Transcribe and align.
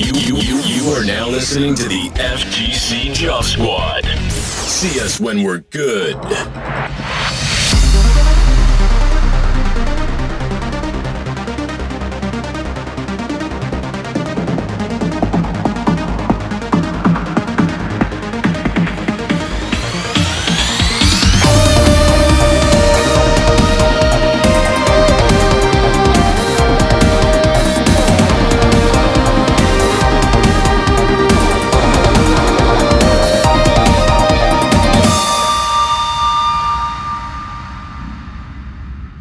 You, 0.00 0.12
you, 0.14 0.36
you, 0.36 0.60
you 0.62 0.92
are 0.92 1.04
now 1.04 1.28
listening 1.28 1.74
to 1.74 1.86
the 1.86 2.08
FGC 2.14 3.12
Job 3.12 3.44
Squad. 3.44 4.06
See 4.30 4.98
us 4.98 5.20
when 5.20 5.42
we're 5.42 5.58
good. 5.58 6.16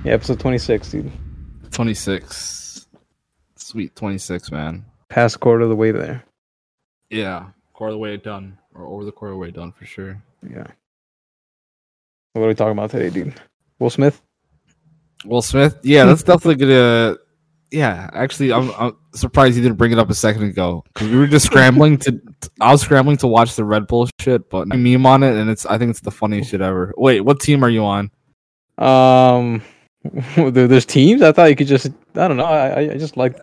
Yeah, 0.09 0.15
episode 0.15 0.39
26, 0.39 0.89
dude. 0.89 1.11
26. 1.69 2.87
Sweet 3.57 3.95
26, 3.95 4.51
man. 4.51 4.83
Past 5.07 5.39
quarter 5.39 5.61
of 5.61 5.69
the 5.69 5.75
way 5.75 5.91
there. 5.91 6.25
Yeah. 7.11 7.49
Quarter 7.73 7.89
of 7.89 7.93
the 7.93 7.99
way 7.99 8.17
done. 8.17 8.57
Or 8.73 8.87
over 8.87 9.05
the 9.05 9.11
quarter 9.11 9.33
of 9.33 9.35
the 9.35 9.41
way 9.41 9.51
done 9.51 9.71
for 9.71 9.85
sure. 9.85 10.19
Yeah. 10.41 10.65
What 12.33 12.41
are 12.41 12.47
we 12.47 12.55
talking 12.55 12.71
about 12.71 12.89
today, 12.89 13.11
dude? 13.11 13.39
Will 13.77 13.91
Smith? 13.91 14.19
Will 15.25 15.43
Smith? 15.43 15.77
Yeah, 15.83 16.05
that's 16.05 16.23
definitely 16.23 16.55
gonna. 16.65 17.17
Yeah, 17.69 18.09
actually, 18.11 18.51
I'm, 18.51 18.71
I'm 18.79 18.97
surprised 19.13 19.57
you 19.57 19.61
didn't 19.61 19.77
bring 19.77 19.91
it 19.91 19.99
up 19.99 20.09
a 20.09 20.15
second 20.15 20.41
ago 20.41 20.83
because 20.91 21.07
we 21.07 21.17
were 21.19 21.27
just 21.27 21.45
scrambling 21.45 21.97
to. 21.99 22.19
I 22.59 22.71
was 22.71 22.81
scrambling 22.81 23.17
to 23.17 23.27
watch 23.27 23.55
the 23.55 23.63
Red 23.63 23.85
Bull 23.85 24.09
shit, 24.19 24.49
but 24.49 24.69
I 24.71 24.75
meme 24.75 25.05
on 25.05 25.21
it, 25.21 25.35
and 25.35 25.51
it's. 25.51 25.67
I 25.67 25.77
think 25.77 25.91
it's 25.91 26.01
the 26.01 26.09
funniest 26.09 26.49
shit 26.49 26.61
ever. 26.61 26.95
Wait, 26.97 27.21
what 27.21 27.39
team 27.39 27.63
are 27.63 27.69
you 27.69 27.85
on? 27.85 28.09
Um, 28.79 29.61
there's 30.35 30.85
teams. 30.85 31.21
I 31.21 31.31
thought 31.31 31.49
you 31.49 31.55
could 31.55 31.67
just. 31.67 31.87
I 32.15 32.27
don't 32.27 32.37
know. 32.37 32.45
I 32.45 32.79
I- 32.79 32.97
just 32.97 33.17
like 33.17 33.37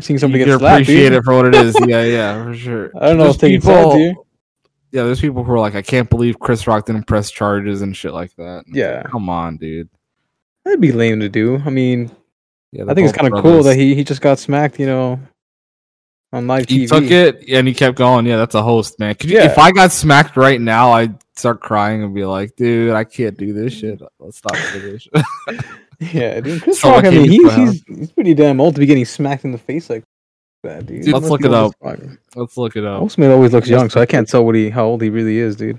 seeing 0.00 0.18
somebody 0.18 0.40
you 0.40 0.46
get 0.46 0.58
slapped. 0.58 0.82
appreciate 0.82 1.10
dude. 1.10 1.12
it 1.18 1.24
for 1.24 1.34
what 1.34 1.46
it 1.46 1.54
is. 1.54 1.76
Yeah, 1.86 2.02
yeah, 2.04 2.44
for 2.44 2.54
sure. 2.54 2.90
I 3.00 3.08
don't 3.08 3.18
know 3.18 3.32
There's 3.32 3.62
sides 3.64 3.94
here. 3.94 4.14
Yeah, 4.90 5.02
there's 5.02 5.20
people 5.20 5.44
who 5.44 5.52
are 5.52 5.58
like, 5.58 5.74
I 5.74 5.82
can't 5.82 6.08
believe 6.08 6.38
Chris 6.38 6.66
Rock 6.66 6.86
didn't 6.86 7.06
press 7.06 7.30
charges 7.30 7.82
and 7.82 7.94
shit 7.96 8.12
like 8.14 8.34
that. 8.36 8.64
And 8.66 8.74
Yeah. 8.74 9.02
like, 9.02 9.10
come 9.10 9.28
on, 9.28 9.58
dude. 9.58 9.88
That'd 10.64 10.80
be 10.80 10.92
lame 10.92 11.20
to 11.20 11.28
do. 11.28 11.60
I 11.66 11.68
mean, 11.70 12.10
Yeah, 12.72 12.84
I 12.88 12.94
think 12.94 13.06
it's 13.08 13.16
kind 13.16 13.32
of 13.32 13.42
cool 13.42 13.62
that 13.64 13.76
he, 13.76 13.94
he 13.94 14.02
just 14.02 14.22
got 14.22 14.38
smacked, 14.38 14.78
you 14.80 14.86
know, 14.86 15.20
on 16.32 16.46
live 16.46 16.66
TV. 16.66 16.70
he 16.70 16.84
TV. 16.86 16.88
took 16.88 17.10
it 17.10 17.44
and 17.50 17.68
he 17.68 17.74
kept 17.74 17.98
going. 17.98 18.24
Yeah, 18.24 18.36
that's 18.38 18.54
a 18.54 18.62
host, 18.62 18.98
man. 18.98 19.14
Could 19.14 19.28
you, 19.30 19.36
Yeah. 19.38 19.50
if 19.50 19.58
I 19.58 19.72
got 19.72 19.92
smacked 19.92 20.36
right 20.38 20.60
now, 20.60 20.92
I'd 20.92 21.16
start 21.36 21.60
crying 21.60 22.02
and 22.02 22.14
be 22.14 22.24
like, 22.24 22.56
dude, 22.56 22.94
I 22.94 23.04
can't 23.04 23.36
do 23.36 23.52
this 23.52 23.74
shit. 23.74 24.00
Let's 24.18 24.38
stop 24.38 24.56
doing 24.72 24.92
this 24.94 25.02
shit. 25.02 25.64
Yeah, 26.00 26.40
dude. 26.40 26.62
Chris 26.62 26.82
Rock. 26.84 27.04
I 27.04 27.10
mean, 27.10 27.28
he's, 27.30 27.54
he's 27.54 27.82
he's 27.88 28.12
pretty 28.12 28.32
damn 28.34 28.60
old 28.60 28.74
to 28.76 28.80
be 28.80 28.86
getting 28.86 29.04
smacked 29.04 29.44
in 29.44 29.50
the 29.52 29.58
face 29.58 29.90
like 29.90 30.04
that, 30.62 30.86
dude. 30.86 31.04
Dude, 31.04 31.14
let's 31.14 31.28
look 31.28 31.44
it 31.44 31.52
up. 31.52 31.72
Let's 32.36 32.56
look 32.56 32.76
it 32.76 32.84
up. 32.84 33.00
Will 33.00 33.08
Smith 33.08 33.30
always 33.32 33.52
looks 33.52 33.68
young, 33.68 33.90
so 33.90 34.00
I 34.00 34.06
can't 34.06 34.28
tell 34.28 34.44
what 34.44 34.54
he 34.54 34.70
how 34.70 34.84
old 34.84 35.02
he 35.02 35.10
really 35.10 35.38
is, 35.38 35.56
dude. 35.56 35.78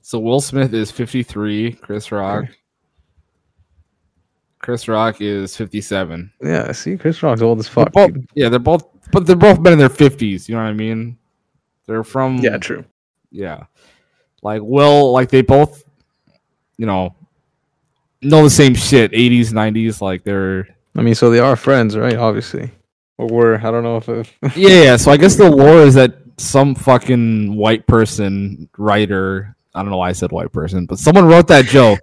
So 0.00 0.18
Will 0.18 0.40
Smith 0.40 0.72
is 0.72 0.90
53. 0.90 1.72
Chris 1.72 2.10
Rock. 2.10 2.44
Chris 4.60 4.88
Rock 4.88 5.20
is 5.20 5.56
57. 5.56 6.32
Yeah, 6.42 6.72
see, 6.72 6.96
Chris 6.96 7.22
Rock's 7.22 7.42
old 7.42 7.58
as 7.58 7.66
They're 7.66 7.84
fuck. 7.84 7.92
both- 7.92 8.12
yeah, 8.34 8.48
they're 8.48 8.58
both, 8.58 8.86
but 9.12 9.26
they're 9.26 9.36
both 9.36 9.62
been 9.62 9.74
in 9.74 9.78
their 9.78 9.88
50s. 9.90 10.48
You 10.48 10.54
know 10.54 10.62
what 10.62 10.68
I 10.70 10.72
mean? 10.72 11.18
They're 11.86 12.04
from 12.04 12.38
Yeah, 12.38 12.56
true. 12.56 12.84
yeah 13.30 13.64
like 14.42 14.60
will 14.62 15.10
like 15.12 15.30
they 15.30 15.40
both 15.42 15.84
you 16.78 16.84
know 16.86 17.14
know 18.24 18.42
the 18.42 18.50
same 18.50 18.74
shit 18.74 19.12
80s 19.12 19.48
90s 19.52 20.00
like 20.00 20.24
they're 20.24 20.68
I 20.96 21.02
mean, 21.02 21.16
so 21.16 21.28
they 21.30 21.40
are 21.40 21.56
friends, 21.56 21.96
right? 21.96 22.14
Obviously, 22.16 22.70
or 23.18 23.26
were. 23.26 23.56
I 23.56 23.70
don't 23.72 23.82
know 23.82 23.96
if, 23.96 24.08
if 24.08 24.32
yeah, 24.56 24.82
yeah 24.84 24.96
so 24.96 25.10
i 25.10 25.16
guess 25.16 25.34
the 25.36 25.50
lore 25.50 25.78
is 25.82 25.94
that 25.94 26.14
some 26.38 26.74
fucking 26.74 27.54
white 27.56 27.86
person 27.86 28.68
writer 28.78 29.54
i 29.74 29.82
don't 29.82 29.90
know 29.90 29.98
why 29.98 30.08
i 30.08 30.12
said 30.12 30.32
white 30.32 30.50
person 30.52 30.84
but 30.86 30.98
someone 30.98 31.26
wrote 31.26 31.46
that 31.48 31.64
joke 31.64 32.00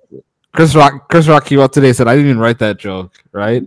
chris 0.53 0.73
rock 0.75 1.09
chris 1.09 1.27
rock 1.27 1.45
came 1.45 1.59
out 1.59 1.73
today 1.73 1.87
and 1.87 1.97
said 1.97 2.07
i 2.07 2.15
didn't 2.15 2.29
even 2.29 2.39
write 2.39 2.59
that 2.59 2.77
joke 2.77 3.11
right 3.33 3.63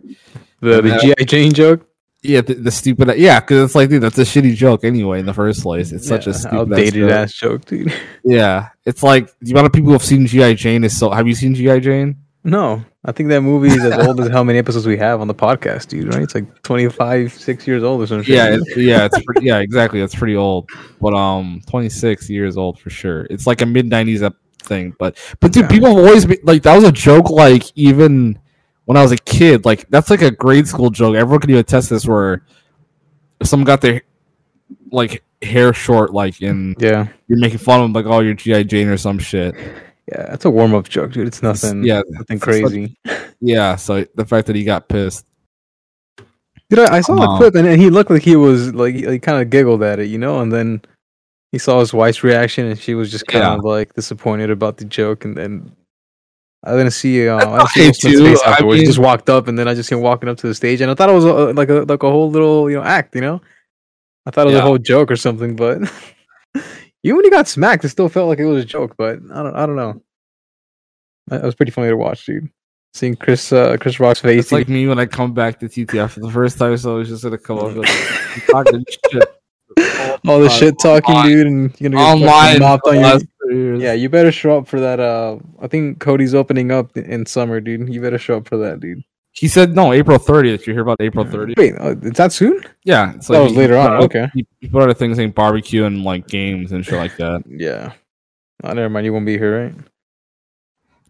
the 0.60 0.80
the 0.80 0.88
Yeah. 0.88 0.94
Uh, 1.12 1.14
GI 1.16 1.24
Jane 1.26 1.52
joke. 1.52 1.86
yeah 2.22 2.40
the, 2.40 2.54
the 2.54 2.70
stupid 2.70 3.14
yeah 3.18 3.40
because 3.40 3.62
it's 3.62 3.74
like 3.74 3.90
dude 3.90 4.02
that's 4.02 4.16
a 4.18 4.22
shitty 4.22 4.54
joke 4.54 4.84
anyway 4.84 5.20
in 5.20 5.26
the 5.26 5.34
first 5.34 5.62
place 5.62 5.92
it's 5.92 6.08
such 6.08 6.26
a 6.26 6.30
Yeah, 6.30 6.36
stupid 6.36 6.56
outdated 6.58 6.94
joke. 6.94 7.10
ass 7.10 7.32
joke, 7.34 7.64
dude. 7.66 7.92
yeah 8.24 8.68
it's 8.86 9.02
like 9.02 9.28
the 9.40 9.50
amount 9.52 9.66
of 9.66 9.72
people 9.74 9.88
who 9.88 9.92
have 9.94 10.04
seen 10.04 10.26
gi 10.26 10.54
jane 10.54 10.82
is 10.84 10.98
so 10.98 11.10
have 11.10 11.26
you 11.28 11.34
seen 11.34 11.54
gi 11.54 11.80
jane 11.80 12.16
No, 12.46 12.84
I 13.06 13.12
think 13.12 13.30
that 13.30 13.40
movie 13.40 13.68
is 13.68 13.82
as 13.82 14.06
old 14.06 14.20
as 14.20 14.28
how 14.28 14.44
many 14.44 14.58
episodes 14.58 14.86
we 14.86 14.98
have 14.98 15.22
on 15.22 15.28
the 15.28 15.34
podcast, 15.34 15.88
dude. 15.88 16.12
Right? 16.12 16.22
It's 16.22 16.34
like 16.34 16.62
twenty 16.62 16.86
five, 16.90 17.32
six 17.32 17.66
years 17.66 17.82
old 17.82 18.02
or 18.02 18.06
something. 18.06 18.30
yeah, 18.32 18.54
it's, 18.54 18.76
yeah, 18.76 19.06
it's 19.06 19.18
pretty, 19.24 19.46
yeah, 19.46 19.60
exactly. 19.60 20.00
It's 20.02 20.14
pretty 20.14 20.36
old, 20.36 20.68
but 21.00 21.14
um, 21.14 21.62
26 21.70 22.28
years 22.28 22.58
old 22.58 22.78
for 22.78 22.90
sure. 22.90 23.26
It's 23.30 23.46
like 23.46 23.62
a 23.62 23.66
mid 23.66 23.88
90s 23.90 24.22
ep- 24.22 24.36
thing, 24.58 24.94
but 24.98 25.16
but 25.40 25.52
dude, 25.52 25.62
Yeah. 25.64 25.68
people 25.70 25.88
have 25.88 25.96
always 26.04 26.26
been 26.26 26.38
like 26.42 26.62
that 26.64 26.74
was 26.74 26.84
a 26.84 26.92
joke. 26.92 27.30
Like 27.30 27.64
even 27.76 28.38
when 28.84 28.98
I 28.98 29.02
was 29.02 29.12
a 29.12 29.16
kid, 29.16 29.64
like 29.64 29.88
that's 29.88 30.10
like 30.10 30.20
a 30.20 30.30
grade 30.30 30.68
school 30.68 30.90
joke. 30.90 31.16
Everyone 31.16 31.40
can 31.40 31.48
even 31.48 31.60
attest 31.60 31.88
this. 31.88 32.04
Where 32.06 32.44
if 33.40 33.46
someone 33.46 33.64
got 33.64 33.80
their 33.80 34.02
like 34.92 35.22
hair 35.40 35.72
short, 35.72 36.12
like 36.12 36.42
in 36.42 36.74
yeah, 36.78 37.08
you're 37.26 37.38
making 37.38 37.58
fun 37.58 37.80
of 37.80 37.84
them, 37.86 37.92
like 37.94 38.04
oh 38.04 38.20
you're 38.20 38.34
GI 38.34 38.64
Jane 38.64 38.88
or 38.88 38.98
some 38.98 39.18
shit. 39.18 39.54
Yeah. 40.10 40.26
That's 40.30 40.44
a 40.44 40.50
warm 40.50 40.74
up 40.74 40.88
joke, 40.88 41.12
dude. 41.12 41.26
It's 41.26 41.42
nothing. 41.42 41.84
yeah, 41.84 42.02
nothing 42.08 42.36
it's 42.36 42.44
crazy. 42.44 42.96
Yeah, 43.40 43.76
so 43.76 44.04
the 44.14 44.24
fact 44.24 44.46
that 44.48 44.56
he 44.56 44.64
got 44.64 44.88
pissed. 44.88 45.26
Dude, 46.70 46.78
I, 46.78 46.96
I 46.96 47.00
saw 47.02 47.14
the 47.16 47.22
Um, 47.28 47.36
clip 47.38 47.54
and, 47.56 47.66
and 47.68 47.80
he 47.80 47.90
looked 47.90 48.10
like 48.10 48.22
he 48.22 48.36
was 48.36 48.74
like 48.74 48.94
he 48.94 49.18
kind 49.18 49.42
of 49.42 49.50
giggled 49.50 49.82
at 49.82 49.98
it, 49.98 50.06
you 50.06 50.18
know, 50.18 50.40
and 50.40 50.50
then 50.52 50.80
he 51.52 51.58
saw 51.58 51.80
his 51.80 51.92
wife's 51.92 52.24
reaction 52.24 52.66
and 52.66 52.78
she 52.78 52.94
was 52.94 53.10
just 53.10 53.26
kind 53.26 53.42
Yeah. 53.44 53.54
of 53.54 53.64
like 53.64 53.94
disappointed 53.94 54.50
about 54.50 54.78
the 54.78 54.84
joke, 54.86 55.24
and 55.24 55.36
then 55.36 55.72
I 56.64 56.72
didn't 56.72 56.92
see 56.92 57.28
uh, 57.28 57.36
I 57.36 57.66
didn't 57.74 57.96
see 57.96 58.12
too. 58.12 58.36
I 58.46 58.52
afterwards. 58.52 58.80
he 58.80 58.86
just 58.86 58.98
walked 58.98 59.28
up, 59.28 59.46
and 59.48 59.58
then 59.58 59.68
I 59.68 59.74
just 59.74 59.90
him 59.92 60.00
walking 60.00 60.28
up 60.30 60.38
to 60.38 60.46
the 60.48 60.54
stage, 60.54 60.80
and 60.80 60.90
I 60.90 60.94
thought 60.94 61.10
it 61.10 61.12
was 61.12 61.26
a, 61.26 61.52
like 61.52 61.68
a 61.68 61.84
like 61.86 62.02
a 62.02 62.10
whole 62.10 62.30
little 62.30 62.70
you 62.70 62.76
know 62.78 62.82
act, 62.82 63.14
you 63.14 63.20
know. 63.20 63.42
I 64.26 64.30
thought 64.30 64.42
it 64.46 64.46
was 64.46 64.54
Yeah. 64.54 64.60
a 64.60 64.66
whole 64.66 64.78
joke 64.78 65.10
or 65.10 65.16
something, 65.16 65.54
but 65.56 65.82
even 67.04 67.16
when 67.16 67.24
he 67.24 67.30
got 67.30 67.46
smacked, 67.46 67.84
it 67.84 67.90
still 67.90 68.08
felt 68.08 68.28
like 68.28 68.40
it 68.40 68.46
was 68.46 68.64
a 68.64 68.66
joke. 68.66 68.96
But 68.98 69.20
I 69.32 69.42
don't 69.42 69.54
I 69.54 69.66
don't 69.66 69.76
know. 69.76 70.02
That 71.28 71.42
was 71.44 71.54
pretty 71.54 71.70
funny 71.72 71.88
to 71.88 71.96
watch, 71.96 72.26
dude. 72.26 72.50
Seeing 72.92 73.14
Chris 73.16 73.52
uh, 73.52 73.76
Chris 73.80 73.98
Rock's 74.00 74.20
face, 74.20 74.44
It's 74.44 74.52
like 74.52 74.68
me 74.68 74.86
when 74.86 74.98
I 74.98 75.06
come 75.06 75.32
back 75.32 75.58
to 75.60 75.66
TTF 75.66 76.10
for 76.10 76.20
the 76.20 76.30
first 76.30 76.58
time, 76.58 76.76
so 76.76 76.94
I 76.94 76.98
was 76.98 77.08
just 77.08 77.22
gonna 77.24 77.38
come 77.38 77.58
up 77.58 77.74
with 77.76 77.88
talking 78.50 78.84
shit. 79.10 79.22
all 80.26 80.38
the 80.40 80.46
Uh, 80.46 80.48
shit 80.48 80.74
talking, 80.80 81.22
dude, 81.22 81.46
and 81.46 81.80
you're 81.80 81.90
gonna 81.90 82.02
get 82.04 82.12
online 82.24 82.46
fucking 82.46 82.60
mopped 82.60 82.86
on 82.86 82.94
your. 82.94 83.02
last 83.02 83.26
three 83.42 83.56
years. 83.56 83.82
Yeah, 83.82 83.92
you 83.94 84.08
better 84.08 84.30
show 84.30 84.58
up 84.58 84.68
for 84.68 84.78
that. 84.80 85.00
Uh, 85.00 85.38
I 85.60 85.66
think 85.66 85.98
Cody's 85.98 86.34
opening 86.34 86.70
up 86.70 86.96
in 86.96 87.26
summer, 87.26 87.60
dude. 87.60 87.92
You 87.92 88.00
better 88.00 88.18
show 88.18 88.36
up 88.36 88.46
for 88.48 88.56
that, 88.58 88.78
dude. 88.80 89.02
He 89.34 89.48
said 89.48 89.74
no, 89.74 89.92
April 89.92 90.18
30th. 90.18 90.64
You 90.66 90.72
hear 90.74 90.82
about 90.82 91.00
April 91.00 91.24
30th? 91.24 91.56
Wait, 91.58 91.74
uh, 91.74 91.96
is 92.02 92.12
that 92.12 92.32
soon? 92.32 92.62
Yeah, 92.84 93.14
it's 93.14 93.26
That 93.26 93.40
was 93.42 93.50
he 93.52 93.58
later 93.58 93.74
put 93.74 93.80
on, 93.90 93.92
out- 93.94 94.02
okay. 94.04 94.26
He, 94.32 94.46
he 94.60 94.68
put 94.68 94.82
out 94.82 94.90
a 94.90 94.94
thing 94.94 95.12
saying 95.14 95.32
barbecue 95.32 95.84
and 95.84 96.04
like 96.04 96.28
games 96.28 96.70
and 96.72 96.84
shit 96.86 96.94
like 96.98 97.16
that. 97.16 97.42
Yeah. 97.48 97.92
Oh, 98.62 98.72
never 98.72 98.88
mind. 98.88 99.04
You 99.04 99.12
won't 99.12 99.26
be 99.26 99.36
here, 99.36 99.64
right? 99.64 99.74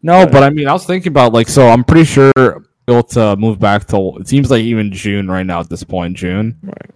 No, 0.03 0.27
but 0.27 0.43
I 0.43 0.51
mean, 0.51 0.67
I 0.69 0.73
was 0.73 0.87
thinking 0.87 1.11
about 1.13 1.33
like, 1.35 1.49
so 1.49 1.69
I'm 1.69 1.85
pretty 1.85 2.05
sure 2.05 2.33
able 2.89 3.03
to 3.03 3.37
move 3.37 3.59
back 3.59 3.87
to. 3.89 4.17
It 4.21 4.27
seems 4.29 4.51
like 4.51 4.63
even 4.63 4.91
June 4.91 5.31
right 5.31 5.45
now 5.47 5.61
at 5.61 5.69
this 5.69 5.85
point, 5.85 6.17
June. 6.17 6.59
Right. 6.63 6.91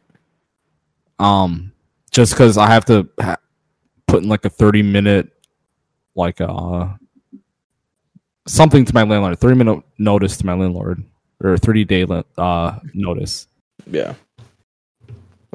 Um, 1.18 1.72
just 2.10 2.32
because 2.32 2.56
I 2.58 2.66
have 2.68 2.84
to 2.86 3.08
ha- 3.20 3.36
put 4.06 4.22
in 4.22 4.28
like 4.28 4.44
a 4.46 4.50
30 4.50 4.82
minute, 4.82 5.30
like 6.14 6.40
uh, 6.40 6.88
something 8.46 8.84
to 8.84 8.94
my 8.94 9.02
landlord, 9.02 9.38
30 9.38 9.54
minute 9.56 9.82
notice 9.98 10.36
to 10.38 10.46
my 10.46 10.54
landlord, 10.54 11.02
or 11.42 11.56
30 11.56 11.84
day 11.84 12.06
uh 12.36 12.78
notice. 12.94 13.46
Yeah. 13.86 14.14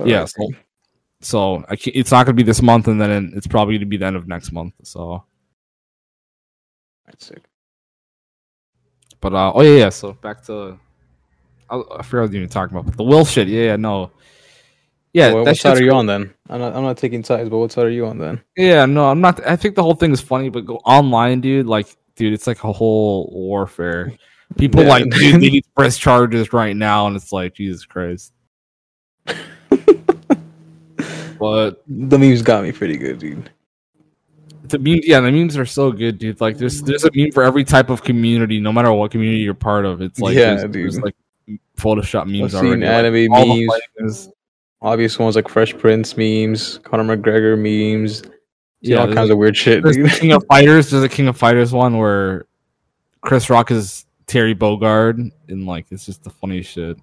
yeah, 0.04 0.26
so, 0.26 0.50
so 1.22 1.66
I 1.70 1.76
can't, 1.76 1.96
it's 1.96 2.12
not 2.12 2.26
going 2.26 2.36
to 2.36 2.44
be 2.44 2.46
this 2.46 2.62
month, 2.62 2.88
and 2.88 3.00
then 3.00 3.32
it's 3.36 3.48
probably 3.48 3.76
going 3.76 3.82
to 3.82 3.86
be 3.86 3.98
the 3.98 4.06
end 4.06 4.16
of 4.16 4.28
next 4.28 4.52
month. 4.52 4.74
So, 4.84 5.24
That's 7.06 7.26
sick. 7.26 7.44
but 9.22 9.34
uh, 9.34 9.52
oh 9.54 9.62
yeah, 9.62 9.78
yeah. 9.78 9.90
So 9.90 10.14
back 10.14 10.44
to, 10.46 10.80
I, 11.70 11.76
I 11.76 12.02
forgot 12.02 12.22
what 12.24 12.30
was 12.30 12.36
even 12.36 12.50
talking 12.50 12.76
about, 12.76 12.88
but 12.88 12.98
the 12.98 13.04
will 13.04 13.26
shit. 13.26 13.48
Yeah, 13.48 13.64
yeah, 13.64 13.76
no, 13.76 14.12
yeah. 15.14 15.32
Well, 15.32 15.46
what 15.46 15.58
side 15.58 15.78
are 15.78 15.84
you 15.84 15.92
cool. 15.92 16.00
on 16.00 16.06
then? 16.08 16.34
I'm 16.50 16.60
not. 16.60 16.76
I'm 16.76 16.84
not 16.84 16.98
taking 16.98 17.24
sides, 17.24 17.50
but 17.50 17.60
what 17.60 17.72
side 17.72 17.86
are 17.86 17.92
you 17.92 18.08
on 18.08 18.18
then? 18.18 18.42
Yeah, 18.58 18.86
no, 18.86 19.10
I'm 19.10 19.22
not. 19.22 19.46
I 19.46 19.56
think 19.56 19.76
the 19.76 19.84
whole 19.84 19.96
thing 19.96 20.12
is 20.12 20.22
funny, 20.22 20.50
but 20.50 20.66
go 20.66 20.78
online, 20.78 21.40
dude. 21.40 21.68
Like, 21.68 21.96
dude, 22.16 22.34
it's 22.34 22.48
like 22.48 22.64
a 22.64 22.74
whole 22.74 23.30
warfare. 23.32 24.12
People 24.58 24.84
Yeah. 24.84 24.90
like, 24.90 25.10
dude, 25.10 25.36
they 25.42 25.50
need 25.50 25.64
to 25.64 25.70
press 25.76 25.98
charges 25.98 26.54
right 26.54 26.76
now, 26.76 27.08
and 27.08 27.16
it's 27.16 27.32
like, 27.32 27.54
Jesus 27.56 27.86
Christ. 27.86 28.34
but 31.40 31.84
The 31.88 32.18
memes 32.20 32.42
got 32.42 32.64
me 32.64 32.72
pretty 32.72 32.98
good, 32.98 33.20
dude. 33.20 33.50
the 34.70 34.80
meme, 34.80 35.02
yeah, 35.04 35.20
the 35.20 35.32
memes 35.32 35.58
are 35.58 35.66
so 35.66 35.92
good, 35.92 36.18
dude. 36.18 36.40
Like 36.42 36.58
there's 36.58 36.82
there's 36.82 37.04
a 37.04 37.10
meme 37.14 37.32
for 37.32 37.44
every 37.44 37.64
type 37.64 37.90
of 37.90 38.04
community, 38.04 38.60
no 38.60 38.72
matter 38.72 38.92
what 38.94 39.12
community 39.12 39.40
you're 39.42 39.54
part 39.54 39.86
of. 39.86 40.02
It's 40.02 40.20
like 40.20 40.36
Yeah, 40.36 40.56
there's, 40.56 40.72
there's 40.72 40.96
dude. 40.96 41.04
like 41.04 41.16
Photoshop 41.78 42.28
memes 42.28 42.56
I've 42.56 42.62
seen 42.62 42.84
already. 42.84 43.28
anime 43.28 43.68
like, 43.68 43.82
memes. 44.00 44.30
Obvious 44.82 45.18
ones 45.18 45.36
like 45.38 45.48
Fresh 45.48 45.78
Prince 45.78 46.18
memes, 46.18 46.80
Conor 46.84 47.16
McGregor 47.16 47.58
memes, 47.58 48.22
yeah, 48.82 48.98
all 48.98 49.14
kinds 49.14 49.30
of 49.30 49.38
weird 49.38 49.56
shit, 49.56 49.82
There's 49.82 49.96
the 49.96 50.10
King 50.10 50.34
of 50.34 50.44
Fighters. 50.50 50.90
There's 50.90 51.04
a 51.04 51.10
King 51.10 51.30
of 51.30 51.38
Fighters 51.38 51.72
one 51.72 51.98
where 51.98 52.46
Chris 53.22 53.50
Rock 53.50 53.72
is 53.72 54.06
Terry 54.28 54.56
Bogard, 54.56 55.32
and 55.48 55.66
like 55.66 55.88
it's 55.92 56.06
just 56.06 56.24
the 56.24 56.30
funniest 56.30 56.72
shit. 56.72 56.98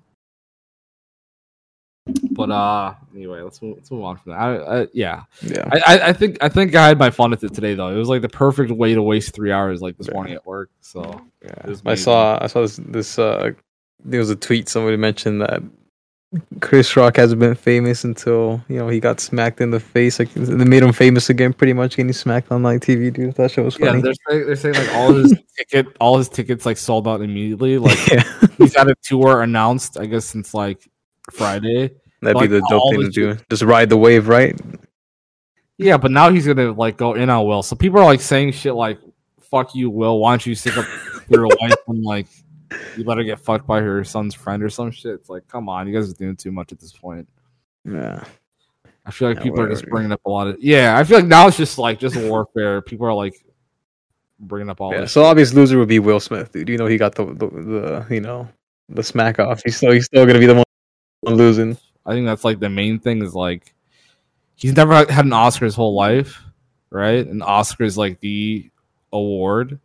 But 2.33 2.51
uh, 2.51 2.95
anyway, 3.15 3.43
let's 3.43 3.61
move, 3.63 3.77
let's 3.77 3.91
move 3.91 4.05
on 4.05 4.17
from 4.17 4.33
that. 4.33 4.39
I, 4.39 4.81
I, 4.83 4.87
yeah, 4.93 5.23
yeah, 5.43 5.69
I, 5.87 6.01
I, 6.09 6.13
think 6.13 6.39
I 6.41 6.49
think 6.49 6.75
I 6.75 6.89
had 6.89 6.99
my 6.99 7.11
fun 7.11 7.31
with 7.31 7.45
it 7.45 7.55
today 7.55 7.75
though. 7.75 7.89
It 7.89 7.97
was 7.97 8.09
like 8.09 8.23
the 8.23 8.29
perfect 8.29 8.73
way 8.73 8.95
to 8.95 9.03
waste 9.03 9.35
three 9.35 9.53
hours 9.53 9.81
like 9.81 9.97
this 9.97 10.09
Yeah. 10.09 10.15
morning 10.15 10.35
at 10.35 10.47
work. 10.47 10.71
So 10.81 11.21
yeah. 11.45 11.75
I 11.87 11.95
saw 11.95 12.39
I 12.43 12.47
saw 12.47 12.63
this 12.63 12.77
this 12.77 13.19
uh 13.19 13.51
there 14.05 14.21
was 14.21 14.31
a 14.31 14.37
tweet 14.37 14.69
somebody 14.69 14.97
mentioned 14.97 15.43
that 15.43 15.63
Chris 16.61 16.97
Rock 16.97 17.17
hasn't 17.17 17.41
been 17.41 17.57
famous 17.57 18.05
until 18.05 18.63
you 18.69 18.77
know 18.77 18.89
he 18.89 19.01
got 19.01 19.19
smacked 19.19 19.61
in 19.61 19.71
the 19.71 19.81
face. 19.81 20.21
Like 20.21 20.33
they 20.33 20.65
made 20.65 20.83
him 20.83 20.93
famous 20.93 21.29
again, 21.29 21.53
pretty 21.53 21.73
much 21.73 21.97
getting 21.97 22.13
smacked 22.13 22.53
on 22.53 22.63
like 22.63 22.81
TV, 22.83 23.13
dude. 23.13 23.35
That 23.35 23.51
shit 23.51 23.65
was 23.65 23.77
yeah, 23.81 23.87
funny. 23.89 24.03
they're 24.03 24.15
saying, 24.29 24.47
they're 24.47 24.57
saying 24.57 24.75
like 24.77 24.95
all 24.95 25.13
his 25.13 25.35
ticket, 25.59 25.89
all 25.99 26.19
his 26.19 26.29
tickets 26.29 26.65
like 26.65 26.77
sold 26.77 27.09
out 27.09 27.21
immediately. 27.21 27.79
Like 27.79 27.99
Yeah, 28.09 28.23
he's 28.59 28.77
had 28.77 28.89
a 28.89 28.95
tour 29.03 29.43
announced, 29.43 29.99
I 29.99 30.07
guess 30.07 30.25
since 30.27 30.55
like 30.55 30.89
Friday. 31.33 31.91
that'd 32.23 32.37
Like, 32.37 32.49
be 32.51 32.59
the 32.59 32.67
dope 32.71 32.93
thing 32.93 33.01
to 33.01 33.11
do. 33.11 33.37
Just 33.51 33.63
ride 33.63 33.89
the 33.89 33.97
wave, 33.97 34.29
right? 34.29 34.59
Yeah, 35.79 35.97
but 35.97 36.13
now 36.13 36.31
he's 36.31 36.47
gonna 36.47 36.71
like 36.73 36.97
go 36.97 37.15
in 37.15 37.29
on 37.29 37.45
Will. 37.45 37.65
So 37.65 37.75
people 37.75 37.99
are 37.99 38.05
like 38.05 38.21
saying 38.21 38.53
shit 38.53 38.75
like 38.75 39.01
"fuck 39.51 39.75
you, 39.75 39.91
Will." 39.91 40.21
Why 40.21 40.33
don't 40.33 40.47
you 40.47 40.55
stick 40.55 40.77
up 40.77 40.87
your 41.29 41.47
wife 41.61 41.75
and 41.89 42.05
like 42.05 42.29
you 42.97 43.05
let 43.05 43.19
her 43.19 43.25
get 43.25 43.39
fucked 43.39 43.67
by 43.67 43.81
her 43.81 44.05
son's 44.05 44.35
friend 44.35 44.63
or 44.63 44.71
some 44.71 44.91
shit? 44.91 45.15
It's 45.15 45.29
like, 45.29 45.47
come 45.49 45.69
on, 45.69 45.87
you 45.87 45.95
guys 45.95 46.11
are 46.11 46.15
doing 46.15 46.37
too 46.37 46.53
much 46.53 46.73
at 46.73 46.81
this 46.81 46.93
point. 46.93 47.29
Yeah, 47.85 48.25
I 49.07 49.11
feel 49.11 49.29
like 49.29 49.39
Yeah, 49.39 49.43
people 49.45 49.61
are 49.61 49.69
just 49.69 49.87
bringing 49.87 50.13
up 50.13 50.21
a 50.25 50.31
lot 50.31 50.49
of 50.49 50.57
yeah. 50.61 50.97
I 50.97 51.05
feel 51.05 51.19
like 51.19 51.27
now 51.27 51.49
it's 51.49 51.57
just 51.57 51.79
like 51.79 51.99
just 51.99 52.17
warfare. 52.17 52.83
People 52.83 53.07
are 53.07 53.15
like 53.15 53.35
bringing 54.39 54.71
up 54.71 54.81
all 54.81 54.93
yeah. 54.93 55.07
So 55.07 55.25
obvious 55.25 55.53
loser 55.53 55.79
would 55.79 55.89
be 55.89 55.99
Will 55.99 56.21
Smith, 56.21 56.53
dude. 56.53 56.69
You 56.69 56.79
know 56.79 56.87
he 56.87 56.99
got 56.99 57.15
the 57.15 57.27
the, 57.27 57.47
the 57.49 58.07
you 58.11 58.21
know 58.21 58.49
the 58.89 59.03
smack 59.03 59.39
off. 59.39 59.63
He's 59.65 59.77
still 59.77 59.93
he's 59.93 60.07
still 60.07 60.27
gonna 60.27 60.39
be 60.39 60.47
the 60.47 60.55
one 60.55 61.35
losing. 61.35 61.77
I 62.05 62.13
think 62.13 62.27
that's 62.27 62.45
like 62.45 62.61
the 62.61 62.71
main 62.71 62.99
thing 62.99 63.23
is 63.23 63.35
like 63.35 63.75
he's 64.57 64.75
never 64.75 64.95
had 64.95 65.25
an 65.25 65.33
Oscar 65.33 65.65
his 65.65 65.75
whole 65.75 65.95
life, 65.95 66.43
right? 66.91 67.27
And 67.27 67.43
Oscar 67.43 67.85
is 67.85 67.97
like 67.97 68.21
the 68.21 68.71
award, 69.13 69.79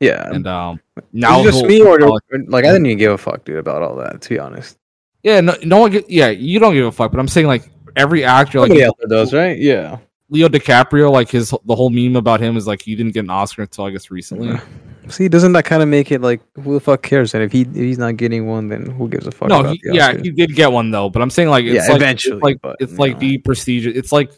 Yeah, 0.00 0.28
and 0.30 0.46
um 0.46 0.80
now 1.12 1.42
just 1.42 1.64
me 1.64 1.82
or 1.82 1.98
like 1.98 2.64
I 2.64 2.68
didn't 2.68 2.86
even 2.86 2.98
give 2.98 3.12
a 3.12 3.18
fuck, 3.18 3.44
dude, 3.44 3.56
about 3.56 3.82
all 3.82 3.96
that. 3.96 4.20
To 4.22 4.28
be 4.28 4.38
honest, 4.38 4.78
Yeah, 5.22 5.40
no, 5.40 5.56
no 5.64 5.78
one. 5.78 6.02
Yeah, 6.08 6.28
you 6.28 6.58
don't 6.58 6.74
give 6.74 6.86
a 6.86 6.92
fuck. 6.92 7.10
But 7.10 7.20
I'm 7.20 7.28
saying 7.28 7.46
like 7.46 7.68
every 7.96 8.24
actor, 8.24 8.60
like 8.60 8.70
somebody 8.70 9.08
does, 9.08 9.34
right? 9.34 9.58
Yeah. 9.58 9.98
Leo 10.30 10.48
DiCaprio, 10.48 11.10
like 11.10 11.30
his 11.30 11.54
the 11.64 11.74
whole 11.74 11.90
meme 11.90 12.16
about 12.16 12.40
him 12.40 12.56
is 12.56 12.66
like 12.66 12.82
he 12.82 12.94
didn't 12.94 13.12
get 13.12 13.24
an 13.24 13.30
Oscar 13.30 13.62
until 13.62 13.86
I 13.86 13.90
guess 13.90 14.10
recently. 14.10 14.58
See, 15.08 15.26
doesn't 15.26 15.52
that 15.54 15.64
kind 15.64 15.82
of 15.82 15.88
make 15.88 16.12
it 16.12 16.20
like 16.20 16.42
who 16.54 16.74
the 16.74 16.80
fuck 16.80 17.02
cares? 17.02 17.34
And 17.34 17.42
if 17.42 17.50
he 17.50 17.62
if 17.62 17.74
he's 17.74 17.98
not 17.98 18.18
getting 18.18 18.46
one, 18.46 18.68
then 18.68 18.90
who 18.90 19.08
gives 19.08 19.26
a 19.26 19.32
fuck? 19.32 19.48
no, 19.48 19.60
about 19.60 19.72
he, 19.72 19.80
yeah, 19.84 20.16
he 20.16 20.30
did 20.30 20.54
get 20.54 20.70
one 20.70 20.90
though. 20.90 21.08
But 21.08 21.22
I'm 21.22 21.30
saying 21.30 21.48
like 21.48 21.64
it's 21.64 21.86
Yeah, 21.86 21.92
like, 21.92 22.02
eventually, 22.02 22.36
it's 22.36 22.42
like 22.42 22.60
but, 22.60 22.76
it's 22.78 22.98
like 22.98 23.18
the 23.18 23.38
prestigious. 23.38 23.96
It's 23.96 24.12
like 24.12 24.30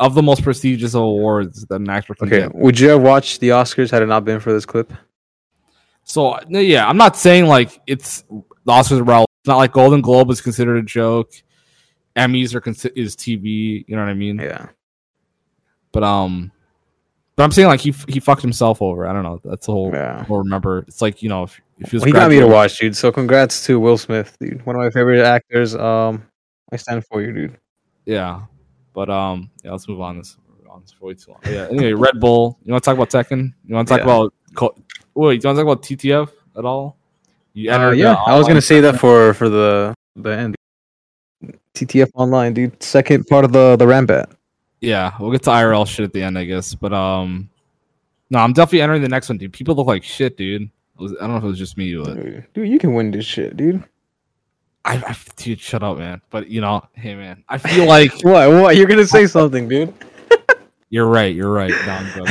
of 0.00 0.14
the 0.14 0.22
most 0.22 0.42
prestigious 0.42 0.94
awards 0.94 1.64
that 1.66 1.76
an 1.76 1.88
actor 1.88 2.14
can 2.16 2.26
Okay, 2.26 2.40
get. 2.40 2.54
would 2.54 2.80
you 2.80 2.88
have 2.88 3.02
watched 3.02 3.40
the 3.40 3.50
Oscars 3.50 3.90
had 3.90 4.02
it 4.02 4.06
not 4.06 4.24
been 4.24 4.40
for 4.40 4.52
this 4.52 4.66
clip? 4.66 4.92
So 6.02 6.38
yeah, 6.48 6.88
I'm 6.88 6.96
not 6.96 7.16
saying 7.16 7.46
like 7.46 7.80
it's 7.86 8.22
the 8.22 8.42
Oscars 8.72 8.98
are 9.00 9.04
relevant. 9.04 9.28
It's 9.42 9.48
not 9.48 9.58
like 9.58 9.72
Golden 9.72 10.00
Globe 10.00 10.30
is 10.30 10.40
considered 10.40 10.76
a 10.78 10.82
joke. 10.82 11.30
Emmys 12.16 12.54
are 12.54 12.60
consi- 12.60 12.92
is 12.96 13.14
TV. 13.14 13.84
You 13.86 13.94
know 13.96 14.02
what 14.02 14.10
I 14.10 14.14
mean? 14.14 14.38
Yeah, 14.38 14.66
But 15.92 16.02
um, 16.02 16.50
but 17.36 17.44
I'm 17.44 17.52
saying 17.52 17.68
like 17.68 17.80
he 17.80 17.94
he 18.08 18.18
fucked 18.20 18.42
himself 18.42 18.82
over. 18.82 19.06
I 19.06 19.12
don't 19.12 19.22
know. 19.22 19.40
That's 19.44 19.66
the 19.66 19.72
whole. 19.72 19.90
yeah. 19.92 20.24
Or 20.28 20.40
remember, 20.40 20.78
it's 20.88 21.00
like 21.00 21.22
you 21.22 21.28
know 21.28 21.44
if 21.44 21.60
if 21.78 21.90
he 21.90 21.96
was 21.96 22.02
Well, 22.02 22.06
he 22.08 22.12
got 22.12 22.30
me 22.30 22.40
to 22.40 22.46
watch, 22.48 22.78
dude. 22.78 22.96
So 22.96 23.12
congrats 23.12 23.64
to 23.66 23.78
Will 23.78 23.96
Smith, 23.96 24.36
dude. 24.40 24.64
One 24.66 24.74
of 24.76 24.80
my 24.82 24.90
favorite 24.90 25.24
actors. 25.24 25.74
Um, 25.76 26.26
I 26.72 26.76
stand 26.76 27.04
for 27.06 27.22
you, 27.22 27.32
dude. 27.32 27.58
Yeah, 28.06 28.42
but 29.00 29.08
um, 29.08 29.50
yeah, 29.64 29.70
let's 29.72 29.88
move 29.88 30.00
on. 30.02 30.18
This 30.18 30.36
on 30.68 30.82
this 30.82 30.92
for 30.92 31.06
way 31.06 31.14
too 31.14 31.30
long. 31.30 31.40
Yeah. 31.46 31.66
Anyway, 31.70 31.92
Red 31.94 32.20
Bull. 32.20 32.58
You 32.64 32.72
want 32.72 32.84
to 32.84 32.90
talk 32.90 32.96
about 32.96 33.08
Tekken? 33.10 33.52
You 33.66 33.74
want 33.74 33.88
to 33.88 33.94
talk 33.94 34.00
Yeah. 34.06 34.12
about? 34.12 34.34
Co- 34.54 34.74
Wait, 35.14 35.42
you 35.42 35.48
want 35.48 35.56
to 35.56 35.64
talk 35.64 35.72
about 35.72 35.82
TTF 35.82 36.28
at 36.58 36.64
all? 36.66 36.96
You 37.54 37.70
Uh, 37.72 37.90
yeah, 37.92 38.14
I 38.26 38.36
was 38.38 38.46
gonna 38.46 38.60
say 38.60 38.80
that 38.80 38.98
for 39.00 39.32
for 39.34 39.48
the 39.48 39.94
the 40.16 40.30
end. 40.30 40.54
TTF 41.74 42.10
online, 42.14 42.52
dude. 42.52 42.80
Second 42.82 43.26
part 43.26 43.44
of 43.46 43.52
the 43.52 43.76
the 43.76 43.86
ranbat. 43.86 44.26
Yeah, 44.82 45.12
we'll 45.18 45.32
get 45.32 45.42
to 45.44 45.50
IRL 45.50 45.86
shit 45.86 46.04
at 46.04 46.12
the 46.12 46.22
end, 46.22 46.36
I 46.38 46.44
guess. 46.44 46.74
But 46.74 46.92
um, 46.92 47.48
no, 48.30 48.38
I'm 48.38 48.52
definitely 48.52 48.82
entering 48.82 49.02
the 49.02 49.08
next 49.08 49.28
one, 49.30 49.38
dude. 49.38 49.52
People 49.52 49.74
look 49.74 49.86
like 49.86 50.02
shit, 50.04 50.36
dude. 50.36 50.68
I 51.00 51.04
don't 51.06 51.30
know 51.30 51.36
if 51.38 51.44
it 51.44 51.46
was 51.46 51.58
just 51.58 51.76
me, 51.78 51.96
but 51.96 52.14
Dude, 52.52 52.68
you 52.68 52.78
can 52.78 52.92
win 52.92 53.10
this 53.10 53.24
shit, 53.24 53.56
dude. 53.56 53.82
I, 54.84 54.96
I 54.96 55.16
dude, 55.36 55.60
shut 55.60 55.82
up, 55.82 55.98
man. 55.98 56.20
But 56.30 56.48
you 56.48 56.60
know, 56.60 56.86
hey, 56.94 57.14
man, 57.14 57.44
I 57.48 57.58
feel 57.58 57.86
like 57.86 58.12
What? 58.22 58.50
What? 58.50 58.76
You're 58.76 58.86
gonna 58.86 59.06
say 59.06 59.26
something, 59.26 59.68
dude? 59.68 59.92
You're 60.90 61.06
right. 61.06 61.34
You're 61.34 61.52
right. 61.52 61.70
No, 61.70 62.24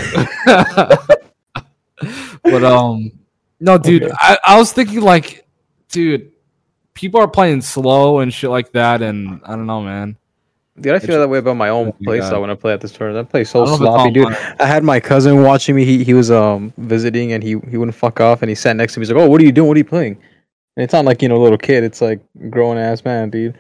but 2.44 2.64
um, 2.64 3.12
no, 3.60 3.78
dude. 3.78 4.04
Okay. 4.04 4.14
I, 4.20 4.38
I 4.46 4.58
was 4.58 4.74
thinking 4.74 5.02
like, 5.02 5.48
dude, 5.90 6.32
people 6.94 7.22
are 7.22 7.28
playing 7.28 7.62
slow 7.62 8.20
and 8.20 8.34
shit 8.34 8.50
like 8.50 8.72
that, 8.74 9.02
and 9.02 9.40
I 9.46 9.56
don't 9.56 9.66
know, 9.66 9.82
man. 9.82 10.18
Dude, 10.82 10.94
I 10.94 11.00
feel 11.00 11.20
that 11.20 11.28
way 11.28 11.40
about 11.40 11.58
my 11.58 11.70
own 11.70 11.92
play 12.04 12.20
God. 12.20 12.40
when 12.40 12.50
I 12.50 12.56
play 12.56 12.74
at 12.74 12.80
this 12.80 12.94
tournament. 12.94 13.28
I 13.28 13.32
play 13.32 13.44
so 13.44 13.66
don't 13.66 13.68
know 13.68 13.74
if 13.76 13.82
it's 13.82 13.96
sloppy, 13.96 14.12
dude. 14.12 14.60
I 14.62 14.66
had 14.66 14.84
my 14.84 15.00
cousin 15.00 15.44
watching 15.44 15.76
me. 15.76 15.84
He 15.84 16.04
he 16.04 16.14
was 16.14 16.32
um 16.32 16.74
visiting 16.78 17.34
and 17.34 17.44
he 17.44 17.58
he 17.70 17.78
wouldn't 17.78 17.96
fuck 17.96 18.22
off 18.22 18.42
and 18.42 18.50
he 18.50 18.56
sat 18.56 18.76
next 18.76 18.94
to 18.94 19.00
me. 19.00 19.06
He's 19.06 19.12
like, 19.12 19.22
"Oh, 19.22 19.30
what 19.30 19.42
are 19.42 19.44
you 19.44 19.52
doing? 19.52 19.68
What 19.68 19.76
are 19.76 19.80
you 19.80 19.86
playing?" 19.86 20.18
And 20.80 20.86
it's 20.86 20.94
not 20.94 21.04
like 21.04 21.22
you 21.22 21.28
know, 21.28 21.36
a 21.36 21.44
little 21.44 21.58
kid. 21.58 21.84
It's 21.84 22.00
like 22.00 22.22
grown 22.50 22.78
ass 22.78 23.04
man, 23.04 23.30
dude. 23.30 23.60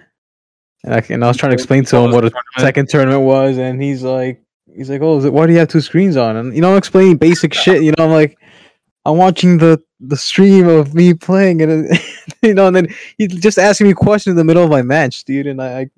And 0.85 0.93
I 0.93 1.05
and 1.09 1.21
I 1.21 1.27
was 1.27 1.35
trying 1.35 1.49
to 1.49 1.53
explain 1.55 1.83
to 1.83 1.97
him 1.97 2.11
what 2.13 2.23
a 2.23 2.31
second 2.59 2.87
tournament 2.87 3.23
was, 3.23 3.57
and 3.57 3.83
he's 3.83 4.03
like, 4.03 4.41
he's 4.73 4.89
like, 4.89 5.01
"Oh, 5.01 5.17
is 5.17 5.25
it, 5.25 5.33
why 5.33 5.45
do 5.45 5.51
you 5.51 5.59
have 5.59 5.67
two 5.67 5.81
screens 5.81 6.15
on?" 6.15 6.37
And 6.37 6.55
you 6.55 6.61
know, 6.61 6.71
I'm 6.71 6.77
explaining 6.77 7.17
basic 7.17 7.53
shit. 7.53 7.83
You 7.83 7.91
know, 7.97 8.05
I'm 8.05 8.11
like, 8.11 8.39
I'm 9.03 9.17
watching 9.17 9.57
the 9.57 9.83
the 9.99 10.15
stream 10.15 10.69
of 10.69 10.95
me 10.95 11.13
playing, 11.13 11.61
and 11.61 11.89
you 12.41 12.53
know, 12.53 12.67
and 12.67 12.75
then 12.77 12.95
he's 13.17 13.35
just 13.35 13.59
asking 13.59 13.87
me 13.87 13.93
questions 13.93 14.31
in 14.31 14.37
the 14.37 14.45
middle 14.45 14.63
of 14.63 14.69
my 14.69 14.81
match, 14.81 15.25
dude. 15.25 15.45
And 15.45 15.61
I, 15.61 15.79
I 15.79 15.89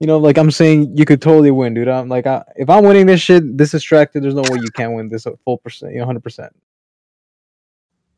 you 0.00 0.08
know, 0.08 0.18
like 0.18 0.36
I'm 0.36 0.50
saying, 0.50 0.96
you 0.96 1.04
could 1.04 1.22
totally 1.22 1.52
win, 1.52 1.74
dude. 1.74 1.86
I'm 1.86 2.08
like, 2.08 2.26
I, 2.26 2.42
if 2.56 2.68
I'm 2.68 2.82
winning 2.82 3.06
this 3.06 3.20
shit, 3.20 3.56
this 3.56 3.70
distracted, 3.70 4.24
there's 4.24 4.34
no 4.34 4.42
way 4.42 4.58
you 4.60 4.70
can't 4.74 4.94
win 4.94 5.10
this 5.10 5.28
at 5.28 5.38
full 5.44 5.58
percent, 5.58 5.92
you 5.92 6.00
know, 6.00 6.06
hundred 6.06 6.24
percent. 6.24 6.52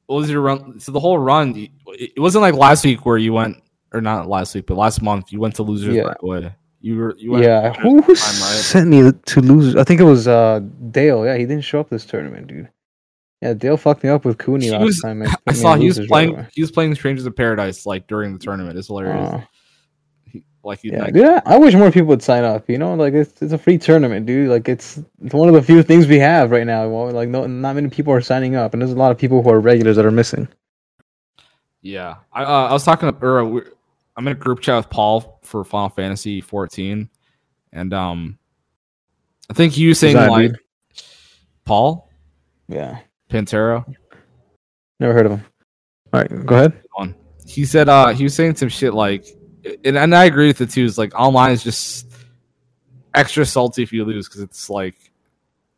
What 0.07 0.17
was 0.17 0.31
your 0.31 0.41
run? 0.41 0.79
So 0.81 0.93
the 0.93 1.01
whole 1.01 1.19
run, 1.19 1.69
it 1.89 2.19
wasn't 2.21 2.43
like 2.43 2.55
last 2.55 2.85
week 2.85 3.05
where 3.05 3.19
you 3.19 3.33
went, 3.33 3.63
or 3.93 4.01
not 4.01 4.29
last 4.29 4.55
week, 4.55 4.67
but 4.67 4.77
last 4.77 5.03
month 5.03 5.33
you 5.33 5.41
went 5.41 5.55
to 5.57 5.63
losers 5.63 5.95
Yeah. 5.95 6.03
right 6.03 6.17
away. 6.23 6.55
You 6.81 6.97
were, 6.97 7.17
you 7.19 7.33
went 7.33 7.45
Yeah, 7.45 7.73
who, 7.73 8.01
who 8.03 8.15
time, 8.15 8.41
right? 8.41 8.61
sent 8.61 8.89
me 8.89 9.11
to 9.11 9.41
lose? 9.41 9.75
I 9.75 9.83
think 9.83 10.01
it 10.01 10.05
was 10.05 10.29
uh 10.29 10.61
Dale. 10.91 11.25
Yeah, 11.25 11.37
he 11.37 11.45
didn't 11.47 11.65
show 11.65 11.81
up 11.81 11.89
this 11.91 12.05
tournament, 12.07 12.47
dude. 12.47 12.69
Yeah, 13.43 13.55
Dale 13.55 13.77
fucked 13.77 14.05
me 14.05 14.11
up 14.11 14.25
with 14.25 14.39
Cooney 14.39 14.71
last 14.71 14.83
was- 14.85 15.01
time. 15.01 15.23
I 15.47 15.53
saw 15.53 15.75
he 15.75 15.87
was 15.87 15.99
losers 15.99 16.11
right 16.11 16.29
playing. 16.31 16.47
he 16.55 16.61
was 16.61 16.71
playing 16.71 16.95
Strangers 16.95 17.27
of 17.27 17.35
Paradise 17.35 17.85
like 17.87 18.07
during 18.07 18.33
the 18.33 18.39
tournament. 18.39 18.79
It's 18.79 18.87
hilarious. 18.87 19.29
Uh, 19.29 19.43
like 20.67 20.81
he, 20.81 20.91
yeah, 20.91 21.05
like, 21.05 21.15
dude, 21.15 21.25
I, 21.25 21.43
I 21.47 21.59
wish 21.59 21.75
more 21.75 21.91
people 21.91 22.09
would 22.09 22.23
sign 22.23 22.45
up. 22.45 22.69
You 22.69 22.77
know, 22.79 22.95
like 22.95 23.15
it's 23.15 23.41
it's 23.41 23.53
a 23.53 23.59
free 23.59 23.79
tournament, 23.79 24.27
dude. 24.27 24.51
Like 24.51 24.69
it's 24.69 24.99
it's 25.23 25.35
one 25.35 25.49
of 25.49 25.55
the 25.55 25.63
few 25.63 25.83
things 25.83 26.07
we 26.07 26.19
have 26.19 26.51
right 26.51 26.67
now. 26.67 26.89
Well, 26.89 27.11
like 27.13 27.29
no, 27.29 27.47
not 27.47 27.75
many 27.77 27.89
people 27.89 28.13
are 28.13 28.21
signing 28.21 28.57
up, 28.57 28.73
and 28.75 28.83
there's 28.83 28.93
a 28.93 28.97
lot 28.97 29.13
of 29.13 29.19
people 29.19 29.43
who 29.43 29.51
are 29.51 29.61
regulars 29.61 29.97
that 29.97 30.05
are 30.05 30.11
missing. 30.11 30.49
Yeah, 31.83 32.17
I 32.33 32.43
uh, 32.45 32.67
I 32.69 32.73
was 32.73 32.85
talking 32.85 33.11
to 33.13 33.17
or 33.27 33.65
I'm 34.17 34.27
in 34.27 34.33
a 34.33 34.35
group 34.35 34.61
chat 34.61 34.77
with 34.77 34.91
Paul 34.91 35.39
for 35.43 35.63
Final 35.63 35.91
Fantasy 35.91 36.41
14, 36.41 37.09
and 37.73 37.95
um, 37.95 38.39
I 39.49 39.55
think 39.55 39.77
you 39.77 39.95
saying 39.95 40.15
that, 40.17 40.31
like 40.31 40.51
dude? 40.51 40.59
Paul 41.65 42.11
Yeah, 42.69 42.99
Pantera. 43.31 43.85
never 44.99 45.13
heard 45.13 45.27
of 45.27 45.33
him. 45.33 45.45
All 46.13 46.21
right, 46.21 46.47
go 46.47 46.57
ahead. 46.57 46.83
He 47.47 47.65
said 47.65 47.89
uh 47.89 48.09
he 48.09 48.25
was 48.25 48.35
saying 48.35 48.57
some 48.57 48.69
shit 48.69 48.93
like, 48.93 49.25
and, 49.85 49.97
and 49.97 50.15
I 50.15 50.25
agree 50.25 50.47
with 50.49 50.61
it 50.61 50.71
too. 50.71 50.85
Is 50.85 50.99
like 50.99 51.15
online 51.15 51.53
is 51.53 51.63
just 51.63 52.07
extra 53.15 53.45
salty 53.47 53.83
if 53.83 53.93
you 53.93 54.05
lose 54.05 54.29
because 54.29 54.41
it's 54.43 54.69
like 54.71 54.95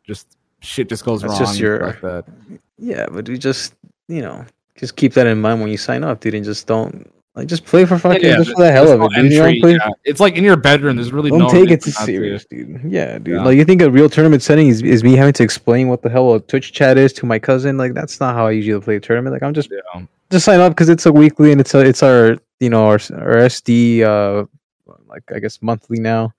just 0.03 0.37
shit 0.61 0.89
just 0.89 1.05
goes 1.05 1.21
That's 1.21 1.31
wrong. 1.31 1.39
just 1.39 1.59
your- 1.59 1.85
like 1.87 2.01
that. 2.01 2.25
Yeah, 2.77 3.07
but 3.11 3.27
we 3.27 3.37
just 3.37 3.73
you 4.07 4.21
know 4.21 4.45
just 4.77 4.95
keep 4.95 5.13
that 5.13 5.27
in 5.27 5.41
mind 5.41 5.61
when 5.61 5.69
you 5.69 5.77
sign 5.77 6.03
up, 6.03 6.19
dude, 6.21 6.33
and 6.35 6.45
just 6.45 6.65
don't 6.67 7.11
Like 7.35 7.47
just 7.47 7.63
play 7.63 7.85
for 7.85 7.97
fucking 7.97 8.23
Yeah, 8.23 8.37
just 8.37 8.51
for 8.51 8.63
the 8.63 8.71
hell 8.71 8.91
of 8.91 9.01
it, 9.01 9.15
dude. 9.15 9.31
You 9.31 9.61
play. 9.61 9.73
yeah. 9.73 9.89
It's 10.03 10.19
like 10.19 10.35
in 10.35 10.43
your 10.43 10.57
bedroom. 10.57 10.95
There's 10.97 11.13
really 11.13 11.29
Don't 11.29 11.39
no 11.39 11.49
take 11.49 11.69
it 11.69 11.81
too 11.83 11.91
serious, 11.91 12.43
dude. 12.45 12.81
Yeah, 12.85 13.17
dude. 13.19 13.35
Yeah. 13.35 13.43
Like 13.43 13.55
you 13.55 13.63
think 13.65 13.81
a 13.81 13.89
real 13.89 14.09
tournament 14.09 14.41
setting 14.41 14.67
is, 14.67 14.81
is 14.81 15.03
me 15.03 15.15
having 15.15 15.33
to 15.33 15.43
explain 15.43 15.87
what 15.87 16.01
the 16.01 16.09
hell 16.09 16.33
a 16.33 16.39
Twitch 16.41 16.73
chat 16.73 16.97
is 16.97 17.13
to 17.13 17.25
my 17.25 17.39
cousin? 17.39 17.77
Like 17.77 17.93
that's 17.93 18.19
not 18.19 18.33
how 18.35 18.47
I 18.47 18.51
usually 18.51 18.81
play 18.81 18.95
a 18.95 18.99
tournament. 18.99 19.33
Like 19.33 19.43
I'm 19.43 19.53
just 19.53 19.69
Yeah. 19.71 20.01
just 20.31 20.43
sign 20.43 20.59
up 20.59 20.71
because 20.73 20.89
it's 20.89 21.05
a 21.05 21.11
weekly 21.13 21.51
and 21.51 21.61
it's 21.61 21.73
a, 21.73 21.79
it's 21.79 22.03
our 22.03 22.37
you 22.59 22.69
know 22.69 22.85
our 22.87 22.99
our 23.13 23.35
SD 23.47 24.01
uh 24.01 24.45
like 25.07 25.23
I 25.33 25.39
guess 25.39 25.61
monthly 25.61 25.99
now. 25.99 26.33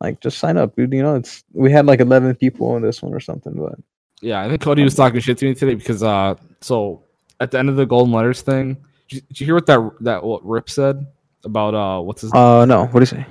Like 0.00 0.20
just 0.20 0.38
sign 0.38 0.56
up, 0.58 0.76
dude. 0.76 0.92
You 0.92 1.02
know 1.02 1.16
it's 1.16 1.42
we 1.52 1.72
had 1.72 1.86
like 1.86 2.00
11 2.00 2.36
people 2.36 2.68
on 2.70 2.82
this 2.82 3.02
one 3.02 3.12
or 3.14 3.18
something, 3.20 3.54
but 3.54 3.76
Yeah, 4.20 4.40
I 4.42 4.48
think 4.48 4.60
Cody 4.60 4.84
was 4.84 4.94
talking 4.94 5.18
shit 5.20 5.38
to 5.38 5.46
me 5.46 5.54
today 5.54 5.74
because 5.74 6.02
uh, 6.02 6.34
so 6.60 7.02
at 7.40 7.50
the 7.50 7.58
end 7.58 7.68
of 7.70 7.76
the 7.76 7.86
golden 7.86 8.12
letters 8.12 8.42
thing, 8.42 8.76
did 9.08 9.16
you, 9.16 9.20
did 9.22 9.40
you 9.40 9.46
hear 9.46 9.54
what 9.54 9.66
that 9.66 9.90
that 10.00 10.24
what 10.24 10.44
Rip 10.44 10.68
said 10.70 11.06
about 11.44 11.74
uh 11.74 12.00
what's 12.00 12.22
his 12.22 12.32
uh 12.32 12.64
no, 12.64 12.86
what 12.86 13.00
do 13.00 13.00
you 13.00 13.06
say? 13.06 13.26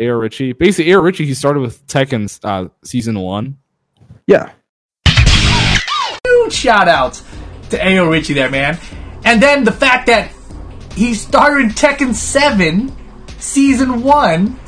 Ayo 0.00 0.20
Richie? 0.20 0.52
Basically, 0.52 0.90
Ayo 0.90 1.02
Richie 1.02 1.26
he 1.26 1.34
started 1.34 1.60
with 1.60 1.86
Tekken 1.86 2.38
uh 2.42 2.68
season 2.82 3.18
one. 3.18 3.58
Yeah, 4.26 4.52
huge 6.44 6.52
shout 6.52 6.88
outs 6.88 7.22
to 7.70 7.78
Ayo 7.78 8.10
Richie 8.10 8.34
there, 8.34 8.50
man. 8.50 8.78
And 9.24 9.42
then 9.42 9.64
the 9.64 9.72
fact 9.72 10.06
that 10.06 10.30
he 10.94 11.14
started 11.14 11.64
in 11.64 11.70
Tekken 11.70 12.14
7, 12.14 12.92
season 13.38 14.02
1, 14.02 14.60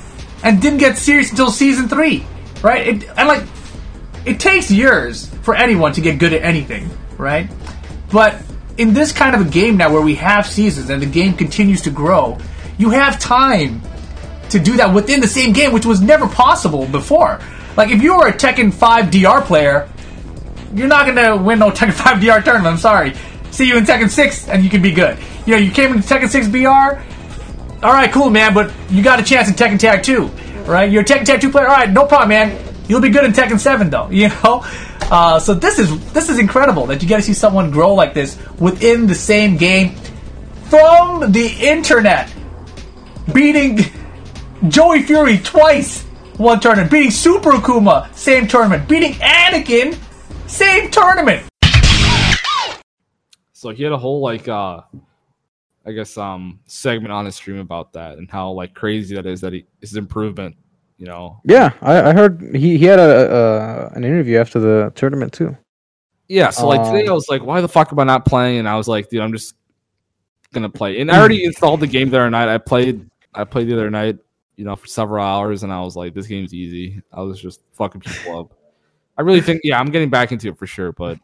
and 0.42 0.62
didn't 0.62 0.78
get 0.78 0.96
serious 0.96 1.30
until 1.30 1.50
season 1.50 1.88
3, 1.88 2.24
right? 2.62 2.88
It, 2.88 3.08
and 3.16 3.28
like, 3.28 3.44
it 4.24 4.40
takes 4.40 4.70
years 4.70 5.28
for 5.42 5.54
anyone 5.54 5.92
to 5.92 6.00
get 6.00 6.18
good 6.18 6.32
at 6.32 6.42
anything, 6.42 6.90
right? 7.16 7.48
But 8.10 8.40
in 8.78 8.92
this 8.92 9.12
kind 9.12 9.34
of 9.34 9.46
a 9.46 9.50
game 9.50 9.76
now 9.76 9.92
where 9.92 10.02
we 10.02 10.14
have 10.16 10.46
seasons 10.46 10.90
and 10.90 11.00
the 11.02 11.06
game 11.06 11.34
continues 11.34 11.82
to 11.82 11.90
grow, 11.90 12.38
you 12.78 12.90
have 12.90 13.18
time 13.18 13.80
to 14.50 14.58
do 14.58 14.76
that 14.76 14.92
within 14.92 15.20
the 15.20 15.28
same 15.28 15.52
game, 15.52 15.72
which 15.72 15.86
was 15.86 16.00
never 16.00 16.26
possible 16.28 16.86
before. 16.86 17.40
Like, 17.76 17.90
if 17.90 18.02
you 18.02 18.16
were 18.16 18.28
a 18.28 18.32
Tekken 18.32 18.72
5 18.72 19.10
DR 19.10 19.40
player, 19.42 19.88
you're 20.74 20.88
not 20.88 21.06
gonna 21.06 21.36
win 21.36 21.58
no 21.58 21.70
Tekken 21.70 21.92
5 22.04 22.20
DR 22.20 22.42
tournament. 22.42 22.66
I'm 22.66 22.78
sorry. 22.78 23.14
See 23.50 23.66
you 23.66 23.76
in 23.78 23.84
Tekken 23.84 24.10
6, 24.10 24.48
and 24.48 24.62
you 24.62 24.70
can 24.70 24.82
be 24.82 24.92
good. 24.92 25.18
You 25.46 25.54
know, 25.54 25.60
you 25.60 25.70
came 25.70 25.94
into 25.94 26.06
Tekken 26.06 26.28
6 26.28 26.48
BR. 26.48 27.84
All 27.86 27.92
right, 27.92 28.10
cool, 28.12 28.30
man. 28.30 28.52
But 28.54 28.72
you 28.90 29.02
got 29.02 29.20
a 29.20 29.22
chance 29.22 29.48
in 29.48 29.54
Tekken 29.54 29.78
Tag 29.78 30.02
2, 30.02 30.26
right? 30.66 30.90
You're 30.90 31.02
a 31.02 31.04
Tekken 31.04 31.24
Tag 31.24 31.40
2 31.40 31.50
player. 31.50 31.68
All 31.68 31.74
right, 31.76 31.90
no 31.90 32.06
problem, 32.06 32.30
man. 32.30 32.58
You'll 32.88 33.00
be 33.00 33.10
good 33.10 33.24
in 33.24 33.32
Tekken 33.32 33.58
7, 33.58 33.90
though. 33.90 34.08
You 34.16 34.28
know. 34.28 34.64
Uh, 35.08 35.38
so 35.38 35.54
this 35.54 35.78
is 35.78 36.12
this 36.12 36.28
is 36.28 36.40
incredible 36.40 36.86
that 36.86 37.00
you 37.00 37.06
get 37.06 37.18
to 37.18 37.22
see 37.22 37.32
someone 37.32 37.70
grow 37.70 37.94
like 37.94 38.12
this 38.12 38.36
within 38.58 39.06
the 39.06 39.14
same 39.14 39.56
game 39.56 39.94
from 40.68 41.30
the 41.30 41.46
internet, 41.60 42.32
beating 43.32 43.78
Joey 44.68 45.02
Fury 45.04 45.38
twice 45.38 46.02
one 46.38 46.58
tournament, 46.58 46.90
beating 46.90 47.12
Super 47.12 47.52
Akuma 47.52 48.12
same 48.16 48.48
tournament, 48.48 48.88
beating 48.88 49.12
Anakin 49.14 49.96
same 50.48 50.90
tournament. 50.90 51.48
So 53.52 53.70
he 53.70 53.84
had 53.84 53.92
a 53.92 53.98
whole 53.98 54.20
like 54.20 54.48
uh, 54.48 54.80
I 55.84 55.92
guess 55.92 56.18
um 56.18 56.60
segment 56.66 57.12
on 57.12 57.26
his 57.26 57.36
stream 57.36 57.58
about 57.58 57.92
that 57.92 58.18
and 58.18 58.28
how 58.28 58.50
like 58.50 58.74
crazy 58.74 59.14
that 59.14 59.26
is 59.26 59.40
that 59.42 59.52
he 59.52 59.66
his 59.80 59.94
improvement. 59.94 60.56
You 60.98 61.06
know, 61.06 61.40
yeah. 61.44 61.72
I, 61.82 62.10
I 62.10 62.12
heard 62.14 62.54
he, 62.54 62.78
he 62.78 62.84
had 62.86 62.98
a, 62.98 63.92
an 63.94 64.02
interview 64.02 64.38
after 64.38 64.58
the 64.58 64.92
tournament 64.94 65.32
too. 65.32 65.56
Yeah, 66.28 66.50
so 66.50 66.66
like 66.66 66.82
today 66.90 67.04
Um, 67.04 67.10
I 67.10 67.12
was 67.12 67.28
like, 67.28 67.42
why 67.42 67.60
the 67.60 67.68
fuck 67.68 67.92
am 67.92 67.98
I 68.00 68.04
not 68.04 68.24
playing? 68.24 68.60
And 68.60 68.68
I 68.68 68.76
was 68.76 68.88
like, 68.88 69.08
dude, 69.10 69.20
I'm 69.20 69.32
just 69.32 69.54
gonna 70.52 70.70
play. 70.70 71.00
And 71.00 71.10
I 71.10 71.18
already 71.18 71.44
installed 71.44 71.80
the 71.80 71.86
game 71.86 72.08
the 72.10 72.16
other 72.18 72.30
night. 72.30 72.48
I 72.48 72.58
played 72.58 73.08
I 73.34 73.44
played 73.44 73.68
the 73.68 73.74
other 73.74 73.90
night, 73.90 74.18
you 74.56 74.64
know, 74.64 74.74
for 74.74 74.86
several 74.86 75.24
hours 75.24 75.62
and 75.62 75.72
I 75.72 75.80
was 75.82 75.96
like, 75.96 76.14
this 76.14 76.26
game's 76.26 76.54
easy. 76.54 77.02
I 77.12 77.20
was 77.20 77.40
just 77.40 77.60
fucking 77.74 78.00
people 78.00 78.40
up. 78.40 78.54
I 79.18 79.22
really 79.22 79.40
think 79.42 79.60
yeah, 79.64 79.78
I'm 79.78 79.90
getting 79.90 80.08
back 80.10 80.32
into 80.32 80.48
it 80.48 80.58
for 80.58 80.66
sure, 80.66 80.92
but 80.92 81.18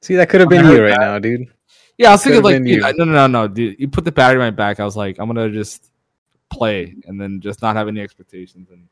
See, 0.00 0.16
that 0.16 0.28
could 0.28 0.40
have 0.40 0.50
been 0.50 0.66
you 0.66 0.82
right 0.82 0.90
that. 0.90 1.00
now, 1.00 1.18
dude. 1.20 1.46
yeah, 1.96 2.08
I 2.08 2.12
was 2.12 2.24
thinking 2.24 2.42
like 2.42 2.62
dude, 2.64 2.82
no 2.82 2.90
no 2.90 3.04
no 3.04 3.26
no 3.28 3.48
dude. 3.48 3.78
You 3.78 3.86
put 3.88 4.04
the 4.04 4.10
battery 4.12 4.40
in 4.40 4.46
my 4.46 4.50
back, 4.50 4.80
I 4.80 4.84
was 4.84 4.96
like, 4.96 5.18
I'm 5.20 5.28
gonna 5.28 5.48
just 5.48 5.92
play 6.52 6.96
and 7.06 7.20
then 7.20 7.40
just 7.40 7.62
not 7.62 7.76
have 7.76 7.86
any 7.88 8.00
expectations 8.00 8.68
and 8.70 8.88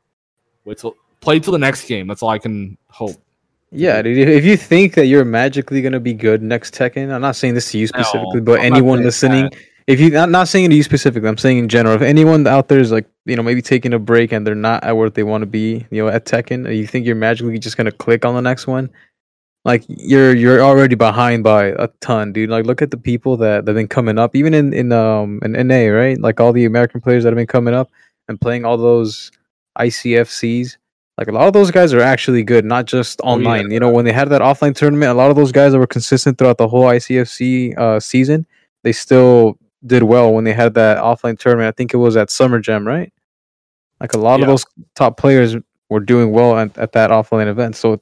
wait 0.65 0.77
till 0.77 0.95
play 1.19 1.39
till 1.39 1.53
the 1.53 1.59
next 1.59 1.87
game. 1.87 2.07
That's 2.07 2.21
all 2.23 2.29
I 2.29 2.39
can 2.39 2.77
hope. 2.89 3.15
Yeah, 3.71 4.01
dude. 4.01 4.17
If 4.17 4.43
you 4.43 4.57
think 4.57 4.95
that 4.95 5.05
you're 5.05 5.23
magically 5.25 5.81
gonna 5.81 5.99
be 5.99 6.13
good 6.13 6.41
next 6.41 6.73
Tekken, 6.73 7.11
I'm 7.11 7.21
not 7.21 7.35
saying 7.35 7.53
this 7.53 7.71
to 7.71 7.77
you 7.77 7.87
No, 7.93 8.01
specifically, 8.01 8.41
but 8.41 8.59
I'm 8.59 8.73
anyone 8.73 9.01
listening, 9.01 9.45
that. 9.45 9.55
if 9.87 9.99
you 9.99 10.09
not 10.09 10.29
not 10.29 10.49
saying 10.49 10.69
to 10.71 10.75
you 10.75 10.83
specifically, 10.83 11.29
I'm 11.29 11.37
saying 11.37 11.57
in 11.57 11.69
general. 11.69 11.95
If 11.95 12.01
anyone 12.01 12.45
out 12.47 12.67
there 12.67 12.79
is 12.79 12.91
like, 12.91 13.07
you 13.25 13.35
know, 13.37 13.43
maybe 13.43 13.61
taking 13.61 13.93
a 13.93 13.99
break 13.99 14.33
and 14.33 14.45
they're 14.45 14.55
not 14.55 14.83
at 14.83 14.97
where 14.97 15.09
they 15.09 15.23
want 15.23 15.43
to 15.43 15.45
be, 15.45 15.85
you 15.89 16.03
know, 16.03 16.09
at 16.09 16.25
Tekken, 16.25 16.75
you 16.75 16.85
think 16.85 17.05
you're 17.05 17.15
magically 17.15 17.57
just 17.59 17.77
gonna 17.77 17.93
click 17.93 18.25
on 18.25 18.35
the 18.35 18.41
next 18.41 18.67
one, 18.67 18.89
like 19.63 19.85
you're 19.87 20.35
you're 20.35 20.61
already 20.61 20.95
behind 20.95 21.43
by 21.45 21.67
a 21.67 21.87
ton, 22.01 22.33
dude. 22.33 22.49
Like 22.49 22.65
look 22.65 22.81
at 22.81 22.91
the 22.91 22.97
people 22.97 23.37
that 23.37 23.65
that 23.65 23.71
have 23.71 23.75
been 23.75 23.87
coming 23.87 24.17
up, 24.19 24.35
even 24.35 24.53
in 24.53 24.73
in 24.73 24.91
um 24.91 25.39
in 25.43 25.53
NA, 25.53 25.85
right? 25.87 26.19
Like 26.19 26.41
all 26.41 26.51
the 26.51 26.65
American 26.65 26.99
players 26.99 27.23
that 27.23 27.29
have 27.29 27.37
been 27.37 27.47
coming 27.47 27.73
up 27.73 27.89
and 28.27 28.41
playing 28.41 28.65
all 28.65 28.77
those 28.77 29.31
ICFCs. 29.77 30.77
Like 31.17 31.27
a 31.27 31.31
lot 31.31 31.47
of 31.47 31.53
those 31.53 31.71
guys 31.71 31.93
are 31.93 31.99
actually 32.01 32.43
good, 32.43 32.65
not 32.65 32.85
just 32.85 33.19
Oh, 33.23 33.27
yeah. 33.27 33.33
online. 33.33 33.71
You 33.71 33.79
know, 33.79 33.89
when 33.89 34.05
they 34.05 34.13
had 34.13 34.29
that 34.29 34.41
offline 34.41 34.75
tournament, 34.75 35.11
a 35.11 35.13
lot 35.13 35.29
of 35.29 35.35
those 35.35 35.51
guys 35.51 35.71
that 35.73 35.79
were 35.79 35.87
consistent 35.87 36.37
throughout 36.37 36.57
the 36.57 36.67
whole 36.67 36.83
ICFC 36.85 37.77
uh, 37.77 37.99
season, 37.99 38.47
they 38.83 38.91
still 38.91 39.57
did 39.85 40.03
well 40.03 40.33
when 40.33 40.43
they 40.45 40.53
had 40.53 40.73
that 40.75 40.97
offline 40.97 41.37
tournament. 41.37 41.67
I 41.67 41.71
think 41.75 41.93
it 41.93 41.97
was 41.97 42.15
at 42.17 42.29
Summer 42.31 42.59
Jam, 42.59 42.87
right? 42.87 43.11
Like 43.99 44.13
a 44.13 44.17
lot 44.17 44.39
of 44.41 44.47
those 44.47 44.65
top 44.95 45.17
players 45.17 45.55
were 45.89 45.99
doing 45.99 46.31
well 46.31 46.57
at, 46.57 46.75
at 46.77 46.93
that 46.93 47.11
offline 47.11 47.47
event. 47.47 47.75
So, 47.75 48.01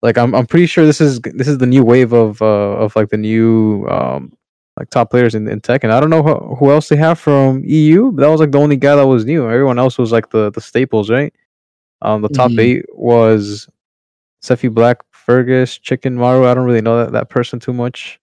like, 0.00 0.16
I'm 0.16 0.34
I'm 0.34 0.46
pretty 0.46 0.66
sure 0.66 0.86
this 0.86 1.00
is 1.02 1.20
this 1.20 1.48
is 1.48 1.58
the 1.58 1.66
new 1.66 1.84
wave 1.84 2.12
of 2.14 2.40
uh, 2.40 2.44
of 2.44 2.96
like 2.96 3.10
the 3.10 3.18
new 3.18 3.86
um, 3.88 4.32
like 4.82 4.90
top 4.90 5.10
players 5.10 5.34
in, 5.34 5.48
in 5.48 5.60
tech. 5.60 5.84
And 5.84 5.92
I 5.92 6.00
don't 6.00 6.10
know 6.10 6.22
who, 6.22 6.56
who 6.56 6.70
else 6.70 6.88
they 6.88 6.96
have 6.96 7.18
from 7.18 7.62
EU, 7.64 8.12
but 8.12 8.22
that 8.22 8.28
was 8.28 8.40
like 8.40 8.50
the 8.52 8.58
only 8.58 8.76
guy 8.76 8.96
that 8.96 9.06
was 9.06 9.24
new. 9.24 9.48
Everyone 9.48 9.78
else 9.78 9.96
was 9.96 10.12
like 10.12 10.30
the 10.30 10.50
the 10.50 10.60
staples, 10.60 11.08
right? 11.08 11.32
Um, 12.02 12.22
the 12.22 12.28
top 12.28 12.50
Mhm. 12.50 12.60
eight 12.60 12.84
was 12.94 13.68
Sephi 14.44 14.68
Black, 14.72 14.98
Fergus, 15.12 15.78
Chicken 15.78 16.16
Maru. 16.16 16.46
I 16.46 16.54
don't 16.54 16.64
really 16.66 16.80
know 16.82 16.98
that, 16.98 17.12
that 17.12 17.28
person 17.30 17.60
too 17.60 17.72
much. 17.72 18.18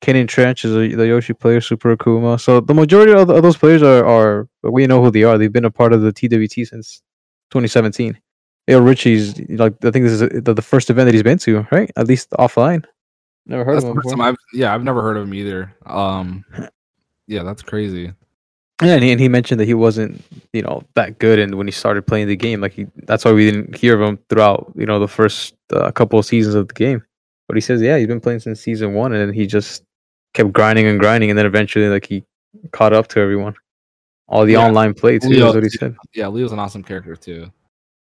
Kenan 0.00 0.26
Trench 0.26 0.64
is 0.64 0.74
a, 0.74 0.96
the 0.96 1.06
Yoshi 1.06 1.32
player, 1.32 1.60
Super 1.60 1.96
Akuma. 1.96 2.40
So 2.40 2.58
the 2.60 2.74
majority 2.74 3.12
of, 3.12 3.30
of 3.30 3.42
those 3.44 3.56
players 3.56 3.82
are, 3.84 4.04
are 4.04 4.48
we 4.64 4.86
know 4.88 5.00
who 5.02 5.12
they 5.12 5.22
are. 5.22 5.38
They've 5.38 5.52
been 5.52 5.64
a 5.64 5.70
part 5.70 5.92
of 5.92 6.02
the 6.02 6.12
TWT 6.12 6.66
since 6.66 7.00
2017. 7.52 8.18
Ayo 8.68 8.84
Richie's 8.84 9.38
like 9.50 9.74
I 9.84 9.90
think 9.92 10.04
this 10.04 10.20
is 10.20 10.20
the, 10.20 10.54
the 10.54 10.62
first 10.62 10.90
event 10.90 11.06
that 11.06 11.14
he's 11.14 11.22
been 11.22 11.38
to, 11.38 11.66
right? 11.70 11.90
At 11.96 12.08
least 12.08 12.30
offline. 12.32 12.84
Never 13.46 13.64
heard 13.64 13.74
That's 13.76 13.84
of 13.84 13.90
him 13.90 13.96
first 13.96 14.04
before. 14.08 14.16
time 14.18 14.26
I've 14.32 14.36
yeah, 14.52 14.74
I've 14.74 14.84
never 14.84 15.02
heard 15.02 15.16
of 15.16 15.24
him 15.26 15.34
either. 15.34 15.74
Um 15.86 16.44
yeah, 17.26 17.42
that's 17.42 17.62
crazy. 17.62 18.12
Yeah, 18.82 18.94
and 18.94 19.04
he, 19.04 19.12
and 19.12 19.20
he 19.20 19.28
mentioned 19.28 19.60
that 19.60 19.66
he 19.66 19.74
wasn't, 19.74 20.24
you 20.52 20.62
know, 20.62 20.82
that 20.94 21.20
good, 21.20 21.38
and 21.38 21.54
when 21.54 21.68
he 21.68 21.70
started 21.70 22.04
playing 22.04 22.26
the 22.26 22.34
game, 22.34 22.60
like 22.60 22.72
he, 22.72 22.86
that's 23.04 23.24
why 23.24 23.30
we 23.32 23.48
didn't 23.48 23.76
hear 23.76 23.94
of 23.94 24.00
him 24.08 24.18
throughout, 24.28 24.72
you 24.74 24.86
know, 24.86 24.98
the 24.98 25.06
first 25.06 25.54
uh, 25.72 25.92
couple 25.92 26.18
of 26.18 26.26
seasons 26.26 26.56
of 26.56 26.66
the 26.66 26.74
game. 26.74 27.00
But 27.46 27.56
he 27.56 27.60
says, 27.60 27.80
yeah, 27.80 27.96
he's 27.96 28.08
been 28.08 28.20
playing 28.20 28.40
since 28.40 28.60
season 28.60 28.94
one, 28.94 29.12
and 29.12 29.20
then 29.28 29.32
he 29.32 29.46
just 29.46 29.84
kept 30.34 30.52
grinding 30.52 30.86
and 30.88 30.98
grinding, 30.98 31.30
and 31.30 31.38
then 31.38 31.46
eventually, 31.46 31.86
like 31.88 32.04
he 32.06 32.24
caught 32.72 32.92
up 32.92 33.06
to 33.08 33.20
everyone. 33.20 33.54
All 34.26 34.44
the 34.44 34.52
Yeah. 34.54 34.66
online 34.66 34.94
play 34.94 35.20
too. 35.20 35.28
Leo- 35.28 35.50
is 35.50 35.54
what 35.54 35.62
he 35.62 35.68
said. 35.70 35.94
Yeah, 36.12 36.26
Leo's 36.26 36.50
an 36.50 36.58
awesome 36.58 36.82
character 36.82 37.14
too. 37.14 37.52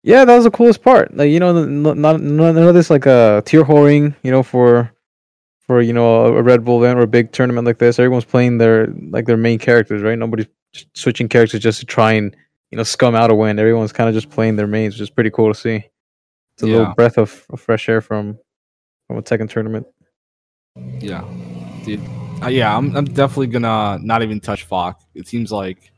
Yeah, 0.02 0.26
that 0.26 0.34
was 0.36 0.46
the 0.46 0.52
coolest 0.52 0.82
part. 0.82 1.16
Like 1.16 1.30
you 1.30 1.40
know, 1.40 1.56
n- 1.56 1.86
n- 1.86 2.02
not 2.02 2.20
none 2.22 2.58
of 2.58 2.74
this 2.74 2.90
like 2.90 3.06
a 3.06 3.44
tier 3.46 3.64
whoring, 3.64 4.16
you 4.24 4.32
know, 4.32 4.42
for 4.42 4.92
for 5.68 5.82
you 5.82 5.94
know 5.94 6.26
a 6.36 6.42
Red 6.42 6.64
Bull 6.66 6.84
event 6.84 7.00
or 7.00 7.04
a 7.04 7.08
big 7.08 7.32
tournament 7.32 7.66
like 7.66 7.78
this. 7.80 8.00
Everyone's 8.00 8.26
playing 8.26 8.58
their 8.58 8.88
like 9.10 9.26
their 9.26 9.38
main 9.38 9.60
characters, 9.60 10.02
right? 10.02 10.18
Nobody's 10.18 10.48
switching 10.94 11.28
characters 11.30 11.62
just 11.62 11.80
to 11.80 11.86
try 11.86 12.14
and 12.14 12.36
you 12.72 12.78
know 12.78 12.84
scum 12.84 13.16
out 13.16 13.32
a 13.32 13.36
win. 13.36 13.60
Everyone's 13.60 13.94
kind 13.94 14.08
of 14.10 14.16
just 14.16 14.30
playing 14.30 14.56
their 14.56 14.68
mains, 14.68 14.96
which 14.96 15.02
is 15.02 15.10
pretty 15.10 15.30
cool 15.30 15.52
to 15.54 15.60
see. 15.60 15.84
It's 16.54 16.64
a 16.64 16.68
Yeah. 16.68 16.78
little 16.78 16.94
breath 16.94 17.18
of, 17.18 17.46
of 17.50 17.60
fresh 17.62 17.88
air 17.90 18.02
from 18.02 18.38
from 19.08 19.18
a 19.18 19.24
second 19.26 19.50
tournament. 19.50 19.88
Yeah, 21.00 21.24
dude. 21.86 22.02
Uh, 22.44 22.48
yeah, 22.48 22.76
I'm 22.76 22.96
I'm 22.96 23.06
definitely 23.06 23.48
gonna 23.48 24.00
not 24.02 24.24
even 24.24 24.40
touch 24.40 24.64
Falk. 24.64 25.00
It 25.14 25.28
seems 25.28 25.52
like 25.52 25.92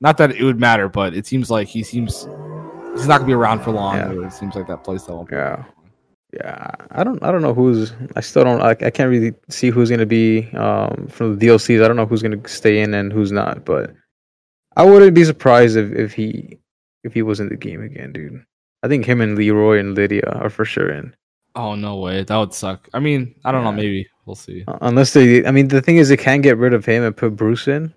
not 0.00 0.16
that 0.18 0.32
it 0.32 0.42
would 0.44 0.58
matter, 0.60 0.88
but 0.88 1.14
it 1.14 1.26
seems 1.26 1.50
like 1.50 1.68
he 1.68 1.82
seems 1.82 2.26
he's 2.94 3.06
not 3.06 3.18
gonna 3.18 3.26
be 3.26 3.32
around 3.34 3.60
for 3.60 3.70
long. 3.72 3.96
Yeah. 3.96 4.26
It 4.26 4.32
seems 4.32 4.54
like 4.54 4.66
that 4.68 4.84
playstyle. 4.84 5.30
Yeah. 5.30 5.64
Yeah, 6.32 6.70
I 6.90 7.04
don't. 7.04 7.22
I 7.22 7.30
don't 7.30 7.42
know 7.42 7.54
who's. 7.54 7.92
I 8.16 8.20
still 8.20 8.44
don't. 8.44 8.60
I, 8.60 8.70
I 8.70 8.90
can't 8.90 9.10
really 9.10 9.32
see 9.48 9.70
who's 9.70 9.88
going 9.88 10.00
to 10.00 10.06
be 10.06 10.50
um, 10.52 11.06
from 11.08 11.38
the 11.38 11.46
DLCs. 11.46 11.82
I 11.82 11.88
don't 11.88 11.96
know 11.96 12.06
who's 12.06 12.22
going 12.22 12.40
to 12.40 12.48
stay 12.48 12.80
in 12.80 12.94
and 12.94 13.12
who's 13.12 13.32
not. 13.32 13.64
But 13.64 13.94
I 14.76 14.84
wouldn't 14.84 15.14
be 15.14 15.24
surprised 15.24 15.76
if, 15.76 15.92
if 15.92 16.12
he 16.12 16.58
if 17.04 17.14
he 17.14 17.22
was 17.22 17.40
in 17.40 17.48
the 17.48 17.56
game 17.56 17.82
again, 17.82 18.12
dude. 18.12 18.44
I 18.82 18.88
think 18.88 19.04
him 19.04 19.20
and 19.20 19.36
Leroy 19.36 19.78
and 19.78 19.94
Lydia 19.94 20.24
are 20.26 20.50
for 20.50 20.64
sure 20.64 20.90
in. 20.90 21.14
Oh 21.54 21.74
no 21.74 21.96
way, 21.96 22.22
that 22.22 22.36
would 22.36 22.52
suck. 22.52 22.88
I 22.92 22.98
mean, 23.00 23.34
I 23.44 23.50
don't 23.50 23.64
know, 23.64 23.72
maybe, 23.72 24.06
we'll 24.26 24.36
see. 24.36 24.64
Uh, 24.68 24.76
Unless 24.82 25.14
they, 25.14 25.46
I 25.46 25.50
mean, 25.50 25.68
the 25.68 25.80
thing 25.80 25.96
is, 25.96 26.10
they 26.10 26.16
can 26.16 26.42
get 26.42 26.58
rid 26.58 26.74
of 26.74 26.84
him 26.84 27.02
and 27.02 27.16
put 27.16 27.34
Bruce 27.34 27.66
in. 27.66 27.94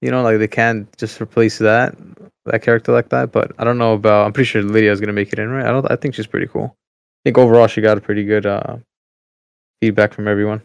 You 0.00 0.10
know, 0.10 0.22
like 0.22 0.38
they 0.38 0.48
can 0.48 0.88
just 0.96 1.20
replace 1.20 1.58
that 1.58 1.96
that 2.46 2.62
character 2.62 2.92
like 2.92 3.10
that. 3.10 3.30
But 3.30 3.52
I 3.58 3.64
don't 3.64 3.78
know 3.78 3.94
about. 3.94 4.26
I'm 4.26 4.32
pretty 4.32 4.46
sure 4.46 4.62
Lydia's 4.62 5.00
gonna 5.00 5.12
make 5.12 5.32
it 5.32 5.38
in, 5.38 5.48
right? 5.50 5.64
I 5.66 5.70
don't. 5.70 5.90
I 5.90 5.96
think 5.96 6.14
she's 6.14 6.26
pretty 6.26 6.48
cool. 6.48 6.76
I 7.24 7.30
think 7.30 7.38
overall 7.38 7.66
she 7.66 7.80
got 7.80 7.96
a 7.96 8.00
pretty 8.02 8.24
good 8.24 8.44
uh, 8.44 8.76
feedback 9.80 10.12
from 10.12 10.28
everyone. 10.28 10.60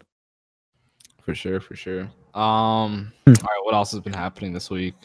For 1.24 1.34
sure, 1.34 1.60
for 1.62 1.76
sure. 1.76 2.02
Um, 2.34 3.12
Hmm. 3.26 3.30
all 3.30 3.50
right, 3.50 3.64
what 3.64 3.74
else 3.74 3.92
has 3.92 4.02
been 4.02 4.14
happening 4.14 4.52
this 4.54 4.70
week? 4.70 4.96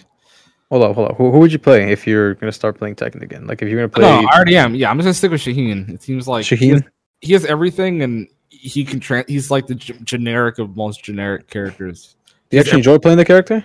Hold 0.71 0.83
up, 0.83 0.95
hold 0.97 1.11
up. 1.13 1.17
Who, 1.17 1.31
who 1.31 1.39
would 1.39 1.53
you 1.53 1.59
play 1.61 1.93
if 1.93 2.07
you're 2.07 2.35
gonna 2.35 2.51
start 2.51 2.77
playing 2.77 2.97
Tekken 2.97 3.23
again? 3.23 3.47
Like 3.47 3.63
if 3.63 3.69
you're 3.69 3.79
gonna 3.79 3.89
play 3.89 4.03
No, 4.03 4.27
I 4.29 4.35
already 4.35 4.57
am. 4.57 4.75
Yeah, 4.75 4.91
I'm 4.91 4.97
just 4.99 5.05
gonna 5.05 5.15
stick 5.15 5.31
with 5.31 5.41
Shaheen. 5.43 5.89
It 5.91 6.03
seems 6.03 6.27
like 6.27 6.45
he 6.45 6.71
has, 6.71 6.81
Shaheen. 6.81 6.89
he 7.21 7.33
has 7.35 7.45
everything, 7.45 8.03
and 8.03 8.27
he 8.49 8.85
can. 8.85 8.99
Tra- 8.99 9.25
he's 9.29 9.51
like 9.51 9.67
the 9.69 9.75
g- 9.77 9.95
generic 10.03 10.59
of 10.59 10.77
most 10.77 11.05
generic 11.05 11.49
characters. 11.49 12.17
Do 12.51 12.57
you 12.57 12.61
actually 12.61 12.79
enjoy 12.79 12.99
playing 12.99 13.19
the 13.19 13.25
character? 13.25 13.65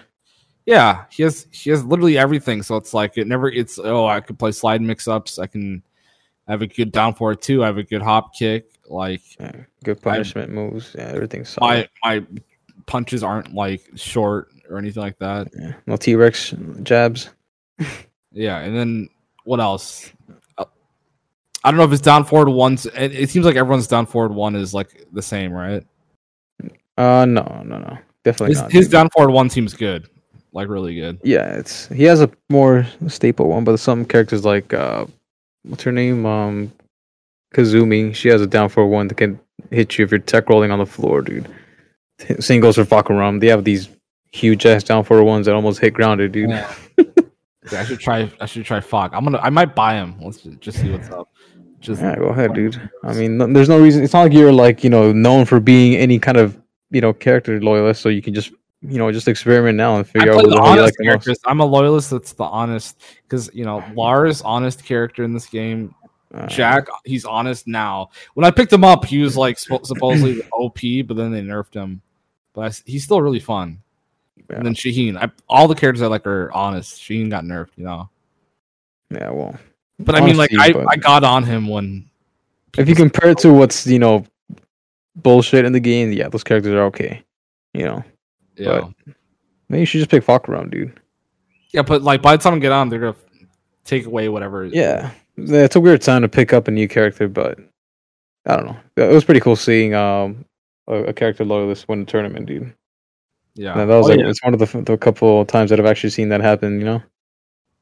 Yeah, 0.66 1.06
he 1.10 1.24
has. 1.24 1.48
He 1.52 1.70
has 1.72 1.84
literally 1.84 2.18
everything. 2.18 2.62
So 2.62 2.76
it's 2.76 2.94
like 2.94 3.18
it 3.18 3.26
never. 3.28 3.50
It's 3.50 3.80
oh, 3.80 4.06
I 4.06 4.20
could 4.20 4.38
play 4.38 4.52
slide 4.52 4.82
mix 4.82 5.08
ups. 5.08 5.40
I 5.40 5.48
can 5.48 5.82
I 6.50 6.52
have 6.54 6.64
a 6.64 6.68
good 6.68 6.92
down 6.92 7.14
for 7.14 7.32
it 7.32 7.42
too. 7.42 7.64
I 7.64 7.68
have 7.68 7.78
a 7.78 7.84
good 7.84 8.02
hop 8.02 8.34
kick. 8.34 8.66
Like 8.88 9.22
Yeah, 9.40 9.52
good 9.84 10.02
punishment 10.02 10.52
moves. 10.52 10.96
Yeah, 10.98 11.12
everything's 11.14 11.50
solid. 11.50 11.88
my 12.04 12.20
my 12.20 12.26
punches 12.88 13.24
aren't 13.24 13.54
like 13.54 13.84
short 13.96 14.50
or 14.68 14.80
anything 14.80 15.04
like 15.04 15.20
that. 15.20 15.50
Yeah. 15.58 15.74
No 15.86 15.96
T 15.96 16.16
Rex 16.16 16.56
jabs. 16.82 17.30
Yeah, 18.32 18.60
and 18.60 18.76
then 18.76 19.10
what 19.44 19.60
else? 19.60 20.12
Uh, 20.58 20.66
I 21.64 21.70
don't 21.70 21.78
know 21.78 21.84
if 21.84 21.92
it's 21.92 22.02
down 22.02 22.26
forward 22.26 22.50
ones. 22.50 22.88
It, 22.88 23.14
it 23.16 23.30
seems 23.30 23.46
like 23.46 23.56
everyone's 23.56 23.88
down 23.88 24.08
forward 24.08 24.34
one 24.34 24.56
is 24.56 24.74
like 24.74 25.06
the 25.14 25.22
same, 25.22 25.52
right? 25.54 25.84
Uh, 26.98 27.26
no, 27.26 27.62
no, 27.64 27.78
no, 27.78 27.98
definitely 28.24 28.54
His, 28.54 28.62
not. 28.62 28.72
his 28.72 28.88
down 28.90 29.10
forward 29.12 29.32
one 29.32 29.50
seems 29.50 29.74
good, 29.74 30.10
like 30.52 30.68
really 30.68 30.96
good. 30.96 31.20
Yeah, 31.24 31.54
it's 31.54 31.88
he 31.88 32.04
has 32.04 32.22
a 32.22 32.30
more 32.50 32.86
staple 33.08 33.50
one, 33.50 33.64
but 33.64 33.78
some 33.78 34.04
characters 34.04 34.44
like 34.46 34.74
uh, 34.74 35.06
what's 35.64 35.84
her 35.84 35.92
name? 35.92 36.26
Um, 36.26 36.72
Kazumi. 37.54 38.14
She 38.14 38.30
has 38.30 38.42
a 38.42 38.48
down 38.48 38.70
for 38.70 38.86
one 38.88 39.08
that 39.08 39.16
can 39.16 39.40
hit 39.72 39.98
you 39.98 40.06
if 40.06 40.12
you're 40.12 40.20
tech 40.20 40.50
rolling 40.50 40.72
on 40.72 40.80
the 40.80 40.86
floor, 40.86 41.22
dude. 41.22 41.48
Same 42.40 42.62
goes 42.62 42.76
for 42.76 42.84
Fahkumram. 42.86 43.40
They 43.40 43.48
have 43.48 43.64
these 43.64 43.90
huge 44.32 44.66
ass 44.66 44.84
down 44.84 45.04
for 45.04 45.24
ones 45.24 45.46
that 45.46 45.56
almost 45.56 45.80
hit 45.80 45.94
grounded, 45.94 46.32
dude. 46.32 46.50
Yeah. 46.50 46.74
Yeah, 47.72 47.82
I 47.82 47.84
should 47.84 48.00
try. 48.00 48.32
I 48.40 48.46
should 48.46 48.66
try 48.66 48.80
Fog. 48.80 49.14
I'm 49.14 49.24
gonna. 49.24 49.38
I 49.40 49.50
might 49.50 49.76
buy 49.76 49.96
him. 49.96 50.16
Let's 50.22 50.38
ju- 50.38 50.56
just 50.56 50.80
see 50.80 50.90
what's 50.92 51.10
up. 51.10 51.30
Just 51.80 52.02
Yeah, 52.02 52.16
go 52.16 52.30
ahead, 52.30 52.54
dude. 52.54 52.80
I 53.04 53.14
mean, 53.14 53.38
no, 53.38 53.52
there's 53.52 53.70
no 53.70 53.80
reason. 53.80 54.04
It's 54.04 54.14
not 54.14 54.22
like 54.24 54.34
you're 54.34 54.52
like 54.54 54.84
you 54.84 54.90
know 54.90 55.12
known 55.12 55.46
for 55.46 55.60
being 55.60 55.96
any 55.96 56.18
kind 56.20 56.38
of 56.38 56.60
you 56.90 57.02
know 57.02 57.14
character 57.14 57.62
loyalist, 57.62 58.02
so 58.02 58.10
you 58.10 58.22
can 58.22 58.34
just 58.34 58.52
you 58.82 58.98
know 58.98 59.12
just 59.12 59.28
experiment 59.28 59.78
now 59.78 59.96
and 59.96 60.06
I 60.06 60.10
figure 60.10 60.32
out 60.32 60.38
what 60.38 60.50
the 60.50 60.56
you 60.56 60.62
honest 60.62 61.00
like 61.00 61.24
the 61.24 61.30
most. 61.30 61.42
I'm 61.46 61.60
a 61.60 61.66
loyalist. 61.66 62.12
That's 62.12 62.34
the 62.34 62.44
honest 62.46 63.02
because 63.24 63.50
you 63.54 63.66
know 63.66 63.84
Lars 63.94 64.42
honest 64.42 64.84
character 64.86 65.24
in 65.24 65.34
this 65.34 65.46
game. 65.46 65.94
Uh, 66.34 66.46
Jack, 66.46 66.88
he's 67.06 67.26
honest 67.26 67.68
now. 67.68 68.12
When 68.36 68.46
I 68.46 68.52
picked 68.52 68.72
him 68.72 68.84
up, 68.84 69.04
he 69.04 69.18
was 69.18 69.36
like 69.36 69.58
spo- 69.58 69.86
supposedly 69.86 70.42
OP, 70.54 70.80
but 71.08 71.18
then 71.18 71.32
they 71.32 71.42
nerfed 71.42 71.74
him. 71.74 72.02
But 72.54 72.62
I 72.62 72.76
he's 72.86 73.04
still 73.04 73.22
really 73.22 73.40
fun. 73.40 73.82
Yeah. 74.50 74.58
And 74.58 74.66
then 74.66 74.76
Shaheen, 74.76 75.18
I, 75.18 75.30
all 75.48 75.68
the 75.68 75.76
characters 75.76 76.02
I 76.02 76.08
like 76.08 76.26
are 76.26 76.52
honest. 76.52 77.02
Shaheen 77.02 77.30
got 77.30 77.44
nerfed, 77.44 77.70
you 77.76 77.84
know. 77.84 78.10
yeah, 79.12 79.30
well, 79.32 79.60
But 80.00 80.16
I 80.16 80.26
mean, 80.26 80.38
like 80.38 80.52
I, 80.58 80.72
but- 80.72 80.86
I 80.90 80.96
got 80.96 81.24
on 81.24 81.44
him 81.44 81.68
when 81.68 82.10
if 82.78 82.88
you 82.88 82.96
compare 82.96 83.32
it 83.32 83.40
to 83.40 83.52
what's 83.52 83.86
you 83.88 84.00
know 84.00 84.26
bullshit 85.16 85.66
in 85.66 85.74
the 85.74 85.80
game, 85.80 86.12
yeah, 86.14 86.30
those 86.30 86.44
characters 86.44 86.74
are 86.74 86.86
okay. 86.86 87.24
You 87.74 87.86
know, 87.86 88.04
yeah, 88.60 88.82
but- 89.06 89.14
maybe 89.70 89.80
you 89.82 89.86
should 89.86 90.00
just 90.00 90.12
pick 90.12 90.24
Fahkumram, 90.26 90.70
dude. 90.72 91.00
yeah. 91.72 91.82
But 91.82 92.02
like 92.04 92.22
by 92.22 92.36
the 92.38 92.44
time 92.44 92.54
I 92.56 92.60
get 92.60 92.72
on, 92.72 92.90
they're 92.90 93.00
gonna 93.00 93.16
take 93.86 94.06
away 94.06 94.30
whatever. 94.30 94.66
Yeah, 94.66 95.12
Yeah, 95.38 95.64
it's 95.64 95.76
a 95.76 95.80
weird 95.80 96.02
time 96.02 96.22
to 96.24 96.30
pick 96.30 96.54
up 96.54 96.68
a 96.68 96.72
new 96.72 96.88
character, 96.88 97.28
but 97.28 97.58
I 98.46 98.56
don't 98.56 98.66
know. 98.68 98.78
It 98.98 99.12
was 99.14 99.24
pretty 99.26 99.40
cool 99.40 99.56
seeing 99.56 99.94
um 99.94 100.46
a, 100.88 100.96
a 101.06 101.14
character 101.14 101.46
loyalist 101.46 101.88
win 101.88 102.02
a 102.02 102.06
tournament, 102.06 102.46
dude. 102.48 102.74
yeah. 103.56 103.72
And 103.80 103.90
that 103.90 103.96
was 103.96 104.08
Oh, 104.08 104.10
like 104.10 104.20
yeah. 104.20 104.28
it's 104.30 104.44
one 104.44 104.54
of 104.54 104.60
the, 104.60 104.82
the 104.82 104.98
couple 104.98 105.46
times 105.46 105.70
that 105.70 105.80
I've 105.80 105.86
actually 105.86 106.10
seen 106.12 106.30
that 106.30 106.42
happen. 106.42 106.80
You 106.80 106.86
know. 106.86 107.04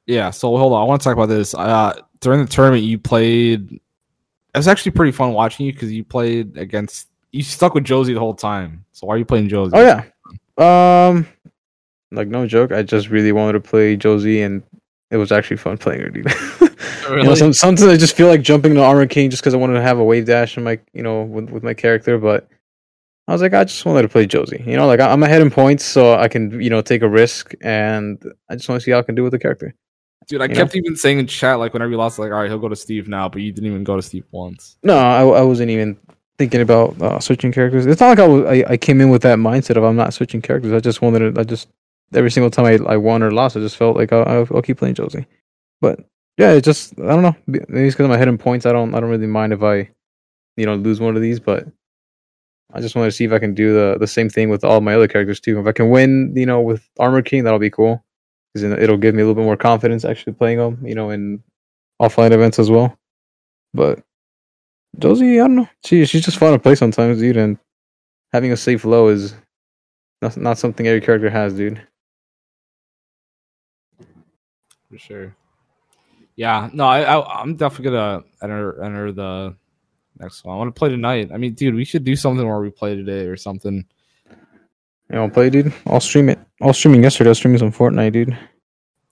Yeah, 0.06 0.30
so 0.32 0.56
hold 0.56 0.72
on. 0.74 0.82
I 0.82 0.86
want 0.86 1.02
to 1.02 1.04
talk 1.06 1.14
about 1.18 1.28
this. 1.30 1.54
Uh, 1.54 1.94
during 2.22 2.40
the 2.42 2.48
tournament, 2.52 2.84
you 2.84 2.98
played. 2.98 3.72
It 3.74 4.58
was 4.58 4.68
actually 4.68 4.94
pretty 4.94 5.12
fun 5.12 5.34
watching 5.34 5.66
you 5.66 5.74
because 5.74 5.92
you 5.92 6.04
played 6.04 6.58
against. 6.58 7.10
You 7.34 7.44
stuck 7.44 7.74
with 7.74 7.84
Josie 7.84 8.14
the 8.14 8.20
whole 8.20 8.34
time. 8.34 8.86
So 8.94 9.06
why 9.06 9.16
are 9.16 9.18
you 9.18 9.26
playing 9.26 9.50
Josie? 9.50 9.74
Oh 9.76 9.82
yeah. 9.82 10.06
Um, 10.58 11.28
like 12.12 12.28
no 12.28 12.48
joke, 12.48 12.72
I 12.72 12.84
just 12.84 13.10
really 13.10 13.32
wanted 13.32 13.54
to 13.54 13.60
play 13.60 13.96
Josie, 13.96 14.42
and 14.42 14.64
it 15.12 15.18
was 15.18 15.32
actually 15.32 15.58
fun 15.58 15.78
playing 15.78 16.02
her, 16.02 16.10
dude. 16.10 16.26
Really? 17.10 17.22
You 17.22 17.28
know, 17.30 17.36
some, 17.36 17.54
sometimes 17.54 17.90
I 17.90 17.98
just 17.98 18.16
feel 18.16 18.28
like 18.28 18.42
jumping 18.42 18.74
to 18.74 18.84
Armor 18.84 19.06
King 19.08 19.30
just 19.30 19.42
because 19.42 19.54
I 19.54 19.58
wanted 19.58 19.76
to 19.76 19.82
have 19.82 19.98
a 19.98 20.04
wave 20.04 20.26
dash 20.26 20.58
in 20.58 20.64
my, 20.64 20.80
you 20.94 21.02
know, 21.02 21.24
with, 21.24 21.50
with 21.50 21.64
my 21.64 21.74
character. 21.74 22.18
But 22.18 22.48
I 23.28 23.32
was 23.32 23.42
like, 23.42 23.54
I 23.54 23.64
just 23.64 23.86
wanted 23.86 24.02
to 24.02 24.10
play 24.10 24.26
Josie. 24.26 24.64
You 24.66 24.76
know, 24.76 24.88
like 24.88 25.00
I'm 25.00 25.24
ahead 25.24 25.42
in 25.42 25.50
points, 25.50 25.86
so 25.86 26.16
I 26.16 26.28
can, 26.28 26.60
you 26.62 26.70
know, 26.70 26.82
take 26.82 27.02
a 27.02 27.10
risk, 27.10 27.54
and 27.62 28.22
I 28.50 28.56
just 28.56 28.68
want 28.68 28.82
to 28.82 28.84
see 28.84 28.92
how 28.92 29.00
I 29.00 29.04
can 29.04 29.16
do 29.16 29.24
with 29.24 29.32
the 29.32 29.40
character. 29.40 29.74
Dude, 30.28 30.42
I 30.42 30.46
you 30.46 30.56
kept 30.56 30.76
even 30.76 30.98
saying 30.98 31.20
in 31.20 31.28
chat 31.28 31.58
like 31.58 31.72
whenever 31.72 31.92
you 31.92 31.98
lost, 31.98 32.20
like, 32.20 32.32
all 32.32 32.40
right, 32.40 32.50
he'll 32.50 32.60
go 32.60 32.68
to 32.68 32.76
Steve 32.76 33.08
now, 33.08 33.30
but 33.30 33.42
you 33.42 33.54
didn't 33.54 33.70
even 33.70 33.86
go 33.86 33.96
to 33.96 34.02
Steve 34.02 34.26
once. 34.32 34.78
No, 34.84 34.98
I, 34.98 35.22
I 35.22 35.42
wasn't 35.42 35.72
even 35.72 35.98
thinking 36.38 36.62
about 36.62 37.02
uh, 37.02 37.20
switching 37.20 37.52
characters. 37.52 37.86
It's 37.86 38.02
not 38.02 38.10
like 38.10 38.20
I, 38.20 38.28
was, 38.28 38.46
I 38.46 38.64
I 38.74 38.78
came 38.78 39.02
in 39.02 39.10
with 39.10 39.24
that 39.24 39.38
mindset 39.38 39.78
of 39.78 39.84
I'm 39.84 39.96
not 39.96 40.14
switching 40.14 40.42
characters. 40.42 40.74
I 40.74 40.80
just 40.80 41.02
wanted 41.02 41.36
to. 41.36 41.42
I 41.42 41.44
just 41.44 41.68
every 42.14 42.32
single 42.32 42.50
time 42.50 42.66
I, 42.66 42.94
I 42.94 42.98
won 42.98 43.24
or 43.24 43.32
lost, 43.32 43.58
I 43.58 43.60
just 43.60 43.76
felt 43.78 43.98
like 43.98 44.14
I'll, 44.14 44.28
I'll, 44.28 44.48
I'll 44.56 44.62
keep 44.62 44.78
playing 44.78 44.96
Josie. 44.96 45.26
But 45.82 46.00
yeah, 46.38 46.52
it 46.52 46.64
just 46.64 47.00
I 47.00 47.08
don't 47.08 47.24
know. 47.24 47.36
Maybe 47.48 47.88
it's 47.88 47.96
because 47.96 48.06
I'm 48.06 48.12
ahead 48.12 48.28
in 48.28 48.38
points. 48.38 48.66
I 48.66 48.72
don't 48.72 48.94
I 48.94 49.00
don't 49.00 49.10
really 49.10 49.28
mind 49.28 49.54
if 49.54 49.64
I, 49.64 49.90
you 50.56 50.66
know, 50.66 50.76
lose 50.76 51.00
one 51.00 51.16
of 51.16 51.22
these. 51.22 51.40
But 51.40 51.68
I 52.74 52.82
just 52.82 52.96
want 52.96 53.08
to 53.08 53.12
see 53.12 53.26
if 53.26 53.32
I 53.32 53.40
can 53.40 53.54
do 53.54 53.74
the 53.74 53.98
the 54.00 54.08
same 54.08 54.30
thing 54.30 54.50
with 54.50 54.64
all 54.64 54.82
my 54.82 54.96
other 54.96 55.08
characters 55.08 55.40
too. 55.40 55.60
If 55.60 55.68
I 55.68 55.72
can 55.72 55.90
win, 55.90 56.34
you 56.36 56.46
know, 56.46 56.62
with 56.62 56.88
Armor 57.00 57.22
King, 57.22 57.44
that'll 57.44 57.60
be 57.60 57.70
cool. 57.70 58.04
Because 58.54 58.72
it'll 58.80 58.98
give 58.98 59.14
me 59.14 59.22
a 59.22 59.26
little 59.26 59.36
bit 59.36 59.46
more 59.46 59.58
confidence 59.58 60.06
actually 60.06 60.34
playing 60.34 60.58
them, 60.58 60.82
you 60.84 60.96
know, 60.96 61.10
in 61.10 61.44
offline 62.02 62.32
events 62.32 62.60
as 62.60 62.72
well. 62.72 62.98
But 63.74 64.00
Josie, 65.00 65.40
I 65.40 65.44
don't 65.44 65.56
know. 65.56 65.70
She 65.86 66.06
she's 66.06 66.26
just 66.26 66.38
fun 66.38 66.54
to 66.54 66.60
play 66.60 66.76
sometimes, 66.76 67.20
dude. 67.20 67.38
And 67.38 67.58
having 68.34 68.52
a 68.52 68.58
safe 68.58 68.84
low 68.86 69.08
is 69.10 69.36
not 70.22 70.38
not 70.38 70.58
something 70.58 70.88
every 70.88 71.02
character 71.02 71.30
has, 71.30 71.54
dude. 71.54 71.82
For 74.90 74.98
sure. 74.98 75.36
Yeah, 76.36 76.70
no, 76.72 76.86
I, 76.86 77.02
I 77.02 77.42
I'm 77.42 77.56
definitely 77.56 77.92
gonna 77.92 78.24
enter 78.42 78.84
enter 78.84 79.12
the 79.12 79.56
next 80.20 80.44
one. 80.46 80.56
I 80.56 80.58
want 80.58 80.74
to 80.74 80.78
play 80.78 80.90
tonight. 80.90 81.30
I 81.34 81.38
mean, 81.38 81.54
dude, 81.54 81.76
we 81.76 81.84
should 81.86 82.04
do 82.04 82.16
something 82.16 82.48
where 82.48 82.60
we 82.60 82.70
play 82.70 82.96
today 82.96 83.26
or 83.26 83.36
something. 83.36 83.86
You 85.12 85.20
want 85.20 85.32
to 85.32 85.34
play, 85.34 85.50
dude? 85.50 85.74
I'll 85.86 86.00
stream 86.02 86.30
it. 86.30 86.38
I 86.62 86.66
was 86.68 86.78
streaming 86.78 87.02
yesterday. 87.02 87.30
I 87.30 87.32
was 87.32 87.38
streaming 87.38 87.60
some 87.60 87.72
Fortnite, 87.72 88.12
dude. 88.12 88.38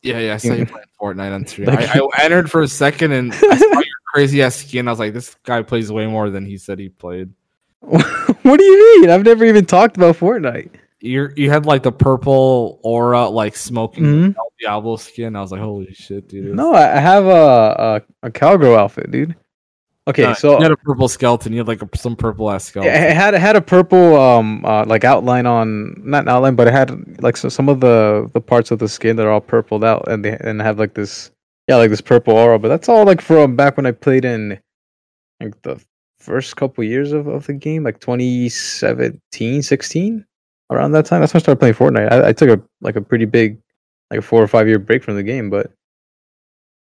Yeah, 0.02 0.20
yeah, 0.20 0.34
I 0.34 0.38
saw 0.38 0.54
you 0.54 0.66
playing 0.68 0.86
Fortnite 1.02 1.34
on 1.34 1.46
stream. 1.48 1.68
Like- 1.68 1.96
I, 1.96 2.00
I 2.00 2.24
entered 2.24 2.52
for 2.52 2.62
a 2.62 2.68
second 2.68 3.12
and 3.14 3.34
I 3.34 3.58
saw 3.58 3.80
your 3.80 3.85
crazy 4.16 4.42
ass 4.42 4.56
skin. 4.56 4.88
I 4.88 4.92
was 4.92 5.00
like, 5.00 5.14
this 5.14 5.36
guy 5.44 5.62
plays 5.62 5.92
way 5.92 6.08
more 6.08 6.30
than 6.30 6.46
he 6.46 6.58
said 6.58 6.80
he 6.80 6.88
played. 6.90 7.32
what 7.82 8.58
do 8.58 8.64
you 8.64 9.02
mean? 9.02 9.10
I've 9.10 9.26
never 9.26 9.44
even 9.46 9.66
talked 9.66 9.98
about 9.98 10.16
Fortnite. 10.16 10.72
You 11.02 11.30
you 11.36 11.52
had 11.52 11.66
like 11.66 11.84
the 11.84 11.92
purple 11.92 12.80
aura, 12.82 13.28
like 13.28 13.56
smoking 13.56 14.06
Mhm. 14.06 14.36
Diablo 14.60 14.96
skin. 14.96 15.36
I 15.36 15.42
was 15.42 15.52
like, 15.52 15.62
holy 15.62 15.94
shit, 15.94 16.30
dude. 16.30 16.56
No, 16.56 16.74
I 16.74 16.98
I 16.98 17.00
have 17.00 17.26
a 17.26 18.02
a, 18.24 18.28
a 18.28 18.32
cowgirl 18.32 18.76
outfit, 18.76 19.12
dude. 19.12 19.36
Okay, 20.08 20.22
No, 20.24 20.34
so 20.34 20.58
you 20.58 20.64
had 20.64 20.72
a 20.72 20.78
purple 20.78 21.08
skeleton. 21.08 21.52
You 21.52 21.60
had 21.60 21.68
like 21.68 21.82
a, 21.82 21.90
some 21.98 22.16
purple 22.16 22.50
ass 22.50 22.66
skeleton. 22.66 22.94
Yeah, 22.94 23.10
it 23.10 23.16
had 23.16 23.34
it 23.34 23.42
had 23.42 23.56
a 23.56 23.62
purple 23.62 24.16
um 24.20 24.64
uh, 24.66 24.86
like 24.86 25.04
outline 25.04 25.46
on 25.46 26.02
not 26.04 26.24
an 26.24 26.30
outline, 26.30 26.56
but 26.56 26.68
it 26.68 26.74
had 26.74 27.22
like 27.22 27.36
so, 27.38 27.50
some 27.50 27.70
of 27.70 27.82
the 27.82 28.30
the 28.34 28.42
parts 28.42 28.72
of 28.72 28.80
the 28.80 28.88
skin 28.88 29.16
that 29.18 29.26
are 29.26 29.32
all 29.32 29.42
purpled 29.42 29.84
out, 29.84 30.08
and 30.08 30.24
they 30.24 30.38
and 30.40 30.62
have 30.62 30.80
like 30.80 30.94
this 30.94 31.32
yeah 31.68 31.76
like 31.78 31.90
this 31.90 32.02
purple 32.02 32.36
aura. 32.36 32.60
But 32.60 32.70
that's 32.70 32.90
all 32.90 33.06
like 33.06 33.22
from 33.22 33.56
back 33.56 33.78
when 33.78 33.86
I 33.86 33.92
played 33.92 34.26
in 34.26 34.60
like 35.40 35.62
the 35.64 35.84
first 36.18 36.56
couple 36.56 36.84
years 36.84 37.12
of, 37.12 37.28
of 37.28 37.46
the 37.46 37.54
game, 37.54 37.84
like 37.84 38.00
2017, 38.00 39.62
16, 39.62 40.26
around 40.72 40.92
that 40.92 41.06
time. 41.06 41.22
That's 41.22 41.34
when 41.34 41.40
I 41.40 41.44
started 41.44 41.60
playing 41.60 41.76
Fortnite. 41.76 42.12
I, 42.12 42.30
I 42.30 42.34
took 42.34 42.50
a 42.50 42.62
like 42.82 42.96
a 42.96 43.02
pretty 43.02 43.26
big 43.26 43.60
like 44.12 44.20
a 44.20 44.24
four 44.24 44.42
or 44.42 44.48
five 44.48 44.68
year 44.68 44.80
break 44.80 45.04
from 45.04 45.16
the 45.16 45.24
game, 45.24 45.50
but 45.50 45.72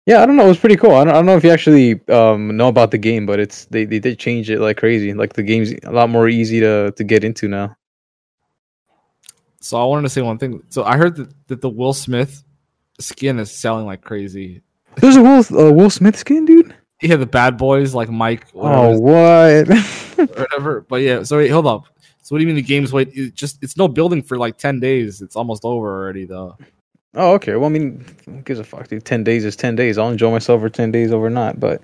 yeah, 0.06 0.22
I 0.22 0.26
don't 0.26 0.36
know. 0.36 0.46
It 0.46 0.48
was 0.48 0.58
pretty 0.58 0.76
cool. 0.76 0.94
I 0.94 1.04
don't, 1.04 1.12
I 1.12 1.16
don't 1.16 1.26
know 1.26 1.36
if 1.36 1.44
you 1.44 1.50
actually 1.50 2.00
um, 2.08 2.56
know 2.56 2.68
about 2.68 2.90
the 2.90 2.98
game, 2.98 3.26
but 3.26 3.38
it's 3.38 3.66
they, 3.66 3.84
they 3.84 3.98
did 3.98 4.18
change 4.18 4.50
it 4.50 4.58
like 4.58 4.78
crazy. 4.78 5.12
Like 5.12 5.34
the 5.34 5.42
game's 5.42 5.72
a 5.84 5.92
lot 5.92 6.10
more 6.10 6.28
easy 6.28 6.58
to, 6.60 6.90
to 6.92 7.04
get 7.04 7.22
into 7.22 7.48
now. 7.48 7.76
So 9.60 9.80
I 9.80 9.84
wanted 9.84 10.02
to 10.02 10.08
say 10.08 10.22
one 10.22 10.38
thing. 10.38 10.62
So 10.70 10.84
I 10.84 10.96
heard 10.96 11.16
that, 11.16 11.32
that 11.48 11.60
the 11.60 11.68
Will 11.68 11.92
Smith 11.92 12.42
skin 12.98 13.38
is 13.38 13.52
selling 13.52 13.86
like 13.86 14.00
crazy. 14.00 14.62
There's 14.96 15.16
a 15.16 15.22
Will 15.22 15.38
uh, 15.58 15.72
Will 15.72 15.90
Smith 15.90 16.16
skin, 16.16 16.44
dude. 16.44 16.74
Yeah, 17.02 17.16
the 17.16 17.26
bad 17.26 17.56
boys 17.56 17.94
like 17.94 18.10
Mike, 18.10 18.46
Oh, 18.54 18.98
what? 18.98 19.68
whatever. 20.16 20.82
But 20.82 20.96
yeah, 20.96 21.22
so 21.22 21.38
wait, 21.38 21.48
hold 21.48 21.66
up. 21.66 21.84
So 22.22 22.34
what 22.34 22.38
do 22.38 22.42
you 22.42 22.46
mean 22.46 22.56
the 22.56 22.62
game's 22.62 22.92
wait? 22.92 23.08
It 23.14 23.34
just 23.34 23.62
it's 23.62 23.76
no 23.76 23.88
building 23.88 24.22
for 24.22 24.36
like 24.36 24.58
ten 24.58 24.80
days. 24.80 25.22
It's 25.22 25.36
almost 25.36 25.64
over 25.64 26.02
already 26.02 26.26
though. 26.26 26.56
Oh, 27.14 27.32
okay. 27.32 27.56
Well, 27.56 27.66
I 27.66 27.72
mean, 27.72 28.04
who 28.26 28.42
gives 28.42 28.60
a 28.60 28.64
fuck, 28.64 28.86
dude? 28.88 29.04
Ten 29.04 29.24
days 29.24 29.44
is 29.44 29.56
ten 29.56 29.74
days. 29.74 29.98
I'll 29.98 30.10
enjoy 30.10 30.30
myself 30.30 30.60
for 30.60 30.68
ten 30.68 30.92
days 30.92 31.10
over 31.12 31.30
not. 31.30 31.58
But 31.58 31.82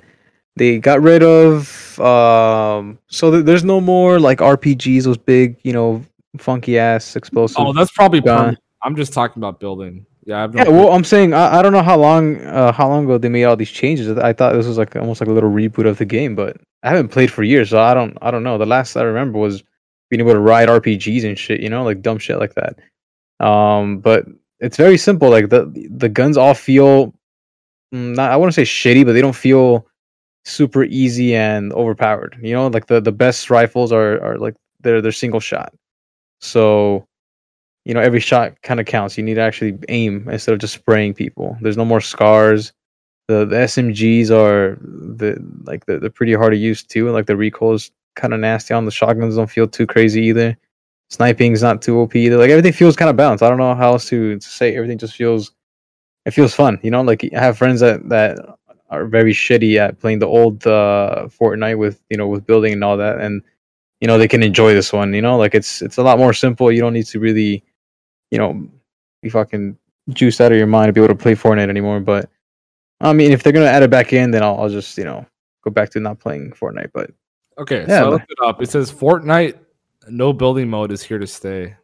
they 0.56 0.78
got 0.78 1.00
rid 1.02 1.22
of 1.22 1.98
um, 1.98 2.98
so 3.08 3.30
th- 3.30 3.44
there's 3.44 3.64
no 3.64 3.80
more 3.80 4.20
like 4.20 4.38
RPGs. 4.38 5.04
Those 5.04 5.16
big, 5.16 5.58
you 5.62 5.72
know, 5.72 6.04
funky 6.38 6.78
ass 6.78 7.16
explosive. 7.16 7.56
Oh, 7.58 7.72
that's 7.72 7.90
probably 7.90 8.20
permanent. 8.20 8.58
I'm 8.82 8.94
just 8.94 9.12
talking 9.12 9.40
about 9.40 9.58
building. 9.58 10.06
Yeah, 10.26 10.42
I've 10.42 10.54
yeah. 10.56 10.68
Well, 10.68 10.92
I'm 10.92 11.04
saying 11.04 11.34
I, 11.34 11.58
I 11.58 11.62
don't 11.62 11.72
know 11.72 11.84
how 11.84 11.96
long 11.96 12.40
uh, 12.42 12.72
how 12.72 12.88
long 12.88 13.04
ago 13.04 13.16
they 13.16 13.28
made 13.28 13.44
all 13.44 13.56
these 13.56 13.70
changes. 13.70 14.08
I 14.18 14.32
thought 14.32 14.54
this 14.54 14.66
was 14.66 14.76
like 14.76 14.96
almost 14.96 15.20
like 15.20 15.28
a 15.28 15.32
little 15.32 15.50
reboot 15.50 15.86
of 15.86 15.98
the 15.98 16.04
game, 16.04 16.34
but 16.34 16.56
I 16.82 16.90
haven't 16.90 17.08
played 17.08 17.30
for 17.30 17.44
years, 17.44 17.70
so 17.70 17.80
I 17.80 17.94
don't 17.94 18.18
I 18.20 18.32
don't 18.32 18.42
know. 18.42 18.58
The 18.58 18.66
last 18.66 18.96
I 18.96 19.02
remember 19.02 19.38
was 19.38 19.62
being 20.10 20.20
able 20.20 20.32
to 20.32 20.40
ride 20.40 20.68
RPGs 20.68 21.24
and 21.24 21.38
shit. 21.38 21.60
You 21.60 21.70
know, 21.70 21.84
like 21.84 22.02
dumb 22.02 22.18
shit 22.18 22.40
like 22.40 22.54
that. 22.54 22.76
Um, 23.46 23.98
but 23.98 24.26
it's 24.58 24.76
very 24.76 24.98
simple. 24.98 25.30
Like 25.30 25.48
the 25.48 25.70
the 25.90 26.08
guns 26.08 26.36
all 26.36 26.54
feel 26.54 27.14
mm, 27.94 28.16
not 28.16 28.32
I 28.32 28.36
wouldn't 28.36 28.54
say 28.54 28.64
shitty, 28.64 29.06
but 29.06 29.12
they 29.12 29.20
don't 29.20 29.32
feel 29.36 29.86
super 30.44 30.82
easy 30.84 31.36
and 31.36 31.72
overpowered. 31.72 32.36
You 32.42 32.54
know, 32.54 32.66
like 32.66 32.86
the 32.86 33.00
the 33.00 33.12
best 33.12 33.48
rifles 33.48 33.92
are 33.92 34.20
are 34.24 34.38
like 34.38 34.56
they're 34.80 35.00
they're 35.00 35.12
single 35.12 35.40
shot. 35.40 35.72
So, 36.40 37.06
you 37.86 37.94
know, 37.94 38.00
every 38.00 38.18
shot 38.18 38.60
kind 38.62 38.80
of 38.80 38.86
counts. 38.86 39.16
You 39.16 39.22
need 39.22 39.34
to 39.34 39.42
actually 39.42 39.78
aim 39.88 40.28
instead 40.28 40.52
of 40.52 40.58
just 40.58 40.74
spraying 40.74 41.14
people. 41.14 41.56
There's 41.60 41.76
no 41.76 41.84
more 41.84 42.00
scars. 42.00 42.72
The 43.28 43.44
the 43.44 43.56
SMGs 43.56 44.30
are 44.30 44.76
the 44.80 45.40
like 45.64 45.86
they're, 45.86 46.00
they're 46.00 46.10
pretty 46.10 46.34
hard 46.34 46.52
to 46.52 46.58
use 46.58 46.82
too. 46.82 47.10
Like 47.10 47.26
the 47.26 47.36
recoil 47.36 47.74
is 47.74 47.92
kind 48.16 48.34
of 48.34 48.40
nasty 48.40 48.74
on 48.74 48.86
the 48.86 48.90
shotguns. 48.90 49.36
Don't 49.36 49.48
feel 49.48 49.68
too 49.68 49.86
crazy 49.86 50.22
either. 50.22 50.56
Sniping's 51.10 51.62
not 51.62 51.80
too 51.80 52.00
OP 52.00 52.16
either. 52.16 52.36
Like 52.36 52.50
everything 52.50 52.72
feels 52.72 52.96
kind 52.96 53.08
of 53.08 53.16
balanced. 53.16 53.44
I 53.44 53.48
don't 53.48 53.58
know 53.58 53.76
how 53.76 53.92
else 53.92 54.08
to, 54.08 54.36
to 54.36 54.46
say. 54.46 54.74
Everything 54.74 54.98
just 54.98 55.14
feels 55.14 55.52
it 56.24 56.32
feels 56.32 56.54
fun. 56.54 56.80
You 56.82 56.90
know, 56.90 57.02
like 57.02 57.24
I 57.32 57.38
have 57.38 57.56
friends 57.56 57.80
that 57.80 58.08
that 58.08 58.36
are 58.90 59.06
very 59.06 59.32
shitty 59.32 59.76
at 59.78 60.00
playing 60.00 60.18
the 60.18 60.26
old 60.26 60.66
uh, 60.66 61.28
Fortnite 61.28 61.78
with 61.78 62.02
you 62.10 62.16
know 62.16 62.26
with 62.26 62.44
building 62.46 62.72
and 62.72 62.84
all 62.84 62.96
that, 62.96 63.20
and 63.20 63.42
you 64.00 64.08
know 64.08 64.18
they 64.18 64.28
can 64.28 64.42
enjoy 64.42 64.74
this 64.74 64.92
one. 64.92 65.14
You 65.14 65.22
know, 65.22 65.38
like 65.38 65.54
it's 65.54 65.82
it's 65.82 65.98
a 65.98 66.02
lot 66.02 66.18
more 66.18 66.32
simple. 66.32 66.70
You 66.72 66.80
don't 66.80 66.92
need 66.92 67.06
to 67.06 67.20
really, 67.20 67.62
you 68.30 68.38
know, 68.38 68.68
be 69.22 69.28
fucking 69.28 69.76
juiced 70.10 70.40
out 70.40 70.52
of 70.52 70.58
your 70.58 70.66
mind 70.66 70.88
to 70.88 70.92
be 70.92 71.00
able 71.00 71.14
to 71.14 71.20
play 71.20 71.34
Fortnite 71.34 71.68
anymore. 71.68 72.00
But 72.00 72.28
I 73.00 73.12
mean, 73.12 73.32
if 73.32 73.42
they're 73.42 73.52
gonna 73.52 73.66
add 73.66 73.82
it 73.82 73.90
back 73.90 74.12
in, 74.12 74.30
then 74.30 74.42
I'll, 74.42 74.58
I'll 74.58 74.68
just 74.68 74.96
you 74.98 75.04
know 75.04 75.26
go 75.62 75.70
back 75.70 75.90
to 75.90 76.00
not 76.00 76.18
playing 76.18 76.52
Fortnite. 76.52 76.90
But 76.92 77.10
Okay, 77.58 77.80
Yeah, 77.88 78.00
so 78.00 78.06
I 78.06 78.08
looked 78.10 78.30
it 78.30 78.38
up. 78.42 78.62
It 78.62 78.70
says 78.70 78.92
Fortnite 78.92 79.58
no 80.08 80.32
building 80.32 80.68
mode 80.68 80.92
is 80.92 81.02
here 81.02 81.18
to 81.18 81.26
stay. 81.26 81.74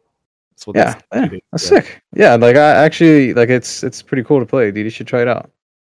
That's 0.51 0.67
what 0.67 0.75
yeah, 0.75 0.93
this 0.93 1.31
yeah 1.31 1.39
that's 1.51 1.71
yeah. 1.71 1.79
sick. 1.79 2.03
Yeah, 2.13 2.35
like 2.35 2.55
I 2.55 2.85
actually 2.85 3.33
like 3.33 3.49
it's 3.49 3.83
it's 3.83 4.01
pretty 4.01 4.23
cool 4.23 4.39
to 4.39 4.45
play, 4.45 4.71
dude. 4.71 4.85
You 4.85 4.89
should 4.89 5.07
try 5.07 5.21
it 5.21 5.27
out. 5.27 5.49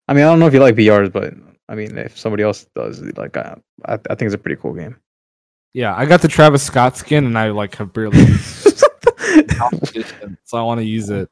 I 0.08 0.14
mean, 0.14 0.24
I 0.24 0.28
don't 0.28 0.38
know 0.38 0.46
if 0.46 0.54
you 0.54 0.60
like 0.60 0.76
BRs, 0.76 1.12
but 1.12 1.34
I 1.68 1.74
mean, 1.74 1.96
if 1.98 2.16
somebody 2.18 2.42
else 2.42 2.66
does, 2.74 3.02
like 3.16 3.36
I, 3.36 3.56
I, 3.86 3.94
I 3.94 4.14
think 4.14 4.22
it's 4.22 4.34
a 4.34 4.38
pretty 4.38 4.60
cool 4.60 4.72
game. 4.72 4.96
Yeah, 5.74 5.94
I 5.96 6.06
got 6.06 6.20
the 6.20 6.28
Travis 6.28 6.62
Scott 6.62 6.96
skin 6.96 7.24
and 7.24 7.38
I 7.38 7.50
like 7.50 7.74
have 7.76 7.92
barely 7.92 8.24
so 10.44 10.58
I 10.58 10.62
want 10.62 10.80
to 10.80 10.84
use 10.84 11.10
it. 11.10 11.28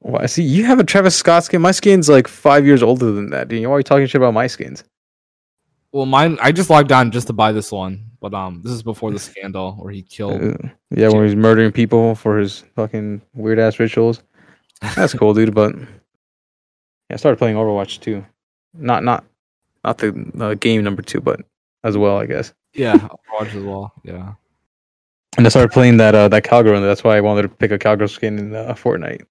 Why? 0.00 0.26
See, 0.26 0.42
you 0.42 0.64
have 0.64 0.78
a 0.78 0.84
Travis 0.84 1.16
Scott 1.16 1.44
skin. 1.44 1.60
My 1.60 1.72
skin's 1.72 2.08
like 2.08 2.28
five 2.28 2.64
years 2.64 2.82
older 2.82 3.10
than 3.12 3.30
that. 3.30 3.48
Dude. 3.48 3.66
Why 3.66 3.74
are 3.74 3.78
you 3.78 3.82
talking 3.82 4.06
shit 4.06 4.20
about 4.20 4.34
my 4.34 4.46
skins? 4.46 4.84
Well, 5.92 6.06
mine 6.06 6.38
I 6.40 6.52
just 6.52 6.70
logged 6.70 6.92
on 6.92 7.10
just 7.10 7.28
to 7.28 7.32
buy 7.32 7.52
this 7.52 7.72
one, 7.72 8.10
but 8.20 8.34
um, 8.34 8.60
this 8.62 8.72
is 8.72 8.82
before 8.82 9.10
the 9.10 9.18
scandal 9.18 9.72
where 9.72 9.92
he 9.92 10.02
killed. 10.02 10.42
Uh, 10.42 10.68
yeah, 10.90 11.08
when 11.08 11.24
he's 11.24 11.34
murdering 11.34 11.72
people 11.72 12.14
for 12.14 12.38
his 12.38 12.64
fucking 12.76 13.22
weird 13.34 13.58
ass 13.58 13.78
rituals. 13.80 14.22
That's 14.94 15.14
cool, 15.14 15.34
dude. 15.34 15.54
But 15.54 15.74
yeah, 15.76 15.86
I 17.10 17.16
started 17.16 17.38
playing 17.38 17.56
Overwatch 17.56 18.00
too. 18.00 18.24
Not 18.74 19.02
not 19.02 19.24
not 19.82 19.98
the 19.98 20.30
uh, 20.38 20.54
game 20.54 20.84
number 20.84 21.02
two, 21.02 21.20
but 21.20 21.40
as 21.84 21.96
well, 21.96 22.18
I 22.18 22.26
guess. 22.26 22.52
Yeah, 22.74 22.96
Overwatch 22.96 23.54
as 23.54 23.64
well. 23.64 23.92
Yeah. 24.04 24.34
And 25.38 25.46
I 25.46 25.50
started 25.50 25.70
playing 25.70 25.96
that 25.98 26.16
uh, 26.16 26.28
that 26.28 26.42
cowgirl. 26.42 26.76
and 26.76 26.84
That's 26.84 27.04
why 27.04 27.16
I 27.16 27.20
wanted 27.20 27.42
to 27.42 27.48
pick 27.48 27.70
a 27.70 27.78
cowgirl 27.78 28.08
skin 28.08 28.38
in 28.38 28.54
uh, 28.56 28.74
Fortnite. 28.74 29.24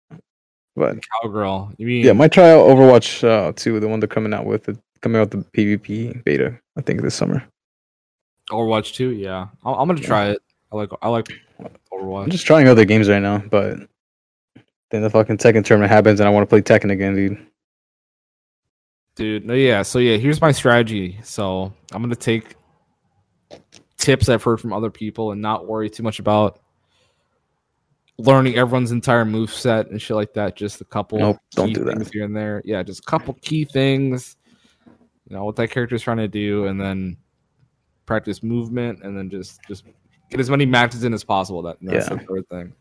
But 0.73 0.99
Cowgirl. 1.21 1.73
You 1.77 1.85
mean 1.85 2.05
yeah, 2.05 2.13
might 2.13 2.31
try 2.31 2.51
out 2.51 2.65
Overwatch 2.67 3.27
uh, 3.27 3.51
two, 3.55 3.79
the 3.79 3.87
one 3.89 3.99
they're 3.99 4.07
coming 4.07 4.33
out 4.33 4.45
with, 4.45 4.69
it 4.69 4.77
coming 5.01 5.21
out 5.21 5.31
the 5.31 5.37
PvP 5.37 6.23
beta. 6.23 6.57
I 6.77 6.81
think 6.81 7.01
this 7.01 7.13
summer. 7.13 7.43
Overwatch 8.49 8.93
2? 8.93 9.09
Yeah. 9.09 9.47
I'm, 9.65 9.73
I'm 9.73 9.87
gonna 9.87 9.99
try 9.99 10.29
it. 10.29 10.41
I 10.71 10.77
like 10.77 10.89
I 11.01 11.09
like 11.09 11.27
Overwatch. 11.91 12.23
I'm 12.23 12.29
just 12.29 12.45
trying 12.45 12.67
other 12.69 12.85
games 12.85 13.09
right 13.09 13.21
now, 13.21 13.39
but 13.39 13.77
then 14.91 15.01
the 15.01 15.09
fucking 15.09 15.37
Tekken 15.37 15.65
tournament 15.65 15.91
happens, 15.91 16.21
and 16.21 16.27
I 16.27 16.31
want 16.31 16.43
to 16.43 16.47
play 16.47 16.61
Tekken 16.61 16.91
again, 16.91 17.15
dude. 17.15 17.37
Dude, 19.15 19.45
no, 19.45 19.55
yeah. 19.55 19.81
So 19.81 19.99
yeah, 19.99 20.15
here's 20.15 20.39
my 20.39 20.51
strategy. 20.51 21.19
So 21.23 21.73
I'm 21.91 22.01
gonna 22.01 22.15
take 22.15 22.55
tips 23.97 24.29
I've 24.29 24.43
heard 24.43 24.59
from 24.61 24.73
other 24.73 24.89
people 24.91 25.31
and 25.31 25.41
not 25.41 25.67
worry 25.67 25.89
too 25.89 26.03
much 26.03 26.19
about 26.19 26.59
learning 28.17 28.57
everyone's 28.57 28.91
entire 28.91 29.25
move 29.25 29.51
set 29.51 29.89
and 29.89 30.01
shit 30.01 30.15
like 30.15 30.33
that. 30.33 30.55
Just 30.55 30.81
a 30.81 30.85
couple 30.85 31.19
Nope, 31.19 31.37
don't 31.51 31.73
do 31.73 31.83
that. 31.83 32.09
here 32.13 32.25
and 32.25 32.35
there. 32.35 32.61
Yeah, 32.65 32.83
just 32.83 33.01
a 33.01 33.03
couple 33.03 33.33
key 33.41 33.65
things. 33.65 34.35
You 35.29 35.35
know 35.35 35.43
what 35.45 35.55
that 35.57 35.69
character's 35.69 36.01
trying 36.01 36.17
to 36.17 36.27
do, 36.27 36.65
and 36.67 36.79
then 36.79 37.17
practice 38.05 38.41
movement, 38.41 39.03
and 39.03 39.17
then 39.17 39.29
just 39.29 39.59
just 39.67 39.83
get 40.29 40.39
as 40.39 40.49
many 40.49 40.65
matches 40.65 41.03
in 41.03 41.13
as 41.13 41.23
possible. 41.23 41.61
That 41.61 41.77
that's 41.81 42.09
Yeah. 42.09 42.15
the 42.15 42.23
third 42.23 42.47
thing. 42.49 42.73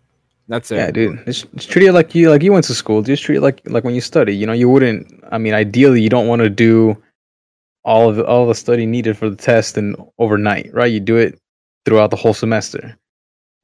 That's 0.48 0.70
it. 0.70 0.76
Yeah, 0.76 0.90
dude. 0.92 1.26
Just, 1.26 1.52
just 1.57 1.70
treat 1.70 1.87
it 1.87 1.92
like 1.92 2.14
you 2.14 2.31
like 2.31 2.42
you 2.42 2.52
went 2.52 2.64
to 2.66 2.74
school. 2.74 3.02
Just 3.02 3.24
treat 3.24 3.37
it 3.38 3.40
like 3.40 3.61
like 3.68 3.83
when 3.83 3.94
you 3.96 4.00
study. 4.00 4.35
You 4.37 4.46
know, 4.46 4.52
you 4.52 4.68
wouldn't. 4.68 5.12
I 5.33 5.38
mean, 5.38 5.55
ideally, 5.55 6.00
you 6.00 6.09
don't 6.09 6.29
want 6.29 6.40
to 6.42 6.48
do 6.48 6.96
all 7.87 8.11
of 8.11 8.16
the, 8.16 8.27
all 8.27 8.46
the 8.49 8.57
study 8.57 8.87
needed 8.87 9.18
for 9.18 9.31
the 9.31 9.37
test 9.37 9.79
and 9.79 9.96
overnight, 10.18 10.75
right? 10.75 10.92
You 10.92 11.01
do 11.01 11.16
it 11.18 11.40
throughout 11.87 12.11
the 12.11 12.16
whole 12.16 12.35
semester. 12.35 12.99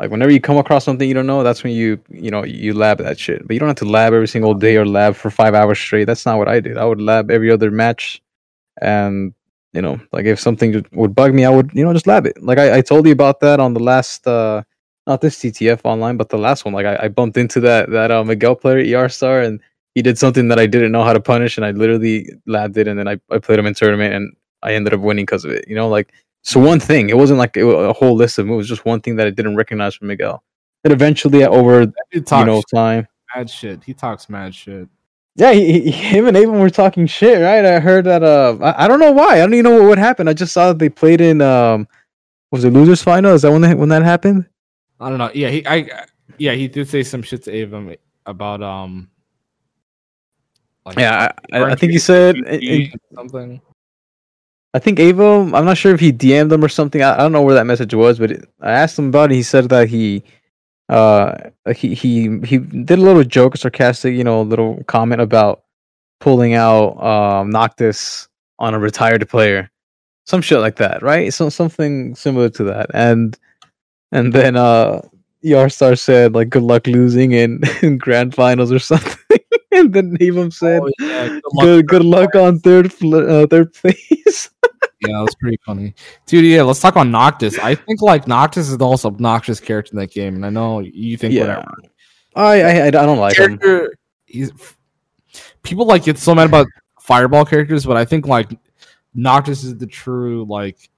Like 0.00 0.10
whenever 0.12 0.32
you 0.32 0.40
come 0.40 0.58
across 0.58 0.84
something 0.84 1.08
you 1.08 1.14
don't 1.14 1.26
know, 1.28 1.44
that's 1.44 1.64
when 1.64 1.74
you 1.74 2.00
you 2.10 2.30
know 2.30 2.44
you 2.44 2.74
lab 2.74 2.98
that 2.98 3.18
shit. 3.20 3.46
But 3.46 3.54
you 3.54 3.60
don't 3.60 3.68
have 3.68 3.76
to 3.78 3.86
lab 3.86 4.14
every 4.14 4.28
single 4.28 4.54
day 4.54 4.76
or 4.76 4.86
lab 4.86 5.16
for 5.16 5.30
five 5.30 5.54
hours 5.54 5.78
straight. 5.80 6.06
That's 6.06 6.26
not 6.26 6.38
what 6.38 6.48
I 6.48 6.60
did. 6.60 6.78
I 6.78 6.86
would 6.86 7.02
lab 7.02 7.30
every 7.32 7.50
other 7.52 7.70
match, 7.70 8.22
and 8.80 9.34
you 9.74 9.82
know, 9.82 10.00
like 10.12 10.26
if 10.26 10.40
something 10.40 10.84
would 10.92 11.14
bug 11.14 11.34
me, 11.34 11.44
I 11.44 11.50
would 11.50 11.72
you 11.74 11.84
know 11.84 11.92
just 11.94 12.08
lab 12.08 12.26
it. 12.26 12.42
Like 12.42 12.58
I, 12.58 12.78
I 12.78 12.82
told 12.82 13.06
you 13.06 13.12
about 13.12 13.40
that 13.40 13.60
on 13.60 13.74
the 13.74 13.80
last. 13.82 14.26
uh 14.26 14.62
not 15.06 15.20
this 15.20 15.38
TTF 15.40 15.80
online, 15.84 16.16
but 16.16 16.28
the 16.30 16.38
last 16.38 16.64
one. 16.64 16.74
Like 16.74 16.86
I, 16.86 17.04
I 17.04 17.08
bumped 17.08 17.36
into 17.36 17.60
that 17.60 17.90
that 17.90 18.10
uh, 18.12 18.24
Miguel 18.24 18.56
player, 18.56 18.98
ER 18.98 19.08
star, 19.08 19.40
and 19.40 19.60
he 19.94 20.02
did 20.02 20.18
something 20.18 20.48
that 20.48 20.58
I 20.58 20.66
didn't 20.66 20.92
know 20.92 21.04
how 21.04 21.12
to 21.12 21.20
punish, 21.20 21.56
and 21.56 21.66
I 21.66 21.70
literally 21.70 22.28
labbed 22.48 22.76
it, 22.76 22.88
and 22.88 22.98
then 22.98 23.08
I, 23.08 23.20
I 23.30 23.38
played 23.38 23.58
him 23.58 23.66
in 23.66 23.74
tournament, 23.74 24.14
and 24.14 24.34
I 24.62 24.74
ended 24.74 24.94
up 24.94 25.00
winning 25.00 25.24
because 25.24 25.44
of 25.44 25.50
it. 25.50 25.66
You 25.68 25.74
know, 25.74 25.88
like 25.88 26.12
so 26.42 26.60
one 26.60 26.80
thing. 26.80 27.10
It 27.10 27.16
wasn't 27.16 27.38
like 27.38 27.56
it 27.56 27.64
was 27.64 27.76
a 27.76 27.92
whole 27.92 28.14
list 28.14 28.38
of 28.38 28.46
moves, 28.46 28.68
just 28.68 28.84
one 28.84 29.00
thing 29.00 29.16
that 29.16 29.26
I 29.26 29.30
didn't 29.30 29.56
recognize 29.56 29.94
from 29.94 30.08
Miguel. 30.08 30.42
And 30.84 30.92
eventually, 30.92 31.44
over 31.44 31.82
you 32.12 32.24
know 32.30 32.62
time, 32.74 33.06
mad 33.34 33.48
shit. 33.48 33.84
He 33.84 33.94
talks 33.94 34.28
mad 34.28 34.54
shit. 34.54 34.88
yeah, 35.36 35.52
he, 35.52 35.80
he, 35.80 35.90
him 36.16 36.26
and 36.26 36.36
Avon 36.36 36.58
were 36.58 36.70
talking 36.70 37.06
shit, 37.06 37.40
right? 37.40 37.64
I 37.64 37.78
heard 37.78 38.04
that. 38.06 38.22
Uh, 38.22 38.56
I, 38.60 38.84
I 38.84 38.88
don't 38.88 39.00
know 39.00 39.12
why. 39.12 39.36
I 39.36 39.38
don't 39.38 39.54
even 39.54 39.64
know 39.64 39.78
what, 39.78 39.88
what 39.90 39.98
happened. 39.98 40.28
I 40.28 40.32
just 40.32 40.52
saw 40.52 40.68
that 40.68 40.78
they 40.78 40.88
played 40.88 41.20
in 41.20 41.40
um, 41.40 41.86
was 42.50 42.64
it 42.64 42.72
losers 42.72 43.02
final? 43.02 43.32
Is 43.32 43.42
that 43.42 43.52
when 43.52 43.62
they, 43.62 43.74
when 43.74 43.88
that 43.90 44.02
happened? 44.02 44.46
I 45.00 45.08
don't 45.08 45.18
know. 45.18 45.30
Yeah, 45.34 45.48
he 45.48 45.66
I 45.66 46.06
yeah, 46.38 46.52
he 46.52 46.68
did 46.68 46.88
say 46.88 47.02
some 47.02 47.22
shit 47.22 47.44
to 47.44 47.52
Avon 47.52 47.96
about 48.26 48.62
um 48.62 49.10
like 50.84 50.98
Yeah, 50.98 51.32
I, 51.52 51.62
I, 51.62 51.74
think 51.74 51.92
you 51.92 51.96
he 51.96 51.98
said. 51.98 52.36
Something. 53.14 53.60
I 54.74 54.78
think 54.78 54.98
Avo, 54.98 55.54
I'm 55.56 55.64
not 55.64 55.76
sure 55.76 55.94
if 55.94 56.00
he 56.00 56.12
DM'd 56.12 56.50
them 56.50 56.64
or 56.64 56.68
something. 56.68 57.02
I, 57.02 57.14
I 57.14 57.16
don't 57.18 57.32
know 57.32 57.42
where 57.42 57.54
that 57.54 57.66
message 57.66 57.92
was, 57.92 58.18
but 58.18 58.30
it, 58.30 58.48
I 58.60 58.72
asked 58.72 58.98
him 58.98 59.08
about 59.08 59.30
it. 59.30 59.34
He 59.34 59.42
said 59.42 59.68
that 59.68 59.88
he, 59.88 60.22
uh, 60.88 61.50
he 61.76 61.94
he 61.94 62.38
he 62.40 62.58
did 62.58 62.98
a 62.98 63.02
little 63.02 63.24
joke, 63.24 63.56
sarcastic, 63.56 64.14
you 64.14 64.24
know, 64.24 64.40
a 64.40 64.42
little 64.42 64.82
comment 64.84 65.20
about 65.20 65.62
pulling 66.20 66.54
out 66.54 67.02
um 67.02 67.50
Noctis 67.50 68.28
on 68.58 68.74
a 68.74 68.78
retired 68.78 69.28
player, 69.28 69.70
some 70.24 70.40
shit 70.40 70.60
like 70.60 70.76
that, 70.76 71.02
right? 71.02 71.32
So 71.34 71.50
something 71.50 72.14
similar 72.14 72.48
to 72.50 72.64
that, 72.64 72.90
and 72.94 73.38
and 74.10 74.32
then 74.32 74.56
uh, 74.56 75.02
Yarstar 75.44 75.98
said 75.98 76.32
like, 76.32 76.48
"Good 76.48 76.62
luck 76.62 76.86
losing 76.86 77.32
in, 77.32 77.62
in 77.82 77.98
grand 77.98 78.34
finals 78.34 78.72
or 78.72 78.78
something," 78.78 79.41
and 79.76 79.92
then 79.92 80.16
Avon 80.20 80.50
said, 80.50 80.82
Oh, 80.82 80.90
yeah, 81.00 81.28
good 81.28 81.42
luck 81.52 81.64
"Good 81.64 81.88
good 81.88 82.04
luck 82.04 82.34
on 82.34 82.58
third 82.60 82.92
fl- 82.92 83.16
uh, 83.16 83.46
third 83.46 83.72
place." 83.72 84.50
Yeah, 85.04 85.14
that 85.14 85.22
was 85.22 85.34
pretty 85.34 85.58
funny. 85.66 85.94
Dude, 86.26 86.44
yeah, 86.44 86.62
let's 86.62 86.78
talk 86.78 86.94
about 86.94 87.08
Noctis. 87.08 87.58
I 87.58 87.74
think 87.74 88.00
like 88.02 88.28
Noctis 88.28 88.68
is 88.68 88.78
the 88.78 88.84
most 88.84 89.04
obnoxious 89.04 89.58
character 89.58 89.90
in 89.94 89.98
that 89.98 90.12
game, 90.12 90.36
and 90.36 90.46
I 90.46 90.50
know 90.50 90.78
you 90.78 91.16
think 91.16 91.34
yeah, 91.34 91.40
whatever. 91.40 91.74
I, 92.36 92.62
I 92.62 92.86
I 92.86 92.90
don't 92.90 93.18
like 93.18 93.36
him. 93.36 93.58
He's 94.26 94.52
people 95.62 95.86
like 95.86 96.04
get 96.04 96.18
so 96.18 96.36
mad 96.36 96.46
about 96.46 96.68
fireball 97.00 97.44
characters, 97.44 97.84
but 97.84 97.96
I 97.96 98.04
think 98.04 98.28
like 98.28 98.56
Noctis 99.14 99.64
is 99.64 99.76
the 99.76 99.88
true 99.88 100.46
like 100.48 100.88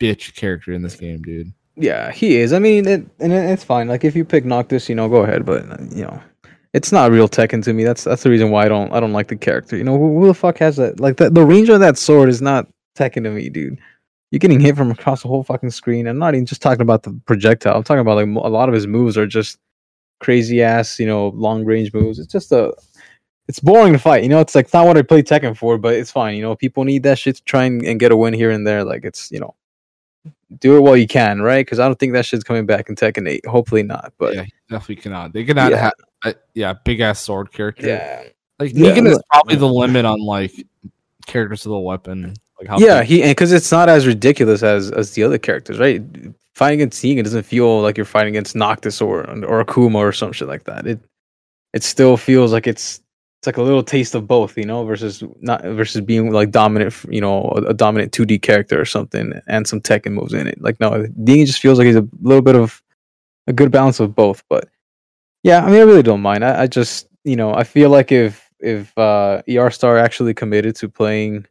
bitch 0.00 0.34
character 0.34 0.72
in 0.72 0.82
this 0.82 0.96
game, 0.96 1.22
dude. 1.22 1.52
Yeah, 1.76 2.10
he 2.10 2.36
is. 2.36 2.52
I 2.52 2.58
mean, 2.58 2.86
it, 2.86 3.06
and 3.18 3.32
it's 3.32 3.64
fine. 3.64 3.88
Like 3.88 4.04
if 4.04 4.14
you 4.14 4.24
pick 4.24 4.44
Noctis, 4.44 4.88
you 4.88 4.94
know, 4.94 5.08
go 5.08 5.22
ahead. 5.22 5.46
But 5.46 5.70
uh, 5.70 5.76
you 5.90 6.02
know, 6.02 6.20
it's 6.72 6.92
not 6.92 7.10
real 7.10 7.28
Tekken 7.28 7.62
to 7.64 7.72
me. 7.72 7.84
That's 7.84 8.04
that's 8.04 8.22
the 8.22 8.30
reason 8.30 8.50
why 8.50 8.64
I 8.64 8.68
don't 8.68 8.92
I 8.92 9.00
don't 9.00 9.12
like 9.12 9.28
the 9.28 9.36
character. 9.36 9.76
You 9.76 9.84
know, 9.84 9.98
who, 9.98 10.20
who 10.20 10.26
the 10.26 10.34
fuck 10.34 10.58
has 10.58 10.76
that? 10.76 11.00
Like 11.00 11.16
the 11.16 11.30
the 11.30 11.44
range 11.44 11.68
of 11.68 11.80
that 11.80 11.98
sword 11.98 12.28
is 12.28 12.40
not 12.40 12.68
Tekken 12.96 13.24
to 13.24 13.30
me, 13.30 13.48
dude. 13.48 13.78
You're 14.30 14.38
getting 14.38 14.60
hit 14.60 14.76
from 14.76 14.90
across 14.90 15.22
the 15.22 15.28
whole 15.28 15.42
fucking 15.42 15.70
screen. 15.70 16.06
I'm 16.06 16.18
not 16.18 16.34
even 16.34 16.46
just 16.46 16.62
talking 16.62 16.80
about 16.80 17.02
the 17.02 17.12
projectile. 17.26 17.76
I'm 17.76 17.82
talking 17.82 18.00
about 18.00 18.16
like 18.16 18.26
a 18.26 18.48
lot 18.48 18.68
of 18.70 18.74
his 18.74 18.86
moves 18.86 19.18
are 19.18 19.26
just 19.26 19.58
crazy 20.20 20.62
ass, 20.62 20.98
you 20.98 21.06
know, 21.06 21.28
long 21.28 21.64
range 21.64 21.92
moves. 21.92 22.18
It's 22.18 22.32
just 22.32 22.50
a 22.52 22.72
it's 23.48 23.60
boring 23.60 23.92
to 23.92 23.98
fight. 23.98 24.22
You 24.22 24.30
know, 24.30 24.40
it's 24.40 24.54
like 24.54 24.66
it's 24.66 24.74
not 24.74 24.86
what 24.86 24.96
I 24.96 25.02
play 25.02 25.22
Tekken 25.22 25.54
for, 25.56 25.76
but 25.76 25.94
it's 25.94 26.10
fine. 26.10 26.36
You 26.36 26.42
know, 26.42 26.56
people 26.56 26.84
need 26.84 27.02
that 27.02 27.18
shit 27.18 27.36
to 27.36 27.44
try 27.44 27.64
and, 27.64 27.84
and 27.84 28.00
get 28.00 28.12
a 28.12 28.16
win 28.16 28.32
here 28.32 28.50
and 28.50 28.66
there. 28.66 28.84
Like 28.84 29.04
it's 29.04 29.30
you 29.30 29.40
know, 29.40 29.54
do 30.60 30.76
it 30.76 30.80
while 30.80 30.96
you 30.96 31.06
can, 31.06 31.42
right? 31.42 31.66
Because 31.66 31.78
I 31.78 31.86
don't 31.86 31.98
think 31.98 32.14
that 32.14 32.24
shit's 32.24 32.44
coming 32.44 32.64
back 32.64 32.88
in 32.88 32.94
Tekken 32.94 33.28
Eight. 33.28 33.44
Hopefully 33.44 33.82
not. 33.82 34.14
But 34.16 34.34
yeah, 34.34 34.44
definitely 34.70 34.96
cannot. 34.96 35.34
They 35.34 35.44
cannot 35.44 35.72
Yeah. 35.72 35.76
have 35.78 35.92
uh, 36.24 36.32
yeah, 36.54 36.72
big 36.72 37.00
ass 37.00 37.20
sword 37.20 37.52
character. 37.52 37.86
yeah, 37.86 38.24
Like 38.58 38.72
Yeah, 38.74 38.94
Negan 38.94 39.08
is 39.08 39.20
probably 39.30 39.56
the 39.56 39.68
limit 39.68 40.04
on 40.04 40.20
like 40.20 40.52
characters 41.26 41.66
with 41.66 41.74
a 41.74 41.80
weapon. 41.80 42.34
Like 42.58 42.68
how 42.68 42.78
yeah, 42.78 43.00
big- 43.00 43.08
he 43.08 43.22
because 43.22 43.52
it's 43.52 43.72
not 43.72 43.88
as 43.88 44.06
ridiculous 44.06 44.62
as 44.62 44.90
as 44.90 45.12
the 45.12 45.22
other 45.22 45.38
characters, 45.38 45.78
right? 45.78 46.02
Fighting 46.54 46.80
against 46.80 47.02
Negan 47.02 47.24
doesn't 47.24 47.44
feel 47.44 47.80
like 47.80 47.96
you're 47.96 48.04
fighting 48.04 48.34
against 48.34 48.54
Noctis 48.54 49.00
or 49.00 49.20
or 49.44 49.64
Akuma 49.64 49.96
or 49.96 50.12
some 50.12 50.32
shit 50.32 50.48
like 50.48 50.64
that. 50.64 50.86
It 50.86 51.00
it 51.72 51.82
still 51.82 52.16
feels 52.16 52.52
like 52.52 52.66
it's 52.66 53.00
it's 53.42 53.46
like 53.48 53.56
a 53.56 53.62
little 53.62 53.82
taste 53.82 54.14
of 54.14 54.28
both, 54.28 54.56
you 54.56 54.64
know, 54.64 54.84
versus 54.84 55.24
not 55.40 55.64
versus 55.64 56.00
being 56.00 56.30
like 56.30 56.52
dominant, 56.52 56.94
you 57.08 57.20
know, 57.20 57.52
a, 57.56 57.70
a 57.70 57.74
dominant 57.74 58.12
2D 58.12 58.40
character 58.40 58.80
or 58.80 58.84
something, 58.84 59.32
and 59.48 59.66
some 59.66 59.80
Tekken 59.80 60.12
moves 60.12 60.32
in 60.32 60.46
it. 60.46 60.62
Like 60.62 60.78
no, 60.78 60.90
Negan 60.90 61.46
just 61.46 61.60
feels 61.60 61.78
like 61.78 61.86
he's 61.86 61.96
a 61.96 62.06
little 62.20 62.42
bit 62.42 62.54
of 62.54 62.80
a 63.48 63.52
good 63.52 63.72
balance 63.72 63.98
of 63.98 64.14
both. 64.14 64.44
But 64.48 64.68
yeah, 65.42 65.64
I 65.64 65.70
mean, 65.70 65.80
I 65.80 65.84
really 65.84 66.02
don't 66.02 66.22
mind. 66.22 66.44
I, 66.44 66.62
I 66.62 66.66
just 66.66 67.08
you 67.24 67.36
know, 67.36 67.54
I 67.54 67.64
feel 67.64 67.90
like 67.90 68.12
if 68.12 68.50
if 68.60 68.96
uh 68.96 69.42
ER 69.48 69.70
Star 69.70 69.98
actually 69.98 70.34
committed 70.34 70.76
to 70.76 70.88
playing 70.88 71.46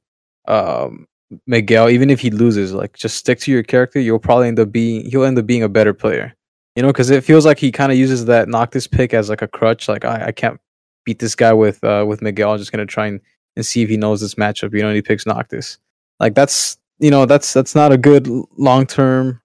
um 0.47 1.08
Miguel, 1.47 1.89
even 1.89 2.10
if 2.10 2.19
he 2.19 2.30
loses, 2.30 2.73
like 2.73 2.93
just 2.93 3.17
stick 3.17 3.39
to 3.41 3.51
your 3.51 3.63
character, 3.63 3.99
you'll 3.99 4.19
probably 4.19 4.47
end 4.47 4.60
up 4.60 4.71
being 4.71 5.10
he'll 5.10 5.23
end 5.23 5.38
up 5.38 5.45
being 5.45 5.63
a 5.63 5.69
better 5.69 5.93
player. 5.93 6.34
You 6.75 6.84
know, 6.84 6.89
because 6.89 7.10
it 7.10 7.23
feels 7.23 7.45
like 7.45 7.60
he 7.60 7.71
kind 7.71 7.91
of 7.91 7.97
uses 7.97 8.25
that 8.25 8.47
Noctis 8.47 8.88
pick 8.88 9.13
as 9.13 9.30
like 9.30 9.41
a 9.41 9.47
crutch. 9.47 9.89
Like 9.89 10.06
I, 10.06 10.27
I 10.27 10.32
can't 10.32 10.60
beat 11.06 11.19
this 11.19 11.36
guy 11.36 11.54
with 11.54 11.84
uh 11.84 12.06
with 12.08 12.21
Miguel. 12.21 12.51
I'm 12.51 12.58
just 12.58 12.71
gonna 12.71 12.86
try 12.86 13.08
and, 13.08 13.19
and 13.56 13.65
see 13.65 13.82
if 13.82 13.89
he 13.89 13.97
knows 13.97 14.21
this 14.21 14.36
matchup. 14.36 14.73
You 14.73 14.82
know, 14.82 14.88
and 14.88 14.95
he 14.95 15.01
picks 15.01 15.25
Noctis. 15.25 15.80
Like 16.19 16.34
that's 16.34 16.77
you 16.99 17.12
know 17.12 17.25
that's 17.25 17.51
that's 17.51 17.75
not 17.75 17.91
a 17.91 17.97
good 17.97 18.27
long 18.58 18.86
term 18.86 19.40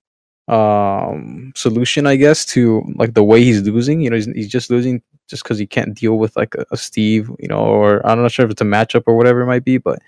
um 0.49 1.53
solution, 1.57 2.07
I 2.07 2.17
guess, 2.17 2.45
to 2.47 2.85
like 2.95 3.15
the 3.15 3.25
way 3.25 3.43
he's 3.43 3.63
losing. 3.63 4.01
You 4.01 4.11
know, 4.11 4.17
he's, 4.17 4.27
he's 4.27 4.49
just 4.49 4.71
losing 4.71 5.03
just 5.29 5.43
because 5.43 5.59
he 5.59 5.67
can't 5.67 5.95
deal 5.95 6.19
with 6.19 6.37
like 6.37 6.55
a, 6.55 6.65
a 6.71 6.77
Steve. 6.77 7.31
You 7.39 7.49
know, 7.49 7.59
or 7.59 8.07
I'm 8.07 8.23
not 8.23 8.33
sure 8.33 8.45
if 8.45 8.51
it's 8.53 8.61
a 8.61 8.65
matchup 8.65 9.05
or 9.07 9.17
whatever 9.17 9.41
it 9.43 9.47
might 9.47 9.65
be, 9.65 9.79
but 9.79 10.01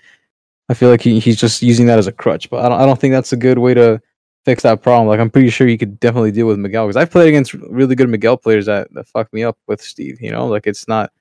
I 0.69 0.75
feel 0.75 0.89
like 0.89 1.01
he, 1.01 1.19
he's 1.19 1.39
just 1.39 1.61
using 1.61 1.87
that 1.87 1.99
as 1.99 2.07
a 2.07 2.11
crutch. 2.11 2.49
But 2.49 2.63
I 2.65 2.69
don't 2.69 2.79
I 2.79 2.85
don't 2.85 2.99
think 2.99 3.11
that's 3.13 3.33
a 3.33 3.37
good 3.37 3.57
way 3.57 3.73
to 3.73 4.01
fix 4.45 4.63
that 4.63 4.81
problem. 4.81 5.07
Like 5.07 5.19
I'm 5.19 5.29
pretty 5.29 5.49
sure 5.49 5.67
you 5.67 5.77
could 5.77 5.99
definitely 5.99 6.31
deal 6.31 6.47
with 6.47 6.57
Miguel 6.57 6.87
because 6.87 6.97
I've 6.97 7.11
played 7.11 7.27
against 7.27 7.53
really 7.53 7.95
good 7.95 8.09
Miguel 8.09 8.37
players 8.37 8.65
that, 8.67 8.93
that 8.93 9.07
fuck 9.07 9.31
me 9.33 9.43
up 9.43 9.57
with 9.67 9.81
Steve. 9.81 10.21
You 10.21 10.31
know, 10.31 10.47
like 10.47 10.67
it's 10.67 10.87
not. 10.87 11.11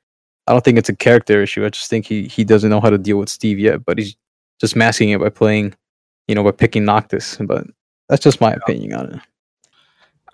I 0.47 0.53
don't 0.53 0.65
think 0.65 0.79
it's 0.79 0.89
a 0.89 0.97
character 0.97 1.43
issue. 1.43 1.65
I 1.65 1.71
just 1.71 1.91
think 1.91 2.07
he 2.07 2.27
he 2.27 2.45
doesn't 2.45 2.71
know 2.71 2.81
how 2.81 2.91
to 2.91 2.99
deal 2.99 3.19
with 3.19 3.29
Steve 3.29 3.59
yet. 3.59 3.85
But 3.85 3.99
he's 3.99 4.17
just 4.61 4.77
masking 4.77 5.11
it 5.11 5.21
by 5.21 5.29
playing, 5.29 5.75
you 6.27 6.35
know, 6.35 6.45
by 6.45 6.53
picking 6.53 6.85
Noctis. 6.85 7.37
But 7.41 7.67
that's 8.09 8.23
just 8.23 8.41
my 8.41 8.53
opinion 8.53 8.95
on 8.95 9.15
it. 9.15 9.21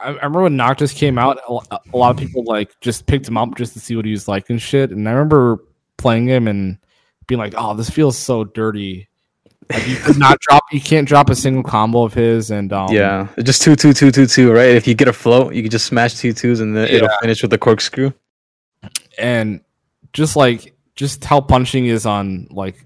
I, 0.01 0.11
remember 0.11 0.43
when 0.43 0.57
Noctis 0.57 0.93
came 0.93 1.19
out, 1.19 1.39
a 1.49 1.97
lot 1.97 2.11
of 2.11 2.17
people 2.17 2.45
like 2.45 2.79
just 2.81 3.07
picked 3.07 3.27
him 3.27 3.37
up 3.37 3.57
just 3.57 3.73
to 3.75 3.81
see 3.81 3.97
what 3.97 4.05
he 4.05 4.11
was 4.11 4.29
like 4.29 4.51
and 4.51 4.61
shit. 4.61 4.91
And 4.91 5.09
I 5.09 5.13
remember 5.13 5.59
playing 5.97 6.29
him 6.29 6.47
and 6.49 6.79
being 7.27 7.39
like, 7.39 7.55
"Oh, 7.57 7.75
this 7.75 7.91
feels 7.91 8.19
so 8.19 8.45
dirty." 8.45 9.09
Like 9.71 9.89
you 9.89 9.97
could 9.97 10.19
not 10.19 10.41
drop, 10.49 10.65
you 10.73 10.81
can't 10.81 11.09
drop 11.09 11.31
a 11.31 11.35
single 11.35 11.63
combo 11.63 12.05
of 12.05 12.13
his, 12.13 12.51
and 12.51 12.73
um, 12.73 12.93
yeah, 12.93 13.29
just 13.43 13.63
two 13.63 13.77
two 13.77 13.93
two 13.93 14.11
two 14.11 14.27
two. 14.27 14.53
Right? 14.53 14.71
If 14.71 14.87
you 14.87 14.95
get 14.95 15.09
a 15.09 15.13
float, 15.13 15.55
you 15.55 15.63
can 15.63 15.71
just 15.71 15.87
smash 15.87 16.15
two 16.15 16.33
twos 16.33 16.61
and 16.61 16.77
then 16.77 16.89
it'll 16.89 17.09
finish 17.21 17.43
with 17.43 17.53
a 17.53 17.59
corkscrew. 17.59 18.13
and 19.19 19.61
just 20.13 20.37
like 20.37 20.75
just 20.97 21.25
how 21.25 21.41
punching 21.41 21.87
is 21.87 22.07
on 22.07 22.47
like 22.51 22.85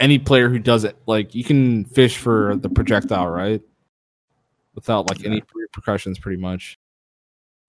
any 0.00 0.18
player 0.18 0.48
who 0.48 0.58
does 0.58 0.84
it. 0.84 0.96
Like 1.06 1.34
you 1.34 1.44
can 1.44 1.84
fish 1.86 2.18
for 2.18 2.56
the 2.56 2.68
projectile, 2.68 3.28
right? 3.28 3.60
Without 4.74 5.08
like 5.08 5.24
any 5.24 5.42
repercussions, 5.54 6.18
pretty 6.18 6.40
much. 6.40 6.78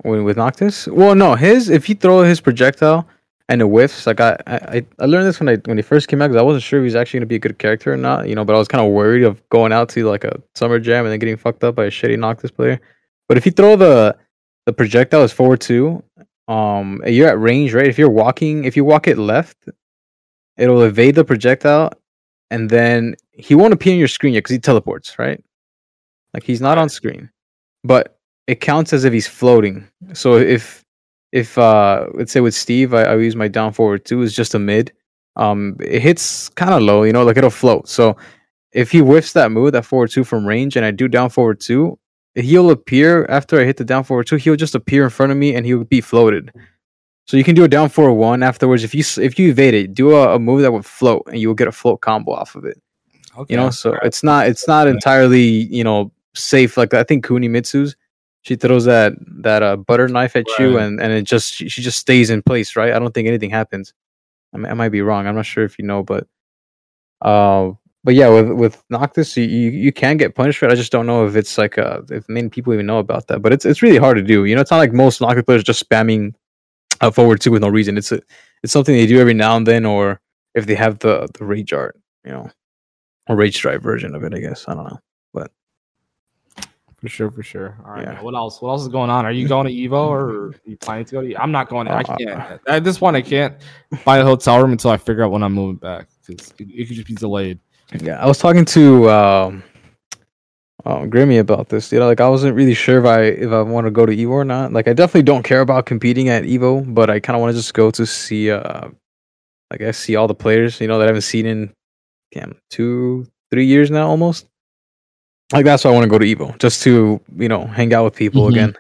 When 0.04 0.24
with 0.24 0.38
Noctis? 0.38 0.88
Well, 0.88 1.16
no, 1.16 1.36
his 1.36 1.70
if 1.70 1.86
he 1.86 1.94
throw 1.94 2.24
his 2.24 2.42
projectile 2.42 3.08
and 3.50 3.62
it 3.62 3.66
whiffs, 3.66 4.08
like 4.08 4.20
I 4.20 4.38
I, 4.48 4.86
I 5.00 5.06
learned 5.06 5.28
this 5.28 5.39
when 5.39 5.50
I 5.50 5.56
when 5.66 5.78
he 5.78 5.84
first 5.84 6.08
came 6.08 6.22
out 6.22 6.28
because 6.28 6.39
I 6.39 6.44
wasn't 6.44 6.63
sure 6.63 6.80
if 6.80 6.84
he 6.84 6.86
was 6.86 6.96
actually 6.96 7.20
gonna 7.20 7.28
be 7.28 7.36
a 7.36 7.39
good 7.39 7.60
character 7.60 7.94
or 7.94 7.98
not, 7.98 8.28
you 8.28 8.36
know. 8.36 8.46
But 8.46 8.56
I 8.56 8.60
was 8.60 8.68
kind 8.68 8.86
of 8.86 8.92
worried 8.92 9.24
of 9.24 9.48
going 9.50 9.72
out 9.74 9.89
to 9.89 10.06
like 10.06 10.24
a 10.24 10.42
summer 10.56 10.80
jam 10.80 11.06
and 11.06 11.12
then 11.12 11.20
getting 11.20 11.38
fucked 11.38 11.63
up 11.63 11.76
by 11.76 11.86
a 11.86 11.92
shitty 11.92 12.18
Noctis 12.18 12.52
player. 12.52 12.80
But 13.28 13.38
if 13.38 13.46
you 13.46 13.52
throw 13.52 13.76
the 13.76 14.18
the 14.66 14.74
projectile 14.74 15.24
is 15.24 15.34
forward 15.34 15.62
two, 15.62 16.04
um, 16.48 17.02
you're 17.06 17.28
at 17.28 17.39
range, 17.39 17.74
right? 17.74 17.88
If 17.88 17.98
you're 17.98 18.10
walking, 18.10 18.66
if 18.66 18.76
you 18.76 18.86
walk 18.86 19.08
it 19.08 19.18
left, 19.18 19.70
it'll 20.58 20.84
evade 20.84 21.16
the 21.16 21.26
projectile, 21.26 21.92
and 22.50 22.70
then 22.70 23.16
he 23.32 23.56
won't 23.56 23.74
appear 23.74 23.94
on 23.94 24.00
your 24.00 24.08
screen 24.08 24.34
yet 24.34 24.39
because 24.39 24.54
he 24.54 24.60
teleports, 24.60 25.18
right? 25.20 25.44
Like 26.34 26.43
he's 26.43 26.62
not 26.62 26.78
on 26.78 26.89
screen, 26.89 27.30
but 27.84 28.17
it 28.48 28.60
counts 28.62 28.93
as 28.93 29.06
if 29.06 29.13
he's 29.13 29.28
floating. 29.28 29.88
So 30.13 30.36
if 30.38 30.84
if 31.32 31.58
uh 31.58 32.08
let's 32.13 32.32
say 32.32 32.41
with 32.41 32.56
Steve, 32.56 32.93
I, 32.93 33.04
I 33.04 33.15
use 33.17 33.36
my 33.36 33.48
down 33.48 33.74
forward 33.74 34.06
two 34.06 34.22
is 34.22 34.34
just 34.36 34.56
a 34.56 34.60
mid. 34.60 34.91
Um, 35.36 35.78
it 35.80 36.02
hits 36.02 36.50
kind 36.50 36.74
of 36.74 36.84
low, 36.84 37.04
you 37.04 37.13
know, 37.13 37.24
like 37.24 37.38
it'll 37.38 37.50
float. 37.50 37.88
So 37.88 38.15
if 38.72 38.91
he 38.91 39.00
whiffs 39.00 39.34
that 39.34 39.52
move, 39.52 39.72
that 39.72 39.86
forward 39.86 40.12
two 40.12 40.24
from 40.24 40.46
range, 40.46 40.76
and 40.76 40.86
I 40.86 40.91
do 40.91 41.08
down 41.08 41.30
forward 41.30 41.60
two, 41.60 41.98
he'll 42.36 42.69
appear 42.69 43.26
after 43.30 43.60
I 43.60 43.63
hit 43.65 43.78
the 43.78 43.86
down 43.86 44.04
forward 44.04 44.28
two. 44.28 44.36
He'll 44.36 44.56
just 44.56 44.76
appear 44.76 45.04
in 45.04 45.10
front 45.10 45.32
of 45.32 45.38
me, 45.38 45.56
and 45.56 45.65
he'll 45.65 45.84
be 45.86 46.02
floated. 46.02 46.52
So 47.26 47.38
you 47.38 47.43
can 47.43 47.56
do 47.56 47.63
a 47.63 47.67
down 47.67 47.89
forward 47.89 48.13
one 48.13 48.43
afterwards. 48.43 48.84
If 48.84 48.93
you 48.93 49.04
if 49.24 49.39
you 49.39 49.50
evade 49.50 49.74
it, 49.74 49.93
do 49.96 50.15
a, 50.15 50.36
a 50.36 50.39
move 50.39 50.62
that 50.62 50.72
would 50.74 50.86
float, 50.86 51.24
and 51.28 51.39
you 51.39 51.48
will 51.48 51.56
get 51.56 51.67
a 51.67 51.72
float 51.72 52.02
combo 52.02 52.34
off 52.34 52.56
of 52.56 52.65
it 52.65 52.80
Okay. 53.38 53.54
you 53.54 53.58
know 53.58 53.69
so 53.69 53.98
it's 54.04 54.24
not 54.24 54.48
it's 54.48 54.67
not 54.67 54.88
entirely 54.88 55.41
you 55.41 55.84
know 55.84 56.12
safe 56.36 56.78
like 56.78 56.93
i 56.93 57.04
think 57.04 57.26
Kunimitsu's 57.26 57.96
she 58.43 58.56
throws 58.56 58.86
that 58.86 59.13
that 59.41 59.63
uh, 59.63 59.78
butter 59.78 60.08
knife 60.08 60.36
at 60.36 60.46
you 60.60 60.78
and 60.78 61.02
and 61.02 61.12
it 61.12 61.24
just 61.24 61.54
she, 61.54 61.69
she 61.69 61.82
just 61.82 61.98
stays 61.98 62.30
in 62.30 62.43
place 62.43 62.76
right? 62.76 62.93
I 62.93 63.00
don't 63.00 63.13
think 63.13 63.28
anything 63.28 63.50
happens. 63.50 63.93
I, 64.54 64.58
mean, 64.58 64.67
I 64.67 64.74
might 64.76 64.89
be 64.89 65.02
wrong. 65.02 65.26
I'm 65.26 65.36
not 65.36 65.46
sure 65.46 65.63
if 65.63 65.80
you 65.80 65.86
know 65.86 66.04
but 66.04 66.28
uh 67.22 67.72
but 68.04 68.15
yeah 68.15 68.28
with 68.28 68.52
with 68.52 68.84
noctis 68.89 69.36
you, 69.38 69.46
you 69.46 69.69
you 69.72 69.91
can 69.93 70.17
get 70.17 70.36
punished 70.36 70.60
for 70.60 70.65
it. 70.65 70.72
I 70.72 70.76
just 70.76 70.91
don't 70.91 71.08
know 71.08 71.26
if 71.26 71.36
it's 71.36 71.58
like 71.58 71.78
uh 71.78 72.02
if 72.10 72.28
many 72.30 72.50
people 72.50 72.74
even 72.74 72.86
know 72.86 73.00
about 73.00 73.28
that 73.28 73.41
but 73.41 73.54
it's 73.54 73.65
it's 73.65 73.82
really 73.82 73.98
hard 73.98 74.17
to 74.17 74.24
do. 74.24 74.46
You 74.46 74.56
know 74.56 74.62
it's 74.62 74.72
not 74.72 74.78
like 74.78 74.93
most 74.93 75.22
noctis 75.22 75.43
players 75.43 75.63
just 75.63 75.89
spamming 75.89 76.36
uh, 77.02 77.12
forward 77.12 77.39
two 77.39 77.52
with 77.52 77.62
no 77.62 77.69
reason. 77.69 77.98
It's 77.98 78.12
a 78.12 78.19
it's 78.62 78.74
something 78.74 78.93
they 78.93 79.08
do 79.08 79.22
every 79.22 79.34
now 79.34 79.56
and 79.56 79.65
then 79.65 79.86
or 79.86 80.19
if 80.54 80.65
they 80.65 80.76
have 80.76 81.00
the 81.00 81.30
the 81.38 81.46
rage 81.46 81.72
art 81.72 81.98
you 82.26 82.32
know 82.32 82.50
or 83.28 83.38
rage 83.38 83.60
drive 83.62 83.82
version 83.82 84.15
of 84.15 84.24
it 84.24 84.34
i 84.36 84.39
guess. 84.39 84.65
I 84.67 84.76
don't 84.76 84.84
know 84.84 85.00
For 87.04 87.10
sure, 87.10 87.30
for 87.30 87.44
sure. 87.44 87.78
All 87.86 87.92
right. 87.92 88.04
Yeah. 88.06 88.22
What 88.22 88.34
else? 88.34 88.62
What 88.62 88.70
else 88.70 88.84
is 88.84 88.88
going 88.88 89.10
on? 89.10 89.26
Are 89.26 89.32
you 89.34 89.46
going 89.46 89.68
to 89.68 89.74
Evo 89.74 90.08
or 90.08 90.20
are 90.48 90.54
you 90.63 90.78
planning 90.78 91.04
to 91.04 91.12
go 91.12 91.22
to? 91.22 91.28
Evo? 91.28 91.36
I'm 91.38 91.52
not 91.52 91.68
going. 91.68 91.88
To, 91.88 91.92
I 91.92 92.00
Uh, 92.00 92.16
can't. 92.18 92.62
At 92.66 92.86
this 92.86 92.98
point, 93.00 93.18
I 93.18 93.22
can't 93.22 93.58
buy 94.06 94.20
a 94.20 94.24
hotel 94.24 94.62
room 94.62 94.72
until 94.72 94.89
I 94.89 94.96
figure 94.96 95.22
out 95.26 95.32
when 95.32 95.44
I'm 95.44 95.52
moving 95.52 95.76
back 95.76 96.08
because 96.26 96.52
it, 96.60 96.68
it 96.70 96.86
could 96.88 96.96
just 96.96 97.08
be 97.08 97.13
delayed. 97.16 97.60
Yeah, 98.00 98.24
I 98.24 98.26
was 98.26 98.38
talking 98.38 98.63
to 98.63 99.10
um, 99.10 99.63
um 100.86 101.12
Grimmy 101.12 101.42
about 101.42 101.68
this. 101.68 101.92
You 101.92 102.00
know, 102.00 102.08
like 102.08 102.22
I 102.22 102.30
wasn't 102.30 102.56
really 102.56 102.74
sure 102.74 103.00
if 103.00 103.06
I 103.06 103.24
if 103.24 103.52
I 103.52 103.62
want 103.63 103.86
to 103.86 103.92
go 103.92 104.06
to 104.06 104.16
Evo 104.16 104.30
or 104.30 104.46
not. 104.46 104.72
Like 104.72 104.88
I 104.88 104.94
definitely 104.94 105.24
don't 105.24 105.44
care 105.44 105.60
about 105.60 105.86
competing 105.86 106.30
at 106.30 106.46
Evo, 106.46 106.86
but 106.94 107.10
I 107.10 107.20
kind 107.20 107.36
of 107.36 107.42
want 107.42 107.52
to 107.52 107.60
just 107.60 107.74
go 107.74 107.92
to 107.92 108.06
see 108.06 108.50
uh, 108.50 108.88
like 109.72 109.82
I 109.82 109.92
see 109.92 110.16
all 110.16 110.30
the 110.30 110.36
players. 110.36 110.80
You 110.80 110.88
know 110.88 111.00
that 111.00 111.04
I 111.04 111.08
haven't 111.08 111.24
seen 111.24 111.46
in 111.46 111.74
damn 112.32 112.56
two 112.70 113.28
three 113.52 113.66
years 113.66 113.92
now 113.92 114.08
almost. 114.08 114.48
Like 115.54 115.66
that's 115.66 115.84
why 115.84 115.92
I 115.92 115.94
want 115.94 116.04
to 116.04 116.10
go 116.10 116.18
to 116.20 116.26
Evo, 116.26 116.58
just 116.60 116.84
to 116.84 117.22
you 117.38 117.48
know 117.48 117.66
hang 117.68 117.94
out 117.94 118.04
with 118.06 118.16
people 118.16 118.44
Mhm. 118.46 118.50
again. 118.50 118.78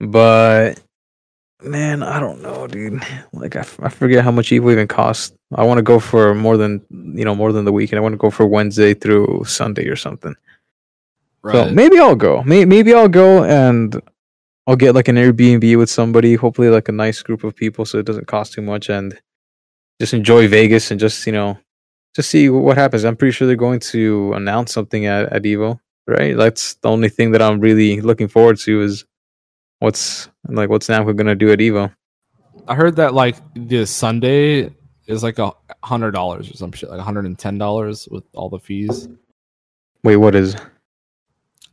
But 0.00 0.80
man, 1.62 2.02
I 2.02 2.20
don't 2.20 2.40
know, 2.42 2.66
dude. 2.66 3.02
Like 3.32 3.56
I, 3.56 3.60
f- 3.60 3.78
I 3.82 3.88
forget 3.88 4.24
how 4.24 4.30
much 4.30 4.50
Evo 4.50 4.72
even 4.72 4.88
costs. 4.88 5.36
I 5.54 5.64
want 5.64 5.78
to 5.78 5.82
go 5.82 5.98
for 6.00 6.34
more 6.34 6.56
than 6.56 6.80
you 6.90 7.24
know 7.24 7.34
more 7.34 7.52
than 7.52 7.64
the 7.64 7.72
weekend. 7.72 7.98
I 7.98 8.02
want 8.02 8.12
to 8.14 8.18
go 8.18 8.30
for 8.30 8.46
Wednesday 8.46 8.94
through 8.94 9.44
Sunday 9.46 9.86
or 9.88 9.96
something. 9.96 10.34
Right. 11.42 11.52
So 11.68 11.70
maybe 11.74 11.98
I'll 11.98 12.14
go. 12.16 12.42
Maybe 12.44 12.66
maybe 12.66 12.94
I'll 12.94 13.08
go 13.08 13.44
and 13.44 14.00
I'll 14.66 14.76
get 14.76 14.94
like 14.94 15.08
an 15.08 15.16
Airbnb 15.16 15.76
with 15.76 15.90
somebody. 15.90 16.34
Hopefully, 16.34 16.68
like 16.68 16.88
a 16.88 16.92
nice 16.92 17.22
group 17.22 17.44
of 17.44 17.56
people, 17.56 17.84
so 17.84 17.98
it 17.98 18.06
doesn't 18.06 18.26
cost 18.26 18.52
too 18.52 18.62
much, 18.62 18.88
and 18.88 19.18
just 20.00 20.14
enjoy 20.14 20.48
Vegas 20.48 20.90
and 20.90 21.00
just 21.00 21.26
you 21.26 21.32
know 21.32 21.58
just 22.14 22.30
see 22.30 22.48
what 22.48 22.76
happens. 22.76 23.04
I'm 23.04 23.16
pretty 23.16 23.32
sure 23.32 23.46
they're 23.46 23.56
going 23.56 23.80
to 23.80 24.32
announce 24.34 24.72
something 24.72 25.06
at, 25.06 25.32
at 25.32 25.42
Evo. 25.42 25.78
right? 26.06 26.36
That's 26.36 26.74
the 26.74 26.88
only 26.88 27.08
thing 27.08 27.32
that 27.32 27.42
I'm 27.42 27.60
really 27.60 28.00
looking 28.00 28.28
forward 28.28 28.58
to 28.58 28.82
is 28.82 29.04
what's 29.78 30.28
like 30.48 30.68
what's 30.68 30.88
Namco 30.88 31.14
gonna 31.16 31.34
do 31.34 31.50
at 31.52 31.58
Evo. 31.58 31.94
I 32.68 32.74
heard 32.74 32.96
that 32.96 33.14
like 33.14 33.36
the 33.54 33.86
Sunday 33.86 34.70
is 35.06 35.22
like 35.22 35.38
a 35.38 35.52
hundred 35.82 36.12
dollars 36.12 36.50
or 36.50 36.54
some 36.54 36.72
shit, 36.72 36.90
like 36.90 37.00
hundred 37.00 37.26
and 37.26 37.38
ten 37.38 37.58
dollars 37.58 38.08
with 38.10 38.24
all 38.34 38.48
the 38.48 38.58
fees. 38.58 39.08
Wait, 40.02 40.16
what 40.16 40.34
is 40.34 40.56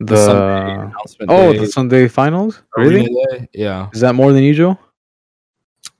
the, 0.00 0.16
Sunday 0.16 0.74
announcement 0.74 1.30
oh 1.30 1.52
day, 1.52 1.58
the 1.58 1.66
Sunday 1.66 2.08
finals? 2.08 2.62
Really? 2.76 3.08
Yeah. 3.52 3.88
Is 3.92 4.00
that 4.00 4.14
more 4.14 4.32
than 4.32 4.42
usual? 4.42 4.78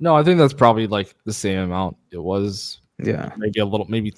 No, 0.01 0.15
I 0.15 0.23
think 0.23 0.39
that's 0.39 0.53
probably 0.53 0.87
like 0.87 1.15
the 1.25 1.33
same 1.33 1.59
amount. 1.59 1.97
It 2.13 2.23
was 2.23 2.81
Yeah. 3.03 3.33
maybe 3.37 3.61
a 3.61 3.65
little, 3.65 3.87
maybe 3.89 4.13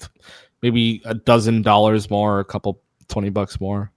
maybe 0.61 1.01
a 1.05 1.13
dozen 1.13 1.61
dollars 1.61 2.09
more, 2.09 2.39
a 2.39 2.45
couple 2.45 2.81
twenty 3.07 3.29
bucks 3.29 3.59
more. 3.59 3.91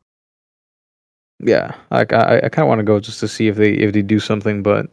Yeah. 1.41 1.75
Like 1.91 2.13
I, 2.13 2.39
I 2.45 2.49
kind 2.49 2.65
of 2.65 2.69
want 2.69 2.79
to 2.81 2.85
go 2.85 3.01
just 3.01 3.21
to 3.21 3.29
see 3.29 3.49
if 3.49 3.57
they 3.57 3.73
if 3.73 3.93
they 3.93 4.03
do 4.03 4.21
something, 4.21 4.63
but 4.63 4.87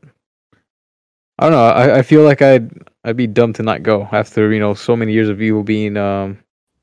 I 1.39 1.43
don't 1.45 1.51
know. 1.54 1.65
I, 1.65 1.99
I 1.99 2.01
feel 2.01 2.23
like 2.23 2.41
I'd 2.41 2.71
I'd 3.04 3.17
be 3.17 3.27
dumb 3.27 3.54
to 3.54 3.63
not 3.63 3.84
go 3.84 4.08
after 4.12 4.54
you 4.54 4.60
know 4.60 4.73
so 4.73 4.95
many 4.95 5.13
years 5.13 5.30
of 5.30 5.38
Evo 5.38 5.65
being 5.65 5.97
um 5.97 6.38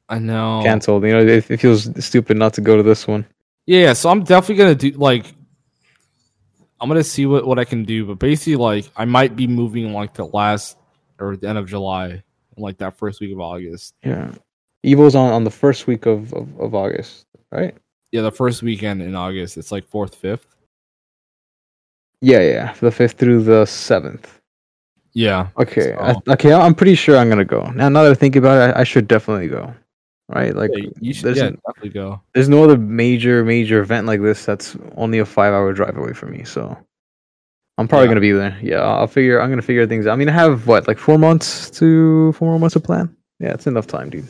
I 0.09 0.18
know. 0.18 0.62
canceled. 0.64 1.05
You 1.05 1.12
know, 1.12 1.21
it, 1.21 1.51
it 1.51 1.61
feels 1.61 2.05
stupid 2.05 2.37
not 2.37 2.55
to 2.55 2.61
go 2.61 2.77
to 2.77 2.83
this 2.83 3.07
one. 3.07 3.27
Yeah, 3.66 3.81
yeah, 3.81 3.92
so 3.92 4.09
I'm 4.11 4.25
definitely 4.25 4.57
gonna 4.57 4.75
do 4.75 4.90
like 4.92 5.27
I'm 6.81 6.88
gonna 6.88 7.05
see 7.05 7.27
what 7.27 7.47
what 7.47 7.59
I 7.59 7.64
can 7.64 7.85
do, 7.85 8.07
but 8.07 8.18
basically 8.18 8.57
like 8.57 8.90
I 8.97 9.05
might 9.05 9.37
be 9.37 9.47
moving 9.47 9.92
like 9.92 10.14
the 10.14 10.25
last 10.27 10.77
or 11.18 11.37
the 11.37 11.49
end 11.49 11.59
of 11.59 11.66
July, 11.66 12.23
like 12.61 12.79
that 12.79 12.97
first 12.97 13.21
week 13.21 13.33
of 13.33 13.40
August. 13.40 13.94
Yeah. 14.05 14.33
Evo's 14.85 15.14
on 15.14 15.33
on 15.33 15.44
the 15.44 15.51
first 15.51 15.87
week 15.87 16.07
of 16.07 16.33
of, 16.35 16.49
of 16.61 16.75
August, 16.75 17.27
right? 17.51 17.77
Yeah, 18.12 18.23
the 18.23 18.33
first 18.33 18.62
weekend 18.62 19.03
in 19.03 19.14
August. 19.14 19.57
It's 19.57 19.73
like 19.73 19.87
fourth, 19.87 20.14
fifth. 20.14 20.47
Yeah, 22.21 22.40
yeah, 22.40 22.75
the 22.81 22.90
fifth 22.90 23.18
through 23.18 23.44
the 23.44 23.64
seventh. 23.66 24.40
Yeah, 25.14 25.49
Okay, 25.59 25.94
I, 25.94 26.14
okay, 26.29 26.53
I'm 26.53 26.75
pretty 26.75 26.94
sure 26.94 27.16
I'm 27.16 27.29
gonna 27.29 27.44
go. 27.44 27.71
Now, 27.71 27.88
now 27.88 28.03
that 28.05 28.12
I 28.12 28.14
think 28.14 28.37
about 28.37 28.71
it, 28.71 28.77
I, 28.77 28.81
I 28.81 28.85
should 28.85 29.09
definitely 29.09 29.49
go. 29.49 29.75
Right, 30.29 30.55
like 30.55 30.71
yeah, 30.75 30.90
you 31.01 31.14
should 31.14 31.37
yeah, 31.37 31.51
definitely 31.51 31.88
go. 31.88 32.21
there's 32.35 32.51
no 32.51 32.62
other 32.62 32.77
major 32.77 33.44
major 33.44 33.81
event 33.81 34.07
like 34.07 34.21
this 34.21 34.44
that's 34.44 34.77
only 34.97 35.21
a 35.21 35.25
five 35.25 35.55
hour 35.55 35.73
drive 35.73 35.97
away 35.97 36.12
from 36.12 36.33
me. 36.33 36.44
So 36.44 36.77
I'm 37.79 37.88
probably 37.88 38.07
Yeah. 38.07 38.11
gonna 38.11 38.21
be 38.21 38.33
there. 38.33 38.59
Yeah, 38.61 38.81
I'll 38.83 39.07
figure. 39.07 39.41
I'm 39.41 39.49
gonna 39.51 39.62
figure 39.62 39.87
things 39.87 40.07
out. 40.07 40.12
I 40.12 40.17
mean, 40.17 40.29
I 40.29 40.33
have 40.33 40.67
what 40.67 40.87
like 40.88 40.99
four 40.99 41.19
months 41.19 41.71
to 41.79 42.33
four 42.33 42.49
more 42.51 42.59
months 42.59 42.75
to 42.75 42.81
plan. 42.81 43.14
Yeah, 43.38 43.55
it's 43.55 43.67
enough 43.67 43.87
time, 43.87 44.11
dude. 44.11 44.29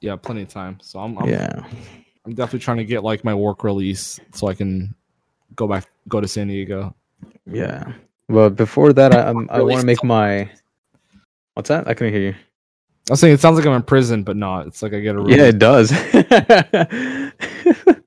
Yeah, 0.00 0.16
plenty 0.16 0.42
of 0.42 0.48
time. 0.48 0.78
So 0.80 1.00
I'm 1.00 1.18
I'm, 1.18 1.28
yeah, 1.28 1.64
I'm 2.24 2.34
definitely 2.34 2.60
trying 2.60 2.76
to 2.78 2.84
get 2.84 3.02
like 3.02 3.24
my 3.24 3.34
work 3.34 3.64
release 3.64 4.20
so 4.32 4.46
I 4.46 4.54
can 4.54 4.94
go 5.56 5.66
back 5.66 5.86
go 6.08 6.20
to 6.20 6.28
San 6.28 6.48
Diego. 6.48 6.94
yeah. 7.44 7.92
But 8.28 8.50
before 8.56 8.92
that, 8.92 9.14
I, 9.14 9.28
I'm, 9.28 9.48
I 9.50 9.62
want 9.62 9.80
to 9.80 9.86
make 9.86 10.02
my. 10.02 10.50
What's 11.54 11.68
that? 11.68 11.86
I 11.88 11.94
couldn't 11.94 12.12
hear 12.12 12.22
you. 12.22 12.34
I 13.08 13.12
was 13.12 13.20
saying 13.20 13.34
it 13.34 13.40
sounds 13.40 13.56
like 13.56 13.66
I'm 13.66 13.72
in 13.74 13.82
prison, 13.82 14.24
but 14.24 14.36
not. 14.36 14.66
It's 14.66 14.82
like 14.82 14.92
I 14.94 15.00
get 15.00 15.14
a 15.14 15.18
room. 15.18 15.30
Yeah, 15.30 15.44
it 15.44 15.58
does. 15.60 15.92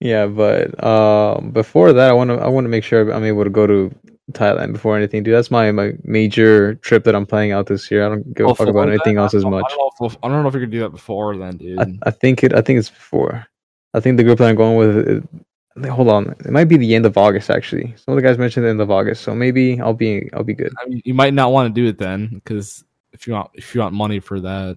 yeah, 0.00 0.26
but 0.26 0.82
um, 0.84 1.50
before 1.50 1.92
that, 1.92 2.10
I 2.10 2.12
want 2.12 2.30
to 2.30 2.36
I 2.36 2.48
want 2.48 2.64
to 2.64 2.68
make 2.68 2.84
sure 2.84 3.10
I'm 3.10 3.24
able 3.24 3.44
to 3.44 3.50
go 3.50 3.66
to 3.66 3.94
Thailand 4.32 4.72
before 4.72 4.96
anything, 4.96 5.22
dude. 5.22 5.34
That's 5.34 5.50
my 5.50 5.72
my 5.72 5.92
major 6.04 6.74
trip 6.76 7.04
that 7.04 7.14
I'm 7.14 7.26
planning 7.26 7.52
out 7.52 7.66
this 7.66 7.90
year. 7.90 8.04
I 8.04 8.08
don't 8.10 8.34
give 8.34 8.46
a 8.46 8.50
Oh, 8.50 8.54
fuck 8.54 8.68
about 8.68 8.86
that? 8.86 8.92
anything 8.92 9.16
else 9.16 9.34
as 9.34 9.44
much. 9.44 9.64
I 9.66 9.74
don't, 9.76 9.92
know 10.00 10.06
if, 10.06 10.16
I 10.22 10.28
don't 10.28 10.42
know 10.42 10.48
if 10.48 10.54
we 10.54 10.60
could 10.60 10.70
do 10.70 10.80
that 10.80 10.90
before 10.90 11.36
then, 11.36 11.56
dude. 11.56 11.78
I, 11.78 11.86
I 12.04 12.10
think 12.10 12.44
it. 12.44 12.52
I 12.54 12.60
think 12.60 12.78
it's 12.78 12.90
before. 12.90 13.46
I 13.94 14.00
think 14.00 14.16
the 14.16 14.24
group 14.24 14.38
that 14.38 14.48
I'm 14.48 14.56
going 14.56 14.76
with. 14.76 15.08
It, 15.08 15.88
hold 15.88 16.08
on, 16.08 16.30
it 16.44 16.50
might 16.50 16.64
be 16.64 16.76
the 16.76 16.94
end 16.94 17.06
of 17.06 17.16
August 17.16 17.50
actually. 17.50 17.94
Some 17.96 18.12
of 18.12 18.16
the 18.16 18.22
guys 18.28 18.36
mentioned 18.36 18.66
the 18.66 18.70
end 18.70 18.80
of 18.80 18.90
August, 18.90 19.22
so 19.22 19.34
maybe 19.34 19.80
I'll 19.80 19.94
be 19.94 20.28
I'll 20.34 20.44
be 20.44 20.54
good. 20.54 20.72
I 20.82 20.88
mean, 20.88 21.00
you 21.04 21.14
might 21.14 21.34
not 21.34 21.52
want 21.52 21.74
to 21.74 21.80
do 21.80 21.88
it 21.88 21.98
then 21.98 22.28
because 22.34 22.84
if 23.12 23.26
you 23.26 23.32
want 23.32 23.50
if 23.54 23.74
you 23.74 23.80
want 23.80 23.94
money 23.94 24.20
for 24.20 24.40
that, 24.40 24.76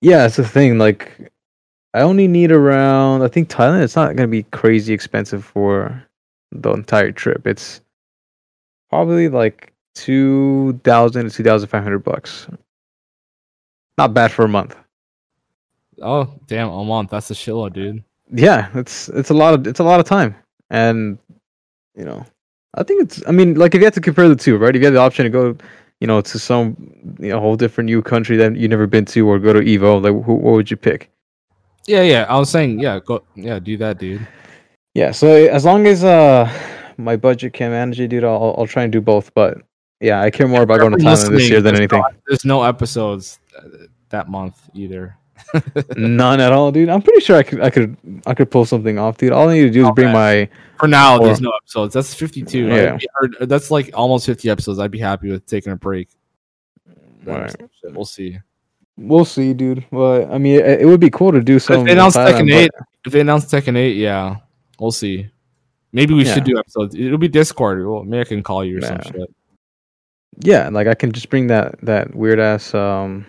Yeah, 0.00 0.18
that's 0.18 0.36
the 0.36 0.46
thing. 0.48 0.78
Like, 0.78 1.30
I 1.92 2.02
only 2.02 2.28
need 2.28 2.52
around. 2.52 3.22
I 3.22 3.28
think 3.28 3.48
Thailand. 3.48 3.82
It's 3.82 3.96
not 3.96 4.14
gonna 4.16 4.28
be 4.28 4.44
crazy 4.44 4.92
expensive 4.92 5.44
for 5.44 6.04
the 6.52 6.70
entire 6.72 7.12
trip. 7.12 7.46
It's 7.46 7.80
probably 8.88 9.28
like 9.28 9.72
two 9.94 10.78
thousand 10.84 11.28
to 11.28 11.30
two 11.34 11.42
thousand 11.42 11.68
five 11.68 11.82
hundred 11.82 12.00
bucks. 12.00 12.46
Not 13.98 14.14
bad 14.14 14.32
for 14.32 14.44
a 14.44 14.48
month. 14.48 14.76
oh 16.00 16.32
damn, 16.46 16.68
a 16.70 16.84
month 16.84 17.10
that's 17.10 17.30
a 17.30 17.34
shitload, 17.34 17.72
dude. 17.72 18.04
Yeah, 18.32 18.68
it's 18.74 19.08
it's 19.10 19.30
a 19.30 19.34
lot 19.34 19.54
of 19.54 19.66
it's 19.66 19.80
a 19.80 19.84
lot 19.84 20.00
of 20.00 20.06
time, 20.06 20.34
and 20.70 21.18
you 21.96 22.04
know, 22.04 22.24
I 22.74 22.84
think 22.84 23.02
it's. 23.02 23.22
I 23.26 23.32
mean, 23.32 23.54
like 23.54 23.74
if 23.74 23.80
you 23.80 23.84
had 23.84 23.94
to 23.94 24.00
compare 24.00 24.28
the 24.28 24.36
two, 24.36 24.56
right? 24.56 24.74
If 24.74 24.80
you 24.80 24.86
had 24.86 24.94
the 24.94 25.00
option 25.00 25.24
to 25.24 25.30
go, 25.30 25.56
you 26.00 26.06
know, 26.06 26.20
to 26.20 26.38
some 26.38 26.76
you 27.18 27.30
know 27.30 27.40
whole 27.40 27.56
different 27.56 27.86
new 27.86 28.00
country 28.00 28.36
that 28.36 28.54
you've 28.56 28.70
never 28.70 28.86
been 28.86 29.04
to, 29.06 29.28
or 29.28 29.40
go 29.40 29.52
to 29.52 29.60
Evo, 29.60 30.00
like 30.00 30.24
who, 30.24 30.34
what 30.34 30.52
would 30.52 30.70
you 30.70 30.76
pick? 30.76 31.10
Yeah, 31.86 32.02
yeah. 32.02 32.26
I 32.28 32.38
was 32.38 32.50
saying, 32.50 32.80
yeah, 32.80 33.00
go, 33.04 33.22
yeah, 33.34 33.58
do 33.58 33.76
that, 33.78 33.98
dude. 33.98 34.26
Yeah, 34.94 35.12
so 35.12 35.28
as 35.28 35.64
long 35.64 35.86
as 35.86 36.04
uh 36.04 36.50
my 36.96 37.16
budget 37.16 37.52
can 37.52 37.70
manage 37.70 38.00
it, 38.00 38.08
dude, 38.08 38.24
I'll 38.24 38.54
I'll 38.58 38.66
try 38.66 38.82
and 38.82 38.92
do 38.92 39.00
both. 39.00 39.32
But 39.34 39.58
yeah, 40.00 40.20
I 40.20 40.30
care 40.30 40.48
more 40.48 40.62
about 40.62 40.80
going 40.80 40.92
to 40.92 40.98
Thailand 40.98 41.30
this 41.30 41.48
year 41.48 41.60
than 41.60 41.76
anything. 41.76 42.00
No, 42.00 42.08
there's 42.28 42.44
no 42.44 42.62
episodes 42.62 43.38
uh, 43.56 43.62
that 44.10 44.28
month 44.28 44.68
either. 44.74 45.16
None 45.96 46.40
at 46.40 46.52
all, 46.52 46.70
dude. 46.70 46.88
I'm 46.88 47.02
pretty 47.02 47.20
sure 47.20 47.36
I 47.36 47.42
could 47.42 47.60
I 47.60 47.70
could 47.70 47.96
I 48.26 48.34
could 48.34 48.50
pull 48.50 48.64
something 48.64 48.98
off, 48.98 49.16
dude. 49.18 49.32
All 49.32 49.48
I 49.48 49.54
need 49.54 49.62
to 49.62 49.70
do 49.70 49.86
is 49.86 49.92
bring 49.92 50.12
my 50.12 50.48
For 50.78 50.88
now, 50.88 51.18
Or- 51.18 51.26
there's 51.26 51.40
no 51.40 51.50
episodes. 51.62 51.94
That's 51.94 52.14
52. 52.14 52.66
Yeah. 52.66 52.96
be- 52.96 53.46
that's 53.46 53.70
like 53.70 53.90
almost 53.94 54.26
50 54.26 54.50
episodes. 54.50 54.78
I'd 54.78 54.90
be 54.90 54.98
happy 54.98 55.30
with 55.30 55.46
taking 55.46 55.72
a 55.72 55.76
break. 55.76 56.08
Alright. 57.26 57.54
We'll 57.84 58.04
see. 58.04 58.38
We'll 59.02 59.24
see, 59.24 59.54
dude. 59.54 59.84
But 59.90 60.30
I 60.30 60.36
mean, 60.38 60.60
it, 60.60 60.82
it 60.82 60.86
would 60.86 61.00
be 61.00 61.10
cool 61.10 61.32
to 61.32 61.40
do 61.40 61.58
something. 61.58 61.82
if 61.82 61.86
they 61.86 61.92
announce 61.92 62.16
Thailand, 62.16 62.32
Tekken 62.32 62.50
but- 62.50 62.64
8, 62.64 62.70
if 63.06 63.12
they 63.12 63.20
announce 63.20 63.44
Tekken 63.46 63.76
8, 63.76 63.96
yeah, 63.96 64.36
we'll 64.78 64.92
see. 64.92 65.28
Maybe 65.92 66.14
we 66.14 66.24
Yeah. 66.24 66.34
should 66.34 66.44
do 66.44 66.58
episodes. 66.58 66.94
It'll 66.94 67.18
be 67.18 67.26
Discord. 67.28 67.84
Well, 67.86 68.04
maybe 68.04 68.20
I 68.20 68.24
can 68.24 68.42
call 68.42 68.64
you 68.64 68.78
or 68.78 68.82
some 68.82 68.98
Yeah. 69.04 69.10
shit. 69.10 69.34
Yeah, 70.42 70.68
like 70.68 70.86
I 70.86 70.94
can 70.94 71.12
just 71.12 71.28
bring 71.30 71.48
that 71.48 71.80
that 71.82 72.14
weird 72.14 72.38
ass 72.38 72.72
um 72.74 73.26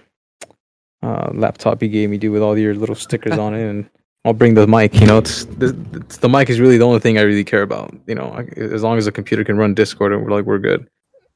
uh 1.03 1.29
laptop 1.33 1.81
you 1.81 1.89
gave 1.89 2.09
me, 2.09 2.17
dude, 2.17 2.31
with 2.33 2.41
all 2.41 2.57
your 2.57 2.75
little 2.75 2.95
stickers 2.95 3.37
on 3.37 3.53
it, 3.55 3.67
and 3.67 3.89
I'll 4.25 4.33
bring 4.33 4.53
the 4.53 4.67
mic. 4.67 4.99
You 4.99 5.07
know, 5.07 5.17
it's 5.17 5.45
the, 5.45 5.75
it's, 5.93 6.17
the 6.17 6.29
mic 6.29 6.49
is 6.49 6.59
really 6.59 6.77
the 6.77 6.85
only 6.85 6.99
thing 6.99 7.17
I 7.17 7.21
really 7.21 7.43
care 7.43 7.63
about. 7.63 7.93
You 8.07 8.15
know, 8.15 8.27
I, 8.31 8.43
as 8.61 8.83
long 8.83 8.97
as 8.97 9.05
the 9.05 9.11
computer 9.11 9.43
can 9.43 9.57
run 9.57 9.73
Discord, 9.73 10.13
and 10.13 10.23
we're 10.23 10.31
like 10.31 10.45
we're 10.45 10.59
good. 10.59 10.87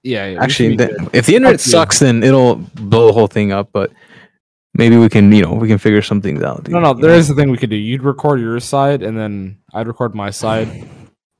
Yeah, 0.03 0.27
yeah 0.27 0.43
Actually, 0.43 0.75
the- 0.75 1.09
if 1.13 1.25
the 1.25 1.35
internet 1.35 1.59
sucks, 1.59 1.97
then 1.99 2.21
it'll 2.21 2.55
blow 2.75 3.07
the 3.07 3.13
whole 3.13 3.27
thing 3.27 3.51
up. 3.51 3.69
But 3.73 3.91
maybe 4.75 4.97
we 4.97 5.09
can, 5.09 5.31
you 5.31 5.41
know, 5.41 5.53
we 5.53 5.67
can 5.67 5.77
figure 5.79 6.01
some 6.01 6.21
things 6.21 6.43
out. 6.43 6.67
No, 6.67 6.79
no, 6.79 6.93
there 6.93 7.11
know? 7.11 7.17
is 7.17 7.27
the 7.27 7.33
thing 7.35 7.49
we 7.49 7.57
could 7.57 7.69
do. 7.71 7.75
You'd 7.75 8.03
record 8.03 8.39
your 8.39 8.59
side, 8.59 9.01
and 9.01 9.17
then 9.17 9.57
I'd 9.73 9.87
record 9.87 10.13
my 10.13 10.29
side, 10.29 10.67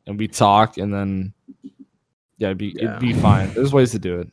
and 0.08 0.18
we 0.18 0.28
talk, 0.28 0.78
and 0.78 0.94
then 0.94 1.34
yeah, 2.38 2.48
it'd 2.48 2.58
be 2.58 2.74
Yeah. 2.76 2.90
it'd 2.98 3.00
be 3.00 3.14
fine. 3.14 3.54
There's 3.54 3.72
ways 3.74 3.92
to 3.92 4.00
do 4.00 4.20
it. 4.20 4.30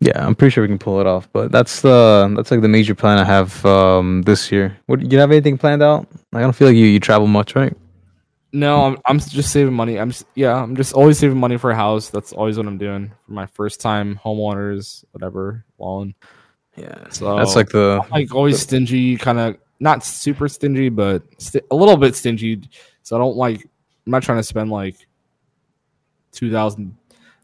Yeah, 0.00 0.26
I'm 0.26 0.34
pretty 0.34 0.50
sure 0.52 0.62
we 0.62 0.68
can 0.68 0.78
pull 0.78 1.00
it 1.00 1.06
off. 1.06 1.26
But 1.32 1.50
that's 1.50 1.80
the 1.80 2.30
that's 2.36 2.50
like 2.50 2.60
the 2.60 2.68
major 2.68 2.94
plan 2.94 3.18
I 3.18 3.24
have 3.24 3.64
um 3.64 4.22
this 4.22 4.52
year. 4.52 4.76
What 4.86 5.00
you 5.10 5.18
have 5.18 5.30
anything 5.30 5.56
planned 5.56 5.82
out? 5.82 6.06
I 6.34 6.40
don't 6.40 6.52
feel 6.54 6.68
like 6.68 6.76
you 6.76 6.84
you 6.86 7.00
travel 7.00 7.26
much, 7.26 7.56
right? 7.56 7.74
No, 8.52 8.84
I'm 8.84 8.98
I'm 9.06 9.18
just 9.18 9.50
saving 9.52 9.72
money. 9.74 9.98
I'm 9.98 10.10
s- 10.10 10.24
yeah, 10.34 10.54
I'm 10.54 10.76
just 10.76 10.92
always 10.94 11.18
saving 11.18 11.38
money 11.38 11.56
for 11.56 11.70
a 11.70 11.76
house. 11.76 12.10
That's 12.10 12.32
always 12.32 12.56
what 12.58 12.66
I'm 12.66 12.78
doing 12.78 13.10
for 13.26 13.32
my 13.32 13.46
first 13.46 13.80
time 13.80 14.20
homeowners, 14.22 15.04
whatever 15.12 15.64
loan. 15.78 16.14
Yeah, 16.76 17.08
So 17.10 17.36
that's 17.36 17.56
like 17.56 17.70
the 17.70 18.04
like 18.10 18.34
always 18.34 18.60
stingy, 18.60 19.16
kind 19.16 19.38
of 19.38 19.56
not 19.80 20.04
super 20.04 20.48
stingy, 20.48 20.88
but 20.90 21.22
sti- 21.38 21.62
a 21.70 21.76
little 21.76 21.96
bit 21.96 22.14
stingy. 22.14 22.62
So 23.02 23.16
I 23.16 23.18
don't 23.18 23.36
like. 23.36 23.62
I'm 23.62 24.10
not 24.12 24.22
trying 24.22 24.38
to 24.38 24.42
spend 24.42 24.70
like 24.70 24.96
two 26.32 26.50
thousand 26.52 26.94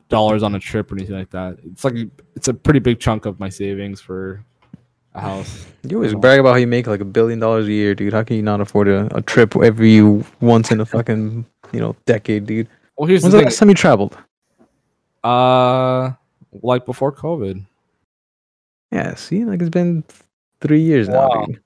dollars 0.09 0.43
on 0.43 0.55
a 0.55 0.59
trip 0.61 0.93
or 0.93 0.97
anything 0.97 1.17
like 1.17 1.31
that. 1.31 1.57
It's 1.65 1.85
like 1.85 1.95
it's 2.37 2.49
a 2.49 2.55
pretty 2.55 2.79
big 2.81 3.01
chunk 3.01 3.25
of 3.25 3.41
my 3.41 3.49
savings 3.49 4.01
for 4.01 4.45
a 5.15 5.21
house. 5.21 5.67
you 5.89 5.97
always 5.97 6.15
brag 6.15 6.39
about 6.41 6.51
how 6.53 6.57
you 6.59 6.67
make 6.67 6.87
like 6.87 7.01
a 7.01 7.05
billion 7.07 7.39
dollars 7.39 7.67
a 7.67 7.73
year, 7.73 7.95
dude. 7.95 8.13
How 8.13 8.23
can 8.23 8.37
you 8.37 8.43
not 8.43 8.61
afford 8.61 8.89
a, 8.89 9.09
a 9.17 9.23
trip 9.23 9.57
every 9.57 10.03
once 10.41 10.71
in 10.71 10.81
a 10.81 10.85
fucking 10.87 11.47
you 11.73 11.81
know 11.81 11.97
decade, 12.05 12.45
dude? 12.47 12.69
Well, 12.99 13.09
here's 13.09 13.23
When's 13.23 13.33
the 13.33 13.39
the 13.39 13.41
thing. 13.43 13.47
last 13.47 13.59
time 13.59 13.69
you 13.71 13.75
traveled? 13.75 14.17
Uh, 15.25 16.13
like 16.63 16.85
before 16.85 17.13
COVID, 17.13 17.65
Yeah, 18.93 19.15
see, 19.15 19.45
like 19.45 19.61
it's 19.61 19.71
been 19.71 20.05
three 20.61 20.83
years 20.83 21.09
now, 21.09 21.29
dude. 21.47 21.61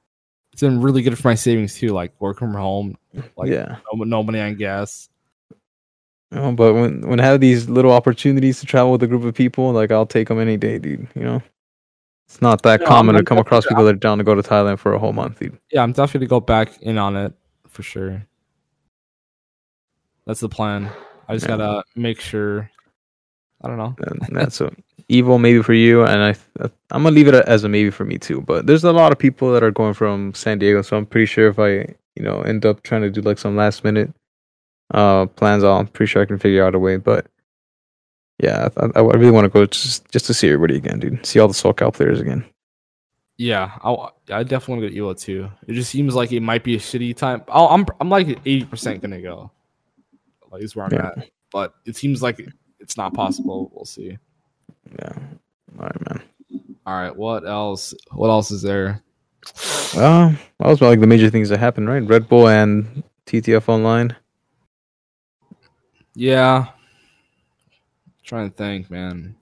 it's 0.53 0.63
been 0.63 0.81
really 0.81 1.03
good 1.03 1.19
for 1.19 1.27
my 1.29 1.35
savings 1.35 1.75
too. 1.75 1.89
Like 1.89 2.13
working 2.21 2.53
from 2.53 2.55
home, 2.55 2.97
like 3.37 3.51
yeah, 3.51 3.79
no, 3.93 4.05
no 4.05 4.23
money 4.23 4.41
on 4.41 4.55
gas. 4.55 5.09
Oh, 6.33 6.53
but 6.53 6.75
when 6.75 7.01
when 7.07 7.19
I 7.21 7.25
have 7.25 7.41
these 7.41 7.69
little 7.69 7.93
opportunities 7.93 8.61
to 8.61 8.67
travel 8.67 8.93
with 8.93 9.03
a 9.03 9.07
group 9.07 9.25
of 9.25 9.35
people, 9.35 9.73
like 9.73 9.91
I'll 9.91 10.07
take 10.07 10.29
them 10.29 10.39
any 10.39 10.57
day, 10.57 10.79
dude. 10.79 11.07
You 11.17 11.23
know, 11.23 11.43
it's 12.29 12.41
not 12.41 12.63
that 12.63 12.81
No, 12.81 12.87
common 12.87 13.17
I'm- 13.17 13.25
to 13.25 13.29
come 13.29 13.39
across 13.39 13.67
people 13.67 13.85
that 13.85 13.95
are 13.95 13.99
down 13.99 14.19
to 14.19 14.25
go 14.25 14.35
to 14.35 14.43
Thailand 14.43 14.79
for 14.79 14.93
a 14.95 14.99
whole 14.99 15.13
month, 15.13 15.41
dude. 15.41 15.59
Yeah, 15.73 15.83
I'm 15.83 15.93
definitely 15.93 16.27
gonna 16.29 16.41
go 16.41 16.45
back 16.47 16.81
in 16.83 16.97
on 16.99 17.17
it 17.17 17.33
for 17.69 17.83
sure. 17.83 18.23
That's 20.27 20.41
the 20.41 20.49
plan. 20.49 20.91
I 21.29 21.35
just 21.35 21.45
Yeah. 21.49 21.57
gotta 21.57 21.85
make 21.97 22.21
sure. 22.21 22.71
I 23.63 23.69
don't 23.69 23.79
know. 23.79 23.95
That's 24.31 24.61
a 24.61 24.71
Evo 25.11 25.41
maybe 25.41 25.63
for 25.63 25.75
you, 25.75 26.03
and 26.05 26.23
I 26.23 26.35
I'm 26.91 27.03
gonna 27.05 27.11
leave 27.15 27.29
it 27.29 27.35
as 27.35 27.65
a 27.65 27.69
maybe 27.69 27.91
for 27.91 28.05
me 28.05 28.19
too. 28.19 28.41
But 28.41 28.67
there's 28.67 28.85
a 28.85 28.93
lot 28.93 29.13
of 29.13 29.19
people 29.19 29.53
that 29.53 29.63
are 29.63 29.71
going 29.71 29.95
from 29.95 30.35
San 30.35 30.59
Diego, 30.59 30.83
so 30.83 30.97
I'm 30.97 31.07
pretty 31.07 31.27
sure 31.27 31.49
if 31.49 31.59
I 31.59 31.95
you 32.17 32.23
know 32.23 32.41
end 32.43 32.67
up 32.67 32.83
trying 32.83 33.03
to 33.03 33.11
do 33.11 33.21
like 33.21 33.39
some 33.39 33.57
last 33.57 33.85
minute 33.85 34.13
uh 34.95 35.27
plans, 35.27 35.65
I'm 35.65 35.87
pretty 35.89 36.11
sure 36.11 36.23
I 36.23 36.27
can 36.27 36.39
figure 36.39 36.65
out 36.65 36.75
a 36.75 36.79
way. 36.79 36.97
But 36.97 37.27
yeah, 38.43 38.69
I, 38.77 38.87
I 38.97 39.03
I 39.03 39.15
really 39.15 39.31
want 39.31 39.45
to 39.45 39.49
go 39.49 39.65
just 39.67 40.11
just 40.11 40.27
to 40.27 40.35
see 40.35 40.49
everybody 40.49 40.77
again, 40.77 40.99
dude. 40.99 41.25
See 41.25 41.39
all 41.39 41.49
the 41.49 41.55
SoCal 41.55 41.95
players 41.95 42.21
again. 42.21 42.45
Yeah, 43.39 43.79
I 43.85 44.09
I 44.33 44.43
definitely 44.43 44.75
want 44.83 44.93
to 44.95 44.99
go 45.01 45.15
to 45.15 45.15
Evo 45.15 45.21
too. 45.21 45.51
It 45.69 45.75
just 45.75 45.91
seems 45.91 46.15
like 46.15 46.33
it 46.33 46.41
might 46.41 46.65
be 46.65 46.75
a 46.75 46.79
shitty 46.79 47.17
time. 47.17 47.43
I'll, 47.49 47.69
I'm 47.69 47.87
I'm 48.01 48.09
like 48.09 48.27
eighty 48.45 48.65
percent 48.65 49.03
gonna 49.03 49.21
go. 49.21 49.51
Like 50.51 50.63
is 50.63 50.75
where 50.75 50.87
I'm 50.87 50.93
Yeah. 50.93 51.13
at, 51.17 51.29
but 51.53 51.75
it 51.85 51.97
seems 51.97 52.23
like 52.23 52.41
it's 52.81 52.97
not 52.97 53.15
possible. 53.15 53.71
We'll 53.75 53.85
see. 53.85 54.17
Yeah. 54.99 55.13
All 55.79 55.87
right, 55.87 56.09
man. 56.09 56.23
All 56.87 56.95
right, 56.95 57.15
what 57.15 57.47
else? 57.47 57.95
What 58.13 58.29
else 58.29 58.51
is 58.51 58.63
there? 58.63 59.03
Well, 59.95 60.35
that 60.59 60.69
was 60.69 60.81
like 60.81 61.01
the 61.01 61.07
major 61.07 61.31
things 61.31 61.49
that 61.49 61.59
happened, 61.59 61.89
right? 61.89 62.03
Red 62.03 62.29
Bull 62.29 62.49
and 62.49 63.03
TTF 63.27 63.69
Online. 63.69 64.15
Yeah, 66.15 66.67
trying 68.23 68.51
to 68.51 68.57
think, 68.57 68.91
man. 68.91 69.37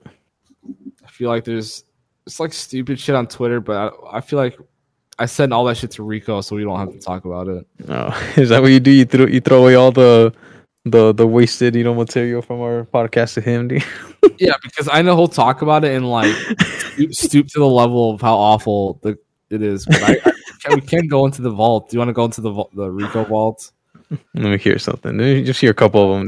I 1.03 1.07
feel 1.07 1.29
like 1.29 1.43
there's 1.43 1.83
it's 2.25 2.39
like 2.39 2.53
stupid 2.53 2.99
shit 2.99 3.15
on 3.15 3.27
Twitter, 3.27 3.59
but 3.59 3.93
I, 4.11 4.17
I 4.17 4.21
feel 4.21 4.37
like 4.37 4.57
I 5.17 5.25
sent 5.25 5.53
all 5.53 5.63
that 5.65 5.77
shit 5.77 5.91
to 5.91 6.03
Rico, 6.03 6.41
so 6.41 6.55
we 6.55 6.63
don't 6.63 6.79
have 6.79 6.91
to 6.91 6.99
talk 6.99 7.25
about 7.25 7.47
it. 7.47 7.65
Oh, 7.87 8.31
is 8.37 8.49
that 8.49 8.61
what 8.61 8.71
you 8.71 8.79
do? 8.79 8.91
You 8.91 9.05
throw 9.05 9.25
you 9.25 9.39
throw 9.39 9.61
away 9.61 9.75
all 9.75 9.91
the 9.91 10.33
the 10.85 11.13
the 11.13 11.27
wasted 11.27 11.75
you 11.75 11.83
know 11.83 11.93
material 11.93 12.41
from 12.41 12.61
our 12.61 12.85
podcast 12.85 13.33
to 13.35 13.41
him. 13.41 13.69
Yeah, 14.39 14.55
because 14.63 14.89
I 14.91 15.01
know 15.03 15.15
he'll 15.15 15.27
talk 15.27 15.61
about 15.61 15.85
it 15.85 15.95
and 15.95 16.09
like 16.09 16.35
stoop, 16.35 17.13
stoop 17.13 17.47
to 17.49 17.59
the 17.59 17.67
level 17.67 18.15
of 18.15 18.21
how 18.21 18.35
awful 18.35 18.99
the 19.03 19.17
it 19.49 19.61
is. 19.61 19.85
But 19.85 20.01
I, 20.01 20.11
I 20.25 20.31
can, 20.61 20.75
we 20.75 20.81
can 20.81 21.07
go 21.07 21.25
into 21.25 21.41
the 21.43 21.51
vault. 21.51 21.89
Do 21.89 21.95
you 21.95 21.99
want 21.99 22.09
to 22.09 22.13
go 22.13 22.25
into 22.25 22.41
the 22.41 22.49
vault, 22.49 22.75
the 22.75 22.91
Rico 22.91 23.23
vault? 23.23 23.71
Let 24.09 24.19
me 24.33 24.57
hear 24.57 24.79
something. 24.79 25.11
Let 25.15 25.23
me 25.23 25.43
just 25.43 25.61
hear 25.61 25.71
a 25.71 25.75
couple 25.75 26.11
of 26.11 26.27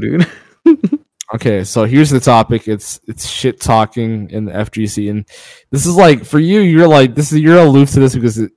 dude. 0.64 0.98
Okay, 1.34 1.62
so 1.62 1.84
here's 1.84 2.08
the 2.08 2.20
topic. 2.20 2.68
It's 2.68 3.00
it's 3.06 3.26
shit 3.26 3.60
talking 3.60 4.30
in 4.30 4.46
the 4.46 4.52
FGC, 4.52 5.10
and 5.10 5.26
this 5.70 5.84
is 5.84 5.94
like 5.94 6.24
for 6.24 6.38
you. 6.38 6.60
You're 6.60 6.88
like 6.88 7.14
this 7.14 7.32
is 7.32 7.40
you're 7.40 7.58
aloof 7.58 7.90
to 7.92 8.00
this 8.00 8.14
because 8.14 8.38
it, 8.38 8.52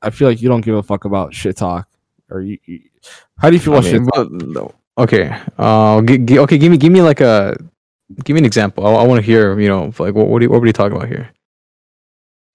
I 0.00 0.08
feel 0.08 0.28
like 0.28 0.40
you 0.40 0.48
don't 0.48 0.62
give 0.62 0.74
a 0.74 0.82
fuck 0.82 1.04
about 1.04 1.34
shit 1.34 1.58
talk. 1.58 1.86
Or 2.30 2.40
you, 2.40 2.56
you 2.64 2.80
how 3.36 3.50
do 3.50 3.56
you 3.56 3.60
feel 3.60 3.74
I 3.74 3.78
about 3.78 3.90
shit 3.90 4.02
talk? 4.14 4.30
no. 4.30 4.74
Okay. 4.96 5.36
Uh, 5.58 6.00
gi- 6.02 6.18
gi- 6.18 6.38
okay. 6.40 6.58
Give 6.58 6.70
me 6.70 6.78
give 6.78 6.92
me 6.92 7.02
like 7.02 7.20
a 7.20 7.56
give 8.24 8.34
me 8.34 8.38
an 8.40 8.44
example. 8.44 8.86
I, 8.86 8.92
I 8.92 9.06
want 9.06 9.18
to 9.20 9.26
hear. 9.26 9.58
You 9.58 9.68
know, 9.68 9.92
like 9.98 10.14
what 10.14 10.28
what, 10.28 10.40
are 10.40 10.44
you, 10.44 10.50
what 10.50 10.60
were 10.60 10.66
you 10.66 10.72
talking 10.72 10.96
about 10.96 11.08
here? 11.08 11.30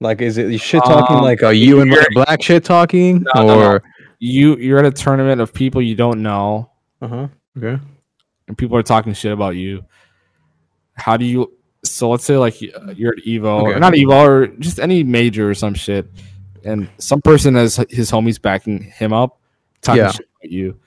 Like, 0.01 0.21
is 0.21 0.37
it 0.37 0.57
shit 0.61 0.81
talking 0.83 1.17
Um, 1.17 1.23
like 1.23 1.43
are 1.43 1.51
you 1.53 1.81
and 1.81 1.93
black 2.13 2.41
shit 2.41 2.63
talking, 2.63 3.25
No, 3.35 3.41
no, 3.41 3.47
no. 3.47 3.61
or 3.71 3.83
You 4.19 4.55
you're 4.55 4.79
at 4.79 4.85
a 4.85 4.91
tournament 4.91 5.41
of 5.41 5.53
people 5.53 5.81
you 5.81 5.95
don't 5.95 6.21
know, 6.23 6.71
uh 7.01 7.07
huh? 7.07 7.27
Okay. 7.57 7.81
and 8.47 8.57
people 8.57 8.77
are 8.77 8.83
talking 8.83 9.11
shit 9.13 9.33
about 9.33 9.55
you. 9.57 9.83
How 10.93 11.17
do 11.17 11.25
you? 11.25 11.51
So 11.83 12.09
let's 12.09 12.23
say 12.23 12.37
like 12.37 12.61
you're 12.61 13.13
at 13.13 13.23
Evo, 13.25 13.63
Okay. 13.63 13.73
or 13.73 13.79
not 13.79 13.93
Evo, 13.93 14.11
or 14.25 14.47
just 14.59 14.79
any 14.79 15.03
major 15.03 15.49
or 15.49 15.53
some 15.53 15.73
shit, 15.73 16.07
and 16.63 16.89
some 16.97 17.21
person 17.21 17.55
has 17.55 17.75
his 17.89 18.09
homies 18.09 18.41
backing 18.41 18.83
him 18.83 19.11
up, 19.11 19.37
talking 19.81 20.03
Yeah. 20.03 20.11
shit 20.11 20.27
about 20.41 20.51
you. 20.51 20.79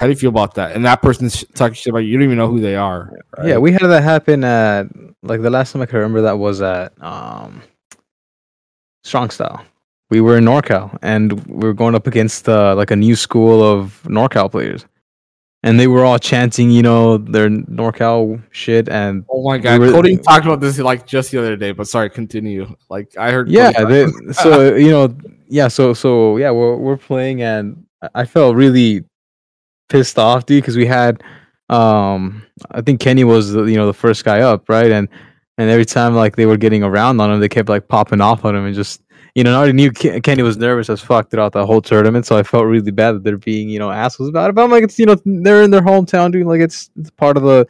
How 0.00 0.06
do 0.06 0.12
you 0.12 0.16
feel 0.16 0.30
about 0.30 0.54
that? 0.54 0.72
And 0.74 0.82
that 0.86 1.02
person's 1.02 1.44
talking 1.54 1.74
shit 1.74 1.88
about 1.90 1.98
you. 1.98 2.08
You 2.12 2.16
don't 2.16 2.24
even 2.24 2.38
know 2.38 2.48
who 2.48 2.58
they 2.58 2.74
are. 2.74 3.12
right? 3.36 3.48
Yeah, 3.48 3.58
we 3.58 3.70
had 3.70 3.82
that 3.86 4.02
happen 4.02 4.42
at 4.44 4.86
like 5.22 5.42
the 5.42 5.50
last 5.50 5.72
time 5.72 5.82
I 5.82 5.86
can 5.86 5.96
remember 5.98 6.22
that 6.22 6.38
was 6.38 6.62
at 6.62 6.92
um 7.02 7.60
Strong 9.04 9.28
Style. 9.30 9.62
We 10.08 10.22
were 10.22 10.38
in 10.38 10.44
NorCal 10.46 10.98
and 11.02 11.32
we 11.46 11.66
were 11.68 11.74
going 11.74 11.94
up 11.94 12.06
against 12.06 12.48
uh, 12.48 12.74
like 12.74 12.90
a 12.90 12.96
new 12.96 13.14
school 13.14 13.62
of 13.62 14.00
NorCal 14.04 14.50
players. 14.50 14.86
And 15.62 15.78
they 15.78 15.86
were 15.86 16.06
all 16.06 16.18
chanting, 16.18 16.70
you 16.70 16.80
know, 16.80 17.18
their 17.18 17.50
NorCal 17.50 18.42
shit 18.50 18.88
and 18.88 19.26
Oh 19.28 19.42
my 19.46 19.58
god, 19.58 19.80
were- 19.80 19.92
Cody 19.92 20.16
talked 20.16 20.46
about 20.46 20.60
this 20.60 20.78
like 20.78 21.06
just 21.06 21.30
the 21.30 21.38
other 21.38 21.56
day. 21.56 21.72
But 21.72 21.86
sorry, 21.88 22.08
continue. 22.08 22.74
Like 22.88 23.14
I 23.18 23.30
heard. 23.32 23.50
yeah, 23.50 23.84
they, 23.84 24.06
so 24.32 24.74
you 24.86 24.90
know, 24.90 25.14
yeah, 25.48 25.68
so 25.68 25.92
so 25.92 26.38
yeah, 26.38 26.50
we're 26.50 26.76
we're 26.76 26.96
playing 26.96 27.42
and 27.42 27.84
I 28.14 28.24
felt 28.24 28.56
really 28.56 29.04
pissed 29.90 30.18
off, 30.18 30.46
dude, 30.46 30.62
because 30.62 30.76
we 30.78 30.86
had 30.86 31.22
um 31.68 32.42
I 32.70 32.80
think 32.80 33.00
Kenny 33.00 33.24
was 33.24 33.54
you 33.54 33.76
know 33.76 33.86
the 33.86 33.94
first 33.94 34.24
guy 34.24 34.40
up, 34.40 34.68
right? 34.70 34.90
And 34.90 35.08
and 35.58 35.68
every 35.68 35.84
time 35.84 36.14
like 36.14 36.36
they 36.36 36.46
were 36.46 36.56
getting 36.56 36.82
around 36.82 37.20
on 37.20 37.30
him, 37.30 37.40
they 37.40 37.48
kept 37.48 37.68
like 37.68 37.88
popping 37.88 38.22
off 38.22 38.46
on 38.46 38.56
him 38.56 38.64
and 38.64 38.74
just 38.74 39.02
you 39.34 39.44
know, 39.44 39.52
I 39.52 39.56
already 39.56 39.74
knew 39.74 39.92
Ken- 39.92 40.20
Kenny 40.22 40.42
was 40.42 40.56
nervous 40.56 40.90
as 40.90 41.00
fuck 41.00 41.30
throughout 41.30 41.52
the 41.52 41.64
whole 41.64 41.80
tournament, 41.80 42.26
so 42.26 42.36
I 42.36 42.42
felt 42.42 42.66
really 42.66 42.90
bad 42.90 43.12
that 43.12 43.24
they're 43.24 43.36
being 43.36 43.68
you 43.68 43.78
know 43.78 43.90
assholes 43.90 44.28
about 44.28 44.50
it. 44.50 44.54
But 44.54 44.64
I'm 44.64 44.70
like, 44.70 44.84
it's 44.84 44.98
you 44.98 45.06
know 45.06 45.16
they're 45.24 45.62
in 45.62 45.70
their 45.70 45.82
hometown, 45.82 46.32
dude. 46.32 46.46
Like 46.46 46.60
it's 46.60 46.90
it's 46.96 47.10
part 47.10 47.36
of 47.36 47.42
the 47.42 47.66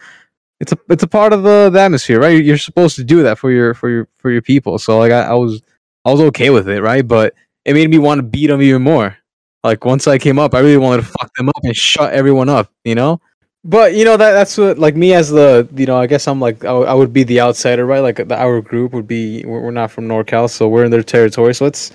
it's 0.60 0.72
a 0.72 0.78
it's 0.88 1.02
a 1.02 1.08
part 1.08 1.32
of 1.32 1.42
the, 1.42 1.70
the 1.70 1.80
atmosphere, 1.80 2.20
right? 2.20 2.42
You're 2.42 2.58
supposed 2.58 2.96
to 2.96 3.04
do 3.04 3.22
that 3.22 3.38
for 3.38 3.50
your 3.50 3.74
for 3.74 3.90
your 3.90 4.08
for 4.18 4.30
your 4.30 4.42
people. 4.42 4.78
So 4.78 4.98
like 4.98 5.12
I, 5.12 5.22
I 5.22 5.34
was 5.34 5.62
I 6.04 6.12
was 6.12 6.20
okay 6.20 6.50
with 6.50 6.68
it, 6.68 6.80
right? 6.82 7.06
But 7.06 7.34
it 7.64 7.74
made 7.74 7.90
me 7.90 7.98
want 7.98 8.18
to 8.18 8.22
beat 8.22 8.46
them 8.46 8.62
even 8.62 8.82
more. 8.82 9.16
Like 9.62 9.84
once 9.84 10.06
I 10.06 10.18
came 10.18 10.38
up, 10.38 10.54
I 10.54 10.60
really 10.60 10.78
wanted 10.78 11.02
to 11.02 11.08
fuck 11.08 11.34
them 11.34 11.48
up 11.48 11.62
and 11.62 11.76
shut 11.76 12.12
everyone 12.12 12.48
up, 12.48 12.72
you 12.84 12.94
know. 12.94 13.20
But 13.62 13.94
you 13.94 14.06
know 14.06 14.16
that 14.16 14.32
that's 14.32 14.56
what 14.56 14.78
like 14.78 14.96
me 14.96 15.12
as 15.12 15.28
the 15.28 15.68
you 15.76 15.84
know 15.84 15.98
I 15.98 16.06
guess 16.06 16.26
I'm 16.26 16.40
like 16.40 16.64
I, 16.64 16.70
I 16.70 16.94
would 16.94 17.12
be 17.12 17.24
the 17.24 17.42
outsider, 17.42 17.84
right? 17.84 18.00
Like 18.00 18.16
the, 18.16 18.34
our 18.34 18.62
group 18.62 18.94
would 18.94 19.06
be 19.06 19.44
we're, 19.44 19.60
we're 19.60 19.70
not 19.70 19.90
from 19.90 20.08
NorCal, 20.08 20.48
so 20.48 20.66
we're 20.66 20.84
in 20.84 20.90
their 20.90 21.02
territory. 21.02 21.54
So 21.54 21.66
it's 21.66 21.92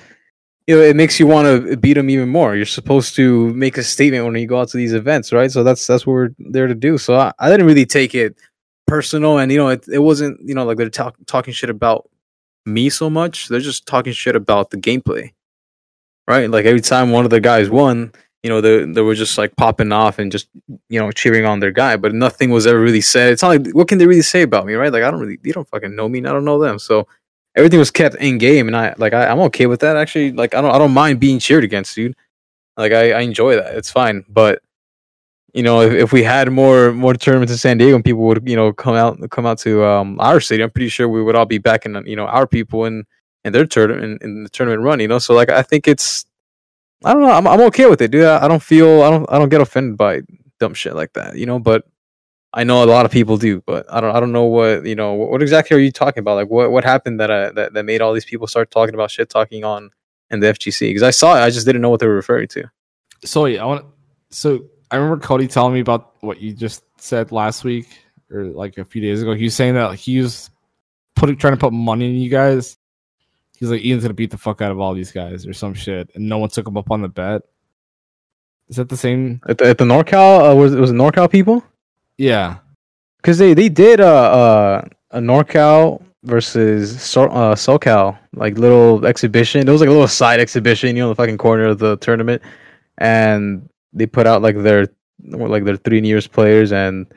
you 0.67 0.75
know 0.75 0.81
it 0.83 0.95
makes 0.95 1.19
you 1.19 1.25
want 1.25 1.47
to 1.47 1.75
beat 1.75 1.93
them 1.93 2.11
even 2.11 2.29
more. 2.29 2.55
You're 2.55 2.67
supposed 2.67 3.15
to 3.15 3.51
make 3.55 3.77
a 3.77 3.83
statement 3.83 4.25
when 4.25 4.35
you 4.35 4.45
go 4.45 4.59
out 4.59 4.69
to 4.69 4.77
these 4.77 4.93
events, 4.93 5.33
right? 5.33 5.51
So 5.51 5.63
that's 5.63 5.87
that's 5.87 6.05
what 6.05 6.13
we're 6.13 6.29
there 6.37 6.67
to 6.67 6.75
do. 6.75 6.99
So 6.99 7.15
I, 7.15 7.31
I 7.39 7.49
didn't 7.49 7.65
really 7.65 7.87
take 7.87 8.13
it 8.13 8.37
personal, 8.85 9.39
and 9.39 9.51
you 9.51 9.57
know 9.57 9.69
it 9.69 9.87
it 9.91 9.99
wasn't 9.99 10.39
you 10.47 10.53
know 10.53 10.65
like 10.65 10.77
they're 10.77 10.89
talk, 10.89 11.15
talking 11.25 11.53
shit 11.53 11.71
about 11.71 12.07
me 12.67 12.91
so 12.91 13.09
much. 13.09 13.47
They're 13.47 13.59
just 13.59 13.87
talking 13.87 14.13
shit 14.13 14.35
about 14.35 14.69
the 14.69 14.77
gameplay, 14.77 15.31
right? 16.27 16.49
Like 16.49 16.65
every 16.65 16.81
time 16.81 17.11
one 17.11 17.25
of 17.25 17.31
the 17.31 17.39
guys 17.39 17.69
won, 17.69 18.11
you 18.43 18.49
know, 18.49 18.61
they 18.61 18.85
they 18.85 19.01
were 19.01 19.15
just 19.15 19.37
like 19.37 19.55
popping 19.55 19.91
off 19.91 20.19
and 20.19 20.31
just 20.31 20.47
you 20.89 20.99
know 20.99 21.11
cheering 21.11 21.45
on 21.45 21.59
their 21.59 21.71
guy, 21.71 21.97
but 21.97 22.13
nothing 22.13 22.51
was 22.51 22.67
ever 22.67 22.79
really 22.79 23.01
said. 23.01 23.33
It's 23.33 23.41
not 23.41 23.49
like 23.49 23.73
what 23.73 23.87
can 23.87 23.97
they 23.97 24.07
really 24.07 24.21
say 24.21 24.43
about 24.43 24.65
me, 24.65 24.73
right? 24.73 24.91
Like 24.91 25.03
I 25.03 25.11
don't 25.11 25.19
really, 25.19 25.37
they 25.37 25.51
don't 25.51 25.67
fucking 25.67 25.95
know 25.95 26.07
me, 26.07 26.19
and 26.19 26.27
I 26.27 26.31
don't 26.31 26.45
know 26.45 26.59
them, 26.59 26.79
so 26.79 27.07
everything 27.55 27.79
was 27.79 27.91
kept 27.91 28.15
in 28.15 28.37
game, 28.37 28.67
and 28.67 28.77
I 28.77 28.93
like 28.97 29.13
I, 29.13 29.27
I'm 29.27 29.39
okay 29.41 29.65
with 29.65 29.79
that. 29.81 29.97
Actually, 29.97 30.31
like 30.31 30.53
I 30.53 30.61
don't 30.61 30.71
I 30.71 30.77
don't 30.77 30.93
mind 30.93 31.19
being 31.19 31.39
cheered 31.39 31.63
against, 31.63 31.95
dude. 31.95 32.15
Like 32.77 32.91
I, 32.91 33.13
I 33.13 33.21
enjoy 33.21 33.55
that. 33.55 33.75
It's 33.75 33.89
fine, 33.91 34.25
but 34.29 34.61
you 35.53 35.63
know, 35.63 35.81
if, 35.81 35.93
if 35.93 36.11
we 36.11 36.21
had 36.21 36.51
more 36.51 36.91
more 36.91 37.13
tournaments 37.13 37.51
in 37.51 37.57
San 37.57 37.77
Diego 37.77 37.95
and 37.95 38.03
people 38.03 38.21
would 38.23 38.47
you 38.47 38.55
know 38.55 38.73
come 38.73 38.95
out 38.95 39.17
come 39.31 39.45
out 39.45 39.57
to 39.59 39.83
um 39.85 40.19
our 40.19 40.39
city, 40.39 40.61
I'm 40.61 40.69
pretty 40.69 40.89
sure 40.89 41.07
we 41.07 41.23
would 41.23 41.35
all 41.35 41.45
be 41.45 41.57
backing 41.57 41.95
you 42.05 42.15
know 42.15 42.25
our 42.27 42.45
people 42.45 42.85
in 42.85 43.05
in 43.45 43.53
their 43.53 43.65
tournament 43.65 44.21
in, 44.21 44.29
in 44.29 44.43
the 44.43 44.49
tournament 44.49 44.81
run. 44.81 44.99
You 44.99 45.07
know, 45.07 45.19
so 45.19 45.33
like 45.33 45.49
I 45.49 45.61
think 45.61 45.87
it's 45.87 46.25
I 47.05 47.13
don't 47.13 47.21
know. 47.21 47.31
I'm 47.31 47.47
I'm 47.47 47.61
okay 47.61 47.85
with 47.85 48.01
it, 48.01 48.11
dude. 48.11 48.25
I, 48.25 48.43
I 48.43 48.47
don't 48.49 48.61
feel 48.61 49.03
I 49.03 49.09
don't 49.09 49.25
I 49.31 49.39
don't 49.39 49.49
get 49.49 49.61
offended 49.61 49.97
by 49.97 50.21
dumb 50.59 50.73
shit 50.73 50.95
like 50.95 51.13
that. 51.13 51.37
You 51.37 51.45
know, 51.45 51.59
but 51.59 51.85
I 52.53 52.63
know 52.63 52.83
a 52.83 52.85
lot 52.85 53.05
of 53.05 53.11
people 53.11 53.37
do. 53.37 53.61
But 53.65 53.85
I 53.91 54.01
don't 54.01 54.15
I 54.15 54.19
don't 54.19 54.31
know 54.31 54.45
what 54.45 54.85
you 54.85 54.95
know. 54.95 55.13
What, 55.13 55.29
what 55.29 55.41
exactly 55.41 55.77
are 55.77 55.79
you 55.79 55.91
talking 55.91 56.21
about? 56.21 56.35
Like 56.35 56.49
what 56.49 56.71
what 56.71 56.83
happened 56.83 57.19
that 57.19 57.29
uh, 57.29 57.51
that 57.51 57.73
that 57.73 57.85
made 57.85 58.01
all 58.01 58.13
these 58.13 58.25
people 58.25 58.47
start 58.47 58.71
talking 58.71 58.95
about 58.95 59.11
shit 59.11 59.29
talking 59.29 59.63
on 59.63 59.91
in 60.31 60.39
the 60.39 60.47
FGC? 60.47 60.89
Because 60.89 61.03
I 61.03 61.11
saw 61.11 61.35
it, 61.37 61.41
I 61.41 61.49
just 61.51 61.65
didn't 61.65 61.81
know 61.81 61.89
what 61.89 61.99
they 61.99 62.07
were 62.07 62.15
referring 62.15 62.47
to. 62.49 62.69
So 63.23 63.45
I 63.45 63.63
want. 63.63 63.85
So 64.31 64.65
I 64.89 64.95
remember 64.95 65.23
Cody 65.23 65.47
telling 65.47 65.73
me 65.73 65.81
about 65.81 66.15
what 66.21 66.41
you 66.41 66.53
just 66.53 66.83
said 66.97 67.31
last 67.31 67.63
week 67.63 67.87
or 68.31 68.45
like 68.45 68.77
a 68.77 68.85
few 68.85 69.01
days 69.01 69.21
ago. 69.21 69.33
He 69.33 69.43
was 69.43 69.55
saying 69.55 69.75
that 69.75 69.95
he 69.95 70.19
was 70.19 70.49
putting 71.15 71.37
trying 71.37 71.53
to 71.53 71.59
put 71.59 71.73
money 71.73 72.09
in 72.09 72.15
you 72.15 72.29
guys. 72.29 72.77
He's 73.57 73.69
like 73.69 73.83
Ian's 73.83 74.03
gonna 74.03 74.13
beat 74.13 74.31
the 74.31 74.37
fuck 74.37 74.61
out 74.61 74.71
of 74.71 74.79
all 74.79 74.93
these 74.93 75.11
guys 75.11 75.45
or 75.47 75.53
some 75.53 75.73
shit, 75.73 76.09
and 76.15 76.27
no 76.27 76.37
one 76.37 76.49
took 76.49 76.67
him 76.67 76.77
up 76.77 76.91
on 76.91 77.01
the 77.01 77.09
bet. 77.09 77.43
Is 78.67 78.77
that 78.77 78.89
the 78.89 78.97
same? 78.97 79.41
At 79.47 79.59
the, 79.59 79.65
at 79.65 79.77
the 79.77 79.85
NorCal, 79.85 80.51
uh, 80.51 80.55
was 80.55 80.73
it 80.73 80.79
was 80.79 80.91
it 80.91 80.95
NorCal 80.95 81.29
people? 81.29 81.63
Yeah. 82.17 82.57
Because 83.17 83.37
they 83.37 83.53
they 83.53 83.69
did 83.69 84.01
uh, 84.01 84.05
uh, 84.05 84.87
a 85.11 85.19
NorCal 85.19 86.03
versus 86.23 87.01
so, 87.01 87.23
uh, 87.25 87.55
SoCal 87.55 88.17
like 88.33 88.57
little 88.57 89.05
exhibition. 89.05 89.67
It 89.67 89.71
was 89.71 89.81
like 89.81 89.89
a 89.89 89.93
little 89.93 90.07
side 90.07 90.39
exhibition, 90.39 90.95
you 90.95 91.03
know, 91.03 91.07
in 91.07 91.11
the 91.11 91.15
fucking 91.15 91.37
corner 91.37 91.65
of 91.65 91.79
the 91.79 91.97
tournament, 91.97 92.41
and 92.97 93.69
they 93.93 94.05
put 94.05 94.27
out 94.27 94.41
like 94.41 94.57
their 94.57 94.87
like 95.23 95.63
their 95.63 95.77
three 95.77 96.01
nearest 96.01 96.31
players 96.31 96.71
and 96.71 97.07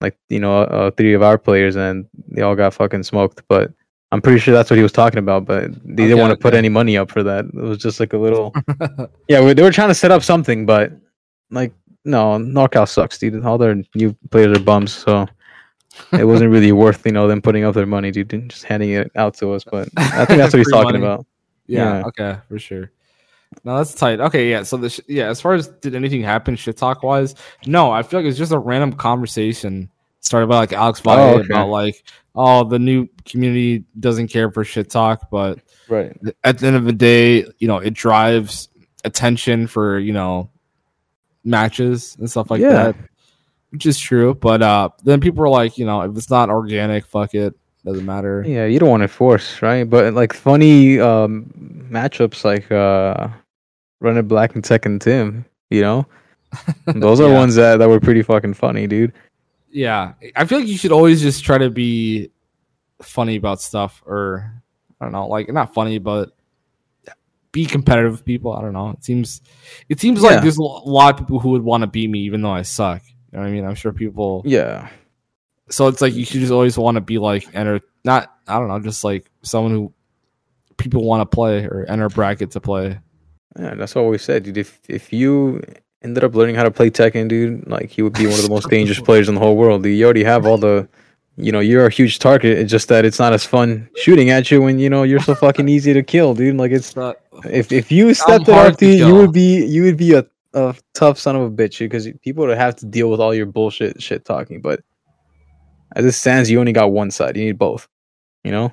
like 0.00 0.18
you 0.28 0.40
know 0.40 0.62
uh, 0.62 0.90
three 0.90 1.14
of 1.14 1.22
our 1.22 1.38
players, 1.38 1.76
and 1.76 2.06
they 2.28 2.42
all 2.42 2.56
got 2.56 2.74
fucking 2.74 3.04
smoked. 3.04 3.42
But 3.48 3.72
I'm 4.16 4.22
pretty 4.22 4.38
sure 4.38 4.54
that's 4.54 4.70
what 4.70 4.76
he 4.78 4.82
was 4.82 4.92
talking 4.92 5.18
about. 5.18 5.44
But 5.44 5.72
they 5.84 6.04
didn't 6.04 6.18
want 6.18 6.30
to 6.32 6.36
put 6.36 6.54
okay. 6.54 6.58
any 6.58 6.70
money 6.70 6.96
up 6.96 7.10
for 7.10 7.22
that. 7.22 7.44
It 7.44 7.54
was 7.54 7.78
just 7.78 8.00
like 8.00 8.12
a 8.14 8.18
little 8.18 8.54
yeah. 9.28 9.44
we- 9.44 9.52
They 9.52 9.62
were 9.62 9.70
trying 9.70 9.88
to 9.88 9.94
set 9.94 10.10
up 10.10 10.22
something, 10.22 10.64
but 10.66 10.92
like 11.50 11.72
no, 12.04 12.38
NorCal 12.38 12.88
sucks, 12.88 13.18
dude. 13.18 13.44
All 13.44 13.58
their 13.58 13.74
new 13.94 14.16
players 14.30 14.56
are 14.56 14.62
bums, 14.62 14.92
so 14.94 15.26
it 16.12 16.24
wasn't 16.32 16.50
really 16.50 16.72
worth 16.72 17.04
you 17.04 17.12
know 17.12 17.28
them 17.28 17.42
putting 17.42 17.64
up 17.64 17.74
their 17.74 17.84
money, 17.86 18.10
dude, 18.10 18.32
and 18.32 18.50
just 18.50 18.64
handing 18.64 18.90
it 18.90 19.10
out 19.16 19.34
to 19.34 19.52
us. 19.52 19.64
But 19.64 19.88
I 19.96 20.24
think 20.24 20.38
that's 20.38 20.54
what 20.54 20.58
he's 20.58 20.70
talking 20.72 20.92
money. 21.00 21.04
about. 21.04 21.26
Yeah, 21.66 21.98
Yeah. 21.98 22.04
Okay. 22.06 22.38
For 22.48 22.58
sure. 22.58 22.90
No, 23.64 23.76
that's 23.76 23.94
tight. 23.94 24.20
Okay. 24.20 24.50
Yeah. 24.50 24.62
So 24.64 24.76
the 24.76 24.90
sh- 24.90 25.00
yeah, 25.08 25.28
as 25.28 25.40
far 25.40 25.54
as 25.54 25.68
did 25.68 25.94
anything 25.94 26.22
happen 26.22 26.56
shit 26.56 26.76
talk 26.76 27.02
wise, 27.02 27.34
no. 27.66 27.90
I 27.92 28.02
feel 28.02 28.20
like 28.20 28.26
it's 28.28 28.38
just 28.38 28.52
a 28.52 28.58
random 28.58 28.92
conversation 28.92 29.88
started 30.26 30.48
by 30.48 30.56
like 30.58 30.72
Alex 30.72 31.00
Valle 31.00 31.18
Oh, 31.18 31.38
okay. 31.38 31.46
about 31.52 31.68
like, 31.68 32.04
oh, 32.34 32.64
the 32.64 32.78
new 32.78 33.08
community 33.24 33.84
doesn't 34.00 34.28
care 34.28 34.50
for 34.50 34.64
shit 34.64 34.90
talk, 34.90 35.30
but 35.30 35.58
Right. 35.88 36.16
at 36.44 36.58
the 36.58 36.66
end 36.66 36.76
of 36.76 36.84
the 36.84 36.92
day, 36.92 37.44
you 37.58 37.68
know, 37.68 37.78
it 37.78 37.94
drives 37.94 38.68
attention 39.04 39.66
for 39.68 39.98
you 39.98 40.12
know 40.12 40.50
matches 41.44 42.16
and 42.18 42.28
stuff 42.30 42.50
like 42.50 42.60
Yeah. 42.60 42.72
that, 42.72 42.96
which 43.70 43.86
is 43.86 43.98
true. 43.98 44.34
But 44.34 44.62
uh, 44.62 44.90
then 45.04 45.20
people 45.20 45.40
were 45.42 45.48
like, 45.48 45.78
you 45.78 45.86
know, 45.86 46.02
if 46.02 46.16
it's 46.16 46.30
not 46.30 46.50
organic, 46.50 47.06
fuck 47.06 47.34
it, 47.34 47.54
doesn't 47.84 48.04
matter. 48.04 48.44
Yeah, 48.46 48.66
you 48.66 48.78
don't 48.80 48.90
want 48.90 49.02
to 49.02 49.08
force, 49.08 49.62
right? 49.62 49.88
But 49.88 50.14
like 50.14 50.32
funny 50.32 50.98
um 50.98 51.52
matchups 51.90 52.44
like 52.44 52.70
uh 52.72 53.28
Running 54.00 54.26
Black 54.26 54.54
and 54.54 54.64
Tech 54.64 54.86
and 54.86 55.00
Tim, 55.00 55.44
you 55.70 55.80
know? 55.82 56.06
Those 56.86 57.20
are 57.20 57.28
Yeah. 57.30 57.38
ones 57.38 57.54
that, 57.54 57.78
that 57.78 57.88
were 57.88 58.00
pretty 58.00 58.22
fucking 58.22 58.54
funny, 58.54 58.86
dude. 58.86 59.12
Yeah, 59.76 60.14
I 60.34 60.46
feel 60.46 60.60
like 60.60 60.68
you 60.68 60.78
should 60.78 60.90
always 60.92 61.20
just 61.20 61.44
try 61.44 61.58
to 61.58 61.68
be 61.68 62.30
funny 63.02 63.36
about 63.36 63.60
stuff, 63.60 64.02
or 64.06 64.50
I 64.98 65.04
don't 65.04 65.12
know, 65.12 65.28
like 65.28 65.52
not 65.52 65.74
funny, 65.74 65.98
but 65.98 66.30
be 67.52 67.66
competitive 67.66 68.12
with 68.12 68.24
people. 68.24 68.54
I 68.54 68.62
don't 68.62 68.72
know. 68.72 68.90
It 68.90 69.04
seems, 69.04 69.42
it 69.90 70.00
seems 70.00 70.22
Yeah. 70.22 70.30
like 70.30 70.42
there's 70.42 70.56
a 70.56 70.62
lot 70.62 71.12
of 71.12 71.18
people 71.20 71.40
who 71.40 71.50
would 71.50 71.62
want 71.62 71.82
to 71.82 71.86
beat 71.86 72.08
me, 72.08 72.20
even 72.20 72.40
though 72.40 72.52
I 72.52 72.62
suck. 72.62 73.02
You 73.06 73.12
know 73.38 73.40
what 73.40 73.48
I 73.48 73.50
mean? 73.50 73.66
I'm 73.66 73.74
sure 73.74 73.92
people. 73.92 74.40
Yeah. 74.46 74.88
So 75.68 75.88
it's 75.88 76.00
like 76.00 76.14
you 76.14 76.24
should 76.24 76.40
just 76.40 76.52
always 76.52 76.78
want 76.78 76.94
to 76.94 77.02
be 77.02 77.18
like 77.18 77.46
enter, 77.54 77.80
not 78.02 78.34
I 78.46 78.58
don't 78.58 78.68
know, 78.68 78.80
just 78.80 79.04
like 79.04 79.30
someone 79.42 79.72
who 79.72 79.92
people 80.78 81.04
want 81.04 81.20
to 81.20 81.34
play 81.34 81.64
or 81.64 81.84
enter 81.88 82.08
bracket 82.08 82.52
to 82.52 82.60
play. 82.60 82.98
Yeah, 83.58 83.74
that's 83.74 83.94
what 83.94 84.06
we 84.06 84.16
said, 84.16 84.44
dude. 84.44 84.56
If 84.56 84.80
if 84.88 85.12
you 85.12 85.60
ended 86.06 86.24
up 86.24 86.34
learning 86.34 86.54
how 86.54 86.62
to 86.62 86.70
play 86.70 86.90
Tekken, 86.90 87.28
dude, 87.28 87.66
like 87.68 87.90
he 87.90 88.02
would 88.02 88.14
be 88.14 88.26
one 88.26 88.34
of 88.34 88.42
the 88.42 88.48
most 88.48 88.70
dangerous 88.70 89.00
players 89.08 89.28
in 89.28 89.34
the 89.34 89.40
whole 89.40 89.56
world. 89.56 89.82
Dude. 89.82 89.96
You 89.96 90.04
already 90.04 90.24
have 90.24 90.46
all 90.46 90.58
the 90.58 90.88
you 91.38 91.52
know, 91.52 91.60
you're 91.60 91.84
a 91.86 91.90
huge 91.90 92.18
target. 92.18 92.56
It's 92.58 92.70
just 92.70 92.88
that 92.88 93.04
it's 93.04 93.18
not 93.18 93.34
as 93.34 93.44
fun 93.44 93.90
shooting 93.96 94.30
at 94.30 94.50
you 94.50 94.62
when 94.62 94.78
you 94.78 94.88
know 94.88 95.02
you're 95.02 95.20
so 95.20 95.34
fucking 95.34 95.68
easy 95.68 95.92
to 95.92 96.02
kill, 96.02 96.34
dude. 96.34 96.56
Like 96.56 96.72
it's 96.72 96.96
not. 96.96 97.16
if 97.44 97.72
if 97.72 97.92
you 97.92 98.14
stepped 98.14 98.48
it 98.48 98.54
up, 98.54 98.78
dude, 98.78 98.98
you 98.98 99.14
would 99.14 99.32
be 99.32 99.64
you 99.66 99.82
would 99.82 99.98
be 99.98 100.14
a, 100.14 100.24
a 100.54 100.74
tough 100.94 101.18
son 101.18 101.36
of 101.36 101.42
a 101.42 101.50
bitch 101.50 101.78
because 101.78 102.08
people 102.22 102.46
would 102.46 102.56
have 102.56 102.76
to 102.76 102.86
deal 102.86 103.10
with 103.10 103.20
all 103.20 103.34
your 103.34 103.46
bullshit 103.46 104.02
shit 104.02 104.24
talking. 104.24 104.62
But 104.62 104.80
as 105.94 106.06
it 106.06 106.12
stands, 106.12 106.50
you 106.50 106.58
only 106.58 106.72
got 106.72 106.90
one 106.90 107.10
side. 107.10 107.36
You 107.36 107.44
need 107.44 107.58
both. 107.58 107.86
You 108.42 108.52
know? 108.52 108.72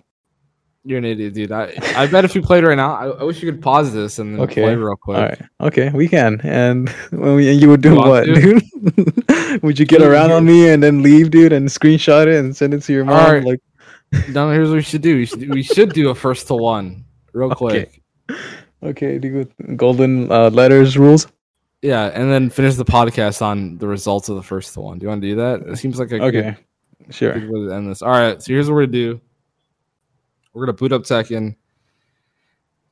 You're 0.86 0.98
an 0.98 1.06
idiot, 1.06 1.34
dude. 1.34 1.52
I, 1.52 1.74
I 1.96 2.08
bet 2.08 2.26
if 2.26 2.36
we 2.36 2.42
played 2.42 2.64
right 2.64 2.76
now, 2.76 2.94
I, 2.94 3.08
I 3.08 3.24
wish 3.24 3.42
you 3.42 3.52
could 3.52 3.62
pause 3.62 3.94
this 3.94 4.20
and 4.20 4.40
Okay. 4.40 4.62
play 4.62 4.76
real 4.76 4.96
quick. 4.96 5.18
All 5.18 5.24
right. 5.24 5.42
Okay, 5.62 5.90
we 5.92 6.08
can. 6.08 6.42
And 6.42 6.90
when 7.12 7.36
we, 7.36 7.50
and 7.52 7.62
you 7.62 7.70
would 7.70 7.82
do 7.82 7.92
You 7.94 7.96
what, 7.98 8.26
to? 8.26 8.34
dude? 8.36 8.64
would 9.64 9.80
you 9.80 9.86
get 9.86 10.00
Dude, 10.00 10.08
around 10.08 10.32
on 10.32 10.46
me 10.46 10.70
and 10.70 10.82
then 10.84 11.02
leave, 11.02 11.32
dude, 11.32 11.54
and 11.54 11.68
screenshot 11.70 12.28
it 12.28 12.36
and 12.40 12.56
send 12.56 12.74
it 12.74 12.82
to 12.84 12.94
your 12.94 13.06
mom? 13.06 13.16
Alright. 13.26 13.44
Like, 13.44 13.60
No, 14.30 14.50
here's 14.52 14.70
what 14.70 14.76
we 14.76 14.82
should 14.82 15.02
do. 15.02 15.16
We 15.18 15.26
should, 15.26 15.50
we 15.50 15.64
should 15.64 15.94
do 15.94 16.10
a 16.10 16.16
first 16.16 16.48
to 16.48 16.56
one 16.56 17.06
real 17.34 17.52
Okay. 17.54 17.88
quick. 18.28 18.38
okay, 18.84 19.18
dude, 19.20 19.34
with 19.36 19.78
golden 19.78 20.32
uh, 20.32 20.50
letters 20.50 20.98
rules. 20.98 21.28
Yeah, 21.82 22.06
and 22.14 22.32
then 22.32 22.50
finish 22.50 22.76
the 22.76 22.86
podcast 22.86 23.42
on 23.42 23.78
the 23.78 23.88
results 23.88 24.30
of 24.30 24.36
the 24.38 24.44
first 24.44 24.74
to 24.76 24.82
one. 24.82 25.00
Do 25.00 25.04
you 25.06 25.10
want 25.10 25.22
to 25.22 25.28
do 25.30 25.36
that? 25.36 25.62
It 25.68 25.78
seems 25.78 26.00
like 26.00 26.12
a 26.12 26.16
Okay, 26.24 26.56
good, 27.08 27.14
sure. 27.14 27.34
good 27.34 27.50
way 27.50 27.68
to 27.68 27.74
end 27.74 27.90
this. 27.90 28.02
All 28.02 28.10
right, 28.12 28.42
so 28.42 28.54
here's 28.54 28.68
what 28.70 28.76
we're 28.76 28.86
gonna 28.86 28.92
do. 28.94 29.22
We're 30.54 30.66
gonna 30.66 30.74
boot 30.74 30.92
up 30.92 31.04
Tekken. 31.04 31.56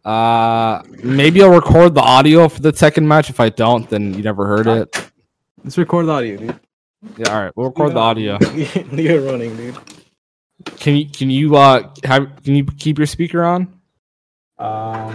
Uh, 0.03 0.81
maybe 1.03 1.43
I'll 1.43 1.51
record 1.51 1.93
the 1.93 2.01
audio 2.01 2.49
for 2.49 2.59
the 2.59 2.71
Tekken 2.71 3.03
match. 3.03 3.29
If 3.29 3.39
I 3.39 3.49
don't, 3.49 3.87
then 3.89 4.13
you 4.15 4.23
never 4.23 4.47
heard 4.47 4.67
it. 4.67 5.11
Let's 5.63 5.77
record 5.77 6.07
the 6.07 6.11
audio, 6.11 6.37
dude. 6.37 6.59
Yeah, 7.17 7.33
all 7.33 7.43
right, 7.43 7.51
we'll 7.55 7.67
record 7.67 7.93
the 7.93 7.99
audio. 7.99 8.37
Leave 8.53 9.09
it 9.11 9.29
running, 9.29 9.55
dude. 9.55 9.77
Can 10.77 10.95
you 10.95 11.05
can 11.05 11.29
you 11.29 11.55
uh 11.55 11.91
have 12.03 12.43
can 12.43 12.55
you 12.55 12.65
keep 12.65 12.97
your 12.97 13.07
speaker 13.07 13.43
on? 13.43 13.79
Um, 14.57 15.13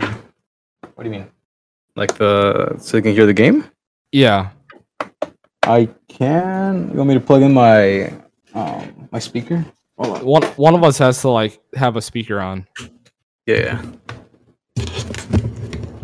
what 0.94 1.04
do 1.04 1.04
you 1.04 1.10
mean? 1.10 1.26
Like 1.94 2.16
the 2.16 2.76
so 2.78 2.96
you 2.96 3.02
can 3.02 3.12
hear 3.12 3.26
the 3.26 3.34
game? 3.34 3.64
Yeah. 4.12 4.50
I 5.62 5.88
can. 6.08 6.90
You 6.90 6.96
want 6.96 7.08
me 7.08 7.14
to 7.14 7.20
plug 7.20 7.42
in 7.42 7.52
my 7.52 8.12
um 8.54 9.08
my 9.10 9.18
speaker? 9.18 9.64
Hold 9.98 10.18
on. 10.18 10.24
One 10.24 10.42
one 10.56 10.74
of 10.74 10.84
us 10.84 10.98
has 10.98 11.20
to 11.22 11.28
like 11.30 11.60
have 11.74 11.96
a 11.96 12.02
speaker 12.02 12.40
on. 12.40 12.66
Yeah. 13.46 13.82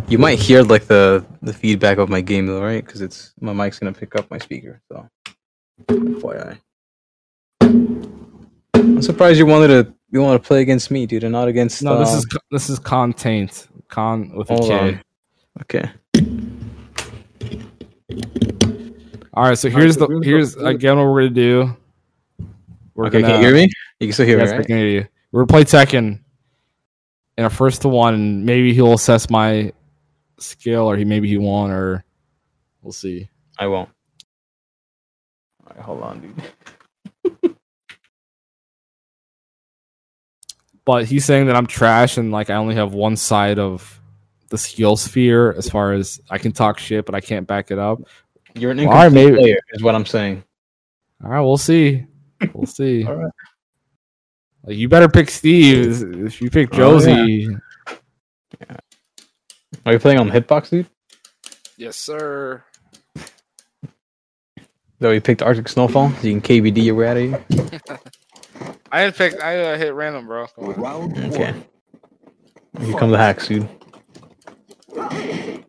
You 0.08 0.18
might 0.18 0.38
hear 0.38 0.62
like 0.62 0.86
the 0.86 1.24
the 1.42 1.52
feedback 1.52 1.98
of 1.98 2.08
my 2.08 2.20
game 2.20 2.46
though, 2.46 2.62
right? 2.62 2.84
Because 2.84 3.00
it's 3.00 3.32
my 3.40 3.52
mic's 3.52 3.78
gonna 3.78 3.92
pick 3.92 4.14
up 4.16 4.30
my 4.30 4.38
speaker. 4.38 4.80
So, 4.90 5.08
FYI. 5.88 6.58
I'm 8.74 9.02
surprised 9.02 9.38
you 9.38 9.46
wanted 9.46 9.68
to 9.68 9.94
you 10.10 10.20
want 10.20 10.42
to 10.42 10.46
play 10.46 10.60
against 10.60 10.90
me, 10.90 11.06
dude, 11.06 11.24
and 11.24 11.32
not 11.32 11.48
against. 11.48 11.82
No, 11.82 11.98
this 11.98 12.10
um, 12.10 12.18
is 12.18 12.26
this 12.50 12.70
is 12.70 12.78
containt. 12.78 13.68
Con 13.88 14.34
with 14.34 14.50
a 14.50 14.56
K. 14.58 14.78
On. 14.78 15.02
okay. 15.62 15.90
All 19.34 19.44
right, 19.44 19.58
so 19.58 19.70
here's 19.70 19.96
the 19.96 20.20
here's 20.22 20.56
again 20.56 20.98
what 20.98 21.06
we're 21.06 21.22
gonna 21.22 21.34
do. 21.34 21.76
We're 22.94 23.06
Okay, 23.06 23.20
gonna, 23.22 23.34
can 23.34 23.40
you 23.42 23.46
hear 23.48 23.54
me? 23.56 23.70
You 24.00 24.06
can 24.08 24.12
still 24.12 24.26
hear 24.26 24.38
Yes, 24.38 24.48
me, 24.50 24.54
I 24.54 24.58
right? 24.58 24.66
can 24.66 24.76
hear 24.76 24.86
you. 24.88 25.06
We're 25.30 25.44
gonna 25.44 25.64
play 25.64 25.64
Tekken 25.64 26.20
in 27.38 27.44
a 27.44 27.50
first 27.50 27.82
to 27.82 27.88
one, 27.88 28.14
and 28.14 28.44
maybe 28.44 28.74
he'll 28.74 28.92
assess 28.92 29.30
my 29.30 29.72
skill, 30.38 30.82
or 30.90 30.96
he 30.96 31.04
maybe 31.04 31.28
he 31.28 31.38
won't, 31.38 31.72
or 31.72 32.04
we'll 32.82 32.92
see. 32.92 33.28
I 33.58 33.66
won't. 33.68 33.88
All 35.66 35.72
right, 35.74 35.84
hold 35.84 36.02
on, 36.02 36.20
dude. 36.20 37.54
But 40.84 41.04
he's 41.04 41.24
saying 41.24 41.46
that 41.46 41.54
I'm 41.56 41.66
trash, 41.68 42.16
and 42.16 42.32
like 42.32 42.50
I 42.50 42.54
only 42.54 42.74
have 42.74 42.92
one 42.92 43.16
side 43.16 43.58
of 43.58 44.00
the 44.48 44.58
skill 44.58 44.96
sphere 44.96 45.52
as 45.52 45.68
far 45.68 45.92
as 45.92 46.20
I 46.28 46.38
can 46.38 46.50
talk 46.52 46.78
shit, 46.78 47.06
but 47.06 47.14
I 47.14 47.20
can't 47.20 47.46
back 47.46 47.70
it 47.70 47.78
up. 47.78 48.00
You're 48.54 48.72
an 48.72 48.80
All 48.80 48.86
right, 48.86 49.06
incomplete 49.06 49.24
maybe- 49.30 49.36
player, 49.42 49.58
is 49.72 49.82
what 49.82 49.94
I'm 49.94 50.04
saying. 50.04 50.42
All 51.22 51.30
right, 51.30 51.40
we'll 51.40 51.56
see. 51.56 52.04
We'll 52.54 52.66
see. 52.66 53.04
All 53.04 53.14
right. 53.16 53.32
Like, 54.64 54.76
you 54.76 54.88
better 54.88 55.08
pick 55.08 55.28
Steve. 55.30 56.02
If 56.26 56.40
you 56.40 56.50
pick 56.50 56.68
Oh, 56.74 56.76
Josie, 56.76 57.48
Are 59.84 59.92
you 59.92 59.98
playing 59.98 60.20
on 60.20 60.30
Hitbox, 60.30 60.70
dude? 60.70 60.86
yes, 61.76 61.96
sir. 61.96 62.62
So 65.00 65.10
you 65.10 65.20
picked 65.20 65.42
Arctic 65.42 65.68
Snowfall, 65.68 66.10
so 66.20 66.28
you 66.28 66.40
can 66.40 66.62
KBD 66.62 66.84
your 66.84 66.94
way 66.94 67.08
out 67.08 67.16
of 67.16 67.22
here. 67.24 67.80
I 68.92 69.04
didn't 69.04 69.16
pick. 69.16 69.42
I 69.42 69.58
uh, 69.58 69.76
hit 69.78 69.94
random, 69.94 70.26
bro. 70.28 70.46
Come 70.48 70.64
on. 70.66 70.74
Round 70.80 71.18
Okay. 71.34 71.52
one. 71.52 72.86
Here 72.86 72.96
come 72.98 73.10
the 73.10 73.18
hacks, 73.18 73.48
dude. 73.48 73.68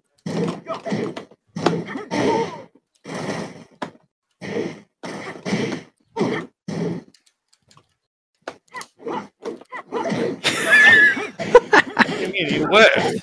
You 12.24 12.32
mean 12.32 12.68
whiffed? 12.70 13.22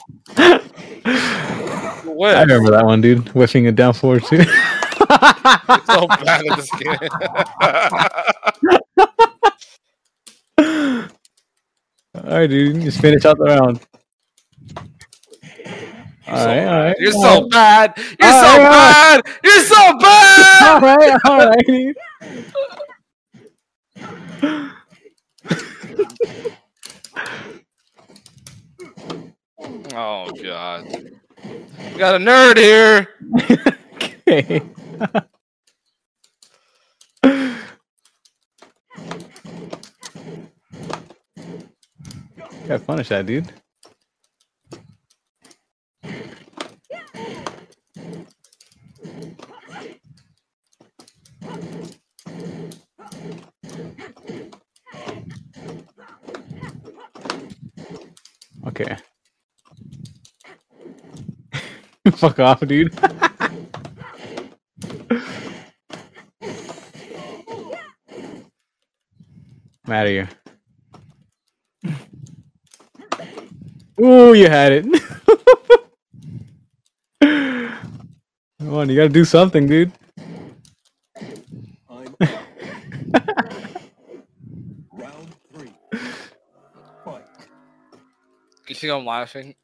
You 2.05 2.23
I 2.23 2.43
remember 2.43 2.71
that 2.73 2.85
one, 2.85 3.01
dude. 3.01 3.29
Whiffing 3.31 3.65
it 3.65 3.77
down 3.77 3.95
forward 3.95 4.25
too. 4.25 4.43
so 4.45 6.07
bad 6.07 6.43
at 6.47 6.57
this 6.57 6.71
game. 6.79 6.99
all 12.15 12.23
right, 12.23 12.47
dude. 12.47 12.83
Just 12.83 13.01
finish 13.01 13.25
out 13.25 13.39
the 13.39 13.45
round. 13.45 13.81
All 16.29 16.47
right, 16.47 16.65
all 16.67 16.79
right. 16.85 16.97
You're 16.99 17.15
all 17.17 17.23
so 17.43 17.49
bad. 17.49 17.93
You're 17.97 18.31
All 18.31 18.41
so 18.43 18.47
right, 18.63 18.71
bad. 18.71 19.23
You're 19.43 19.65
so 19.65 19.99
bad. 19.99 20.83
right, 20.83 21.21
all 21.25 21.49
right, 21.49 21.67
dude. 21.67 21.97
Oh 30.33 30.43
god. 30.45 30.87
We 31.93 31.99
got 31.99 32.14
a 32.14 32.18
nerd 32.18 32.57
here. 32.57 33.09
Okay. 34.33 34.62
Gotta 42.68 42.85
punish 42.85 43.09
that, 43.09 43.26
dude. 43.26 43.53
Okay. 58.68 58.97
Fuck 62.21 62.39
off, 62.39 62.61
dude. 62.61 62.93
I'm 69.87 69.93
out 69.95 70.05
of 70.07 70.11
here. 70.11 70.29
Ooh, 74.03 74.35
you 74.35 74.49
had 74.51 74.73
it. 74.73 74.85
Come 77.23 78.75
on, 78.75 78.91
you 78.91 78.97
gotta 78.97 79.09
do 79.09 79.25
something, 79.25 79.66
dude. 79.66 79.91
Round 84.93 85.35
three. 85.55 85.73
Fight. 87.03 87.25
You 88.68 88.75
think 88.75 88.93
I'm 88.93 89.07
laughing? 89.07 89.55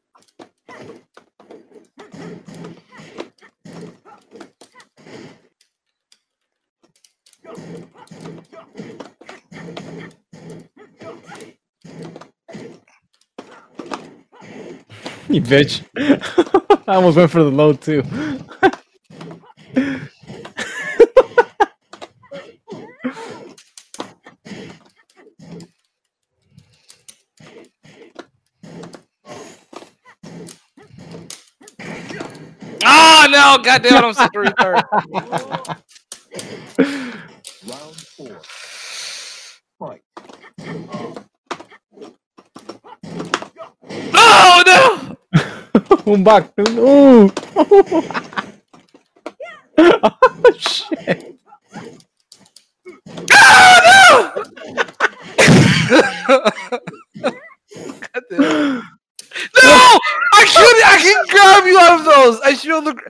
You 15.36 15.42
bitch. 15.42 15.84
I 16.88 16.96
almost 16.96 17.18
went 17.18 17.30
for 17.32 17.44
the 17.44 17.50
load 17.52 17.82
too. 17.82 18.04
Ah 32.84 33.28
no! 33.30 33.62
God 33.64 33.82
damn 33.82 34.04
it! 34.04 34.06
I'm 34.06 34.14
such 34.14 34.30
a 34.34 34.38
retard. 34.38 34.82
Round 37.66 37.96
four. 38.16 38.40
Fight. 39.78 40.02
Oh 44.14 44.62
no! 44.66 45.16
I'm 46.06 46.22
back. 46.22 46.52
Ooh. 46.60 47.32
oh 49.78 50.52
shit. 50.56 51.36
Damn 53.26 54.30
it. 58.30 58.84
No! 59.62 59.98
I 60.32 60.44
should 60.46 60.76
I 60.84 60.98
can 61.02 61.24
grab 61.28 61.66
you 61.66 61.78
out 61.78 61.98
of 61.98 62.04
those. 62.06 62.40
I 62.40 62.54
should 62.54 62.84
look. 62.84 63.02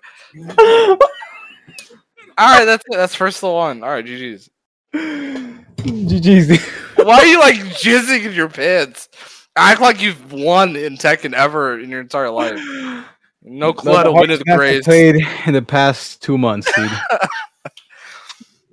All 2.38 2.59
right, 2.59 2.64
that's 2.64 2.84
it. 2.88 2.97
That's 2.97 3.14
first 3.14 3.40
to 3.40 3.47
one. 3.47 3.82
All 3.82 3.90
right, 3.90 4.05
GG's. 4.05 4.51
GG's. 4.92 6.66
Why 6.97 7.18
are 7.18 7.26
you 7.26 7.38
like 7.40 7.57
jizzing 7.57 8.24
in 8.24 8.32
your 8.32 8.49
pants? 8.49 9.09
Act 9.57 9.80
like 9.80 10.00
you've 10.02 10.32
won 10.32 10.76
in 10.76 10.96
Tekken 10.96 11.32
ever 11.32 11.78
in 11.80 11.90
your 11.90 12.00
entire 12.00 12.30
life. 12.30 12.61
No 13.48 13.72
clue 13.72 13.94
how 13.94 14.02
to 14.02 14.11
win 14.11 14.28
match 14.28 14.42
grace. 14.57 14.84
Played 14.84 15.24
in 15.46 15.52
the 15.52 15.62
past 15.62 16.20
two 16.20 16.36
months, 16.36 16.68
dude. 16.74 16.90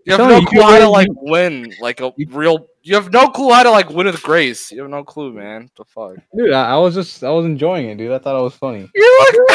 You 0.06 0.18
have 0.18 0.28
no 0.28 0.40
you, 0.40 0.48
clue 0.48 0.62
how 0.62 0.80
to 0.80 0.90
like 0.90 1.08
win 1.12 1.72
like 1.80 2.02
a 2.02 2.12
real. 2.30 2.68
You 2.82 2.96
have 2.96 3.14
no 3.14 3.30
clue 3.30 3.54
how 3.54 3.64
to 3.64 3.72
like 3.72 3.90
win 3.90 4.06
with 4.06 4.22
grace. 4.22 4.70
You 4.70 4.82
have 4.82 4.90
no 4.90 5.04
clue, 5.04 5.32
man. 5.32 5.70
The 5.78 5.86
fuck. 5.86 6.16
dude, 6.36 6.52
I, 6.52 6.72
I 6.72 6.78
was 6.78 6.94
just 6.94 7.24
I 7.24 7.30
was 7.30 7.46
enjoying 7.46 7.88
it, 7.88 7.98
dude. 7.98 8.12
I 8.12 8.18
thought 8.18 8.38
it 8.38 8.44
was 8.44 8.56
funny. 8.56 8.90
You're 8.94 9.20
like 9.20 9.34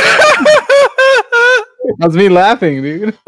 That 1.99 2.07
was 2.07 2.17
me 2.17 2.31
laughing, 2.31 2.81
dude. 2.81 3.19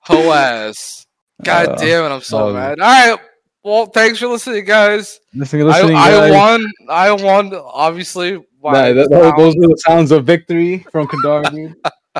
ho 0.00 0.32
ass. 0.32 1.06
God 1.42 1.68
Uh, 1.68 1.76
damn 1.76 2.10
it! 2.10 2.14
I'm 2.14 2.22
so 2.22 2.52
mad. 2.52 2.80
All 2.80 2.86
right. 2.86 3.20
Well, 3.64 3.86
thanks 3.86 4.18
for 4.18 4.26
listening, 4.26 4.64
guys. 4.66 5.20
Listening, 5.34 5.62
I, 5.62 5.80
listening, 5.80 5.96
I 5.96 6.10
guys. 6.10 6.32
won. 6.32 6.72
I 6.90 7.12
won. 7.12 7.54
Obviously. 7.54 8.32
Nah, 8.32 8.42
by 8.72 8.92
th- 8.92 9.08
th- 9.08 9.34
those 9.36 9.54
are 9.56 9.68
the 9.68 9.82
sounds 9.86 10.10
of 10.12 10.24
victory 10.26 10.78
from 10.92 11.06
Kadar, 11.06 11.50
dude. 11.50 11.74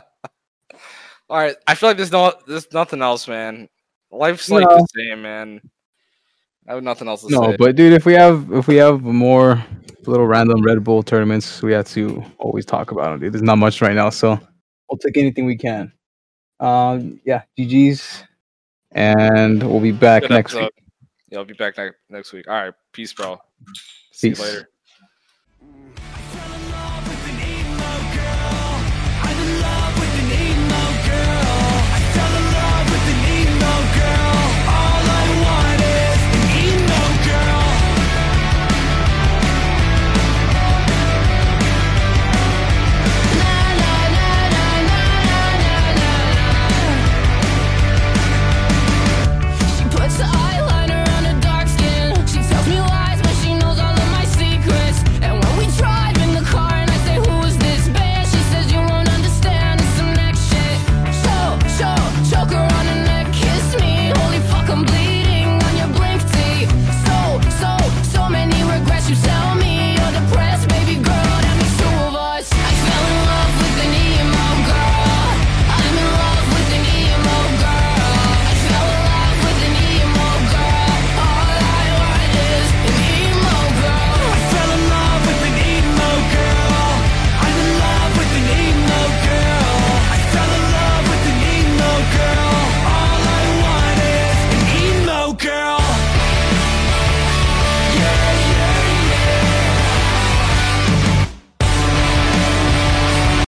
All 1.28 1.38
right. 1.38 1.54
I 1.66 1.74
feel 1.74 1.90
like 1.90 1.96
there's 1.98 2.12
no. 2.12 2.32
There's 2.46 2.72
nothing 2.72 3.02
else, 3.02 3.28
man. 3.28 3.68
Life's 4.10 4.48
like 4.50 4.66
No. 4.68 4.76
the 4.78 4.86
same, 4.96 5.22
man. 5.22 5.60
I 6.66 6.74
have 6.74 6.82
nothing 6.82 7.08
else 7.08 7.22
to 7.22 7.30
No, 7.30 7.42
say. 7.42 7.50
No, 7.50 7.56
but 7.58 7.76
dude, 7.76 7.92
if 7.92 8.06
we 8.06 8.14
have 8.14 8.50
if 8.52 8.66
we 8.66 8.76
have 8.76 9.02
more 9.02 9.62
little 10.06 10.26
random 10.26 10.62
Red 10.62 10.82
Bull 10.82 11.02
tournaments, 11.02 11.60
we 11.62 11.72
have 11.72 11.86
to 11.88 12.24
always 12.38 12.64
talk 12.64 12.90
about 12.90 13.10
them. 13.10 13.20
Dude. 13.20 13.32
There's 13.34 13.42
not 13.42 13.58
much 13.58 13.82
right 13.82 13.94
now, 13.94 14.08
so 14.08 14.40
we'll 14.90 14.98
take 14.98 15.18
anything 15.18 15.44
we 15.44 15.56
can. 15.58 15.92
Um, 16.60 17.20
yeah, 17.26 17.42
GG's, 17.58 18.24
and 18.92 19.62
we'll 19.62 19.80
be 19.80 19.92
back 19.92 20.22
Good 20.22 20.30
next 20.30 20.54
episode. 20.54 20.70
week. 20.74 20.83
Yeah, 21.34 21.40
I'll 21.40 21.44
be 21.44 21.54
back 21.54 21.76
ne- 21.78 21.90
next 22.08 22.32
week. 22.32 22.46
All 22.46 22.54
right. 22.54 22.74
Peace, 22.92 23.12
bro. 23.12 23.40
See 24.12 24.28
Peace. 24.30 24.38
you 24.38 24.44
later. 24.44 24.70